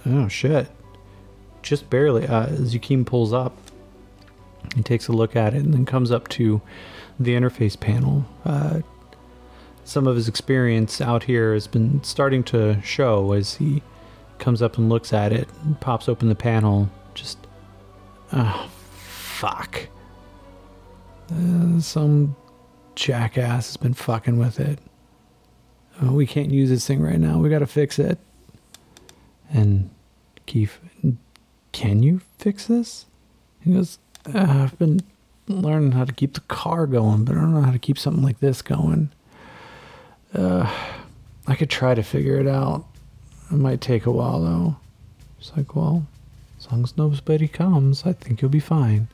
Oh, 0.08 0.28
shit. 0.28 0.70
Just 1.62 1.90
barely. 1.90 2.28
Uh, 2.28 2.48
as 2.48 2.76
Yakeem 2.76 3.06
pulls 3.06 3.32
up, 3.32 3.56
he 4.76 4.84
takes 4.84 5.08
a 5.08 5.12
look 5.12 5.36
at 5.36 5.54
it 5.54 5.64
and 5.64 5.74
then 5.74 5.86
comes 5.86 6.12
up 6.12 6.28
to 6.30 6.62
the 7.20 7.36
interface 7.36 7.80
panel. 7.80 8.26
Uh, 8.44 8.82
some 9.86 10.08
of 10.08 10.16
his 10.16 10.28
experience 10.28 11.00
out 11.00 11.24
here 11.24 11.54
has 11.54 11.68
been 11.68 12.04
starting 12.04 12.44
to 12.44 12.82
show 12.82 13.32
as 13.32 13.56
he 13.56 13.82
comes 14.38 14.62
up 14.62 14.78
and 14.78 14.90
looks 14.90 15.14
at 15.14 15.32
it 15.32 15.48
pops 15.80 16.10
open 16.10 16.28
the 16.28 16.36
panel. 16.36 16.90
Just. 17.14 17.38
Oh, 18.34 18.70
fuck. 18.98 19.88
Uh, 21.32 21.80
some 21.80 22.36
jackass 22.96 23.68
has 23.68 23.78
been 23.78 23.94
fucking 23.94 24.38
with 24.38 24.60
it 24.60 24.80
oh, 26.02 26.12
we 26.12 26.26
can't 26.26 26.52
use 26.52 26.70
this 26.70 26.88
thing 26.88 27.02
right 27.02 27.20
now. 27.20 27.40
We 27.40 27.50
got 27.50 27.60
to 27.60 27.68
fix 27.68 28.00
it. 28.00 28.18
And 29.52 29.90
Keith, 30.46 30.80
can 31.72 32.04
you 32.04 32.22
fix 32.40 32.68
this? 32.68 33.06
He 33.62 33.74
goes, 33.74 34.00
uh, 34.34 34.46
I've 34.64 34.78
been 34.78 35.02
learning 35.48 35.94
how 35.94 36.06
to 36.06 36.14
keep 36.14 36.34
the 36.34 36.42
car 36.42 36.88
going, 36.88 37.26
but 37.26 37.36
I 37.36 37.42
don't 37.42 37.54
know 37.54 37.62
how 37.62 37.72
to 37.72 37.80
keep 37.80 37.98
something 37.98 38.24
like 38.24 38.40
this 38.40 38.62
going. 38.62 39.12
Uh, 40.36 40.70
I 41.48 41.56
could 41.56 41.70
try 41.70 41.96
to 41.96 42.04
figure 42.04 42.40
it 42.40 42.48
out. 42.48 42.86
It 43.52 43.56
might 43.56 43.82
take 43.82 44.06
a 44.06 44.12
while 44.12 44.42
though. 44.42 44.76
It's 45.40 45.56
like, 45.56 45.76
well, 45.76 46.06
as 46.60 46.72
long 46.72 46.84
as 46.84 46.98
nobody 46.98 47.48
comes, 47.48 48.06
I 48.06 48.14
think 48.14 48.42
you'll 48.42 48.50
be 48.50 48.60
fine. 48.60 49.08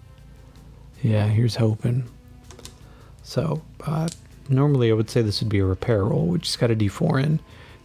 Yeah, 1.01 1.28
here's 1.28 1.55
hoping. 1.55 2.05
So, 3.24 3.61
uh, 3.86 4.09
normally 4.49 4.89
I 4.91 4.93
would 4.93 5.09
say 5.09 5.22
this 5.22 5.41
would 5.41 5.49
be 5.49 5.59
a 5.59 5.65
repair 5.65 6.05
roll, 6.05 6.28
which 6.28 6.47
has 6.47 6.55
got 6.55 6.72
a 6.72 6.76
D4 6.76 7.24
in, 7.24 7.39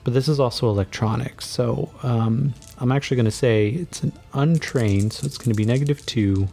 but 0.05 0.15
this 0.15 0.29
is 0.29 0.39
also 0.39 0.69
electronics. 0.69 1.47
So 1.47 1.91
um, 2.03 2.55
I'm 2.79 2.93
actually 2.93 3.17
going 3.17 3.27
to 3.27 3.31
say 3.31 3.69
it's 3.71 4.03
an 4.03 4.13
untrained, 4.35 5.13
so 5.13 5.27
it's 5.27 5.39
going 5.39 5.51
to 5.51 5.57
be 5.57 5.65
negative 5.65 6.05
two 6.07 6.49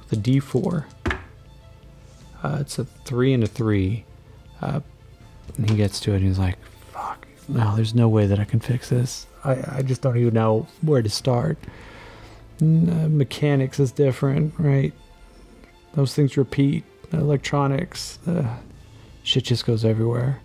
with 0.00 0.12
a 0.12 0.16
D4. 0.16 0.84
Uh, 2.42 2.58
it's 2.60 2.78
a 2.78 2.84
three 2.84 3.32
and 3.32 3.44
a 3.44 3.46
three. 3.46 4.04
Uh, 4.60 4.80
and 5.56 5.70
he 5.70 5.76
gets 5.76 6.00
to 6.00 6.12
it 6.12 6.16
and 6.16 6.26
he's 6.26 6.38
like, 6.38 6.56
fuck, 6.92 7.26
no, 7.48 7.74
there's 7.76 7.94
no 7.94 8.08
way 8.08 8.26
that 8.26 8.38
I 8.38 8.44
can 8.44 8.60
fix 8.60 8.88
this. 8.88 9.26
I, 9.44 9.78
I 9.78 9.82
just 9.82 10.02
don't 10.02 10.16
even 10.16 10.34
know 10.34 10.66
where 10.82 11.02
to 11.02 11.10
start. 11.10 11.58
N- 12.60 12.88
uh, 12.90 13.08
mechanics 13.08 13.78
is 13.78 13.92
different, 13.92 14.54
right? 14.58 14.92
Those 15.94 16.14
things 16.14 16.36
repeat. 16.36 16.84
Electronics, 17.12 18.18
uh, 18.26 18.56
shit 19.22 19.44
just 19.44 19.64
goes 19.64 19.84
everywhere. 19.84 20.40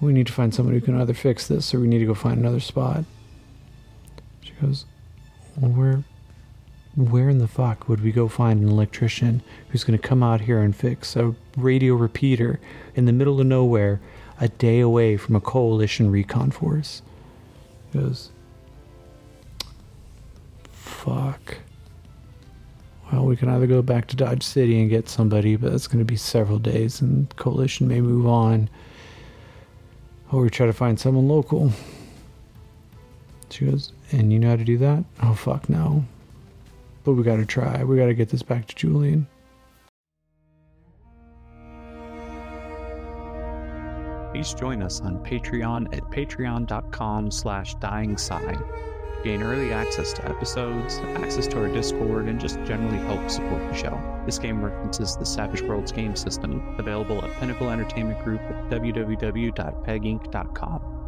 We 0.00 0.12
need 0.12 0.26
to 0.28 0.32
find 0.32 0.54
someone 0.54 0.74
who 0.74 0.80
can 0.80 0.98
either 1.00 1.14
fix 1.14 1.48
this 1.48 1.74
or 1.74 1.80
we 1.80 1.88
need 1.88 1.98
to 1.98 2.06
go 2.06 2.14
find 2.14 2.38
another 2.38 2.60
spot. 2.60 3.04
She 4.40 4.52
goes, 4.62 4.86
well, 5.56 5.70
where, 5.72 6.04
where 6.98 7.28
in 7.28 7.38
the 7.38 7.46
fuck 7.46 7.88
would 7.88 8.02
we 8.02 8.10
go 8.10 8.26
find 8.26 8.60
an 8.60 8.68
electrician 8.68 9.40
who's 9.68 9.84
going 9.84 9.96
to 9.96 10.08
come 10.08 10.20
out 10.20 10.40
here 10.40 10.58
and 10.58 10.74
fix 10.74 11.14
a 11.14 11.32
radio 11.56 11.94
repeater 11.94 12.58
in 12.96 13.04
the 13.04 13.12
middle 13.12 13.40
of 13.40 13.46
nowhere 13.46 14.00
a 14.40 14.48
day 14.48 14.80
away 14.80 15.16
from 15.16 15.36
a 15.36 15.40
coalition 15.40 16.10
recon 16.10 16.50
force? 16.50 17.02
He 17.92 18.00
goes, 18.00 18.30
fuck. 20.72 21.58
Well, 23.12 23.26
we 23.26 23.36
can 23.36 23.48
either 23.48 23.68
go 23.68 23.80
back 23.80 24.08
to 24.08 24.16
Dodge 24.16 24.42
City 24.42 24.80
and 24.80 24.90
get 24.90 25.08
somebody, 25.08 25.54
but 25.54 25.70
that's 25.70 25.86
going 25.86 26.00
to 26.00 26.04
be 26.04 26.16
several 26.16 26.58
days, 26.58 27.00
and 27.00 27.34
Coalition 27.36 27.86
may 27.86 28.00
move 28.00 28.26
on. 28.26 28.68
Or 30.32 30.42
we 30.42 30.50
try 30.50 30.66
to 30.66 30.72
find 30.72 30.98
someone 30.98 31.28
local. 31.28 31.72
She 33.50 33.66
goes, 33.66 33.92
and 34.10 34.32
you 34.32 34.40
know 34.40 34.50
how 34.50 34.56
to 34.56 34.64
do 34.64 34.76
that? 34.78 35.04
Oh, 35.22 35.34
fuck 35.34 35.70
no. 35.70 36.04
But 37.08 37.14
we 37.14 37.22
got 37.22 37.36
to 37.36 37.46
try. 37.46 37.82
We 37.84 37.96
got 37.96 38.04
to 38.08 38.12
get 38.12 38.28
this 38.28 38.42
back 38.42 38.66
to 38.66 38.74
Julian. 38.74 39.26
Please 44.30 44.52
join 44.52 44.82
us 44.82 45.00
on 45.00 45.24
Patreon 45.24 45.96
at 45.96 46.02
patreon.com 46.10 47.30
slash 47.30 47.76
dyingsigh. 47.76 48.62
Gain 49.24 49.42
early 49.42 49.72
access 49.72 50.12
to 50.12 50.28
episodes, 50.28 50.98
access 51.22 51.46
to 51.46 51.58
our 51.58 51.68
Discord, 51.68 52.26
and 52.26 52.38
just 52.38 52.62
generally 52.64 52.98
help 53.06 53.30
support 53.30 53.66
the 53.72 53.74
show. 53.74 53.98
This 54.26 54.38
game 54.38 54.62
references 54.62 55.16
the 55.16 55.24
Savage 55.24 55.62
Worlds 55.62 55.92
game 55.92 56.14
system, 56.14 56.76
available 56.76 57.24
at 57.24 57.32
Pinnacle 57.40 57.70
Entertainment 57.70 58.22
Group 58.22 58.42
at 58.42 58.68
www.peginc.com. 58.68 59.48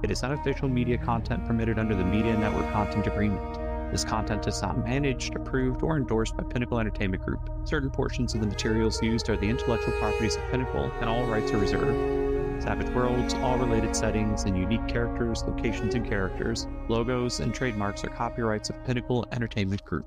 It 0.03 0.11
is 0.11 0.23
unofficial 0.23 0.71
media 0.71 0.97
content 0.97 1.45
permitted 1.45 1.79
under 1.79 1.95
the 1.95 2.07
Media 2.07 2.35
Network 2.39 2.73
Content 2.73 3.07
Agreement. 3.07 3.70
This 3.91 4.05
content 4.05 4.47
is 4.47 4.63
not 4.63 4.79
managed, 4.79 5.35
approved, 5.35 5.83
or 5.83 5.97
endorsed 5.97 6.37
by 6.37 6.45
Pinnacle 6.45 6.79
Entertainment 6.79 7.25
Group. 7.25 7.51
Certain 7.65 7.91
portions 7.91 8.35
of 8.35 8.41
the 8.41 8.47
materials 8.47 9.03
used 9.03 9.29
are 9.29 9.37
the 9.37 9.49
intellectual 9.49 9.93
properties 9.95 10.37
of 10.37 10.49
Pinnacle, 10.49 10.93
and 11.01 11.11
all 11.11 11.25
rights 11.27 11.51
are 11.51 11.59
reserved. 11.59 12.63
Savage 12.63 12.89
Worlds, 12.91 13.35
all 13.35 13.59
related 13.59 13.97
settings, 13.97 14.45
and 14.45 14.57
unique 14.57 14.87
characters, 14.87 15.43
locations, 15.45 15.95
and 15.95 16.07
characters, 16.07 16.69
logos, 16.89 17.41
and 17.41 17.53
trademarks 17.53 18.05
are 18.05 18.11
copyrights 18.11 18.71
of 18.71 18.85
Pinnacle 18.85 19.27
Entertainment 19.33 19.85
Group. 19.85 20.07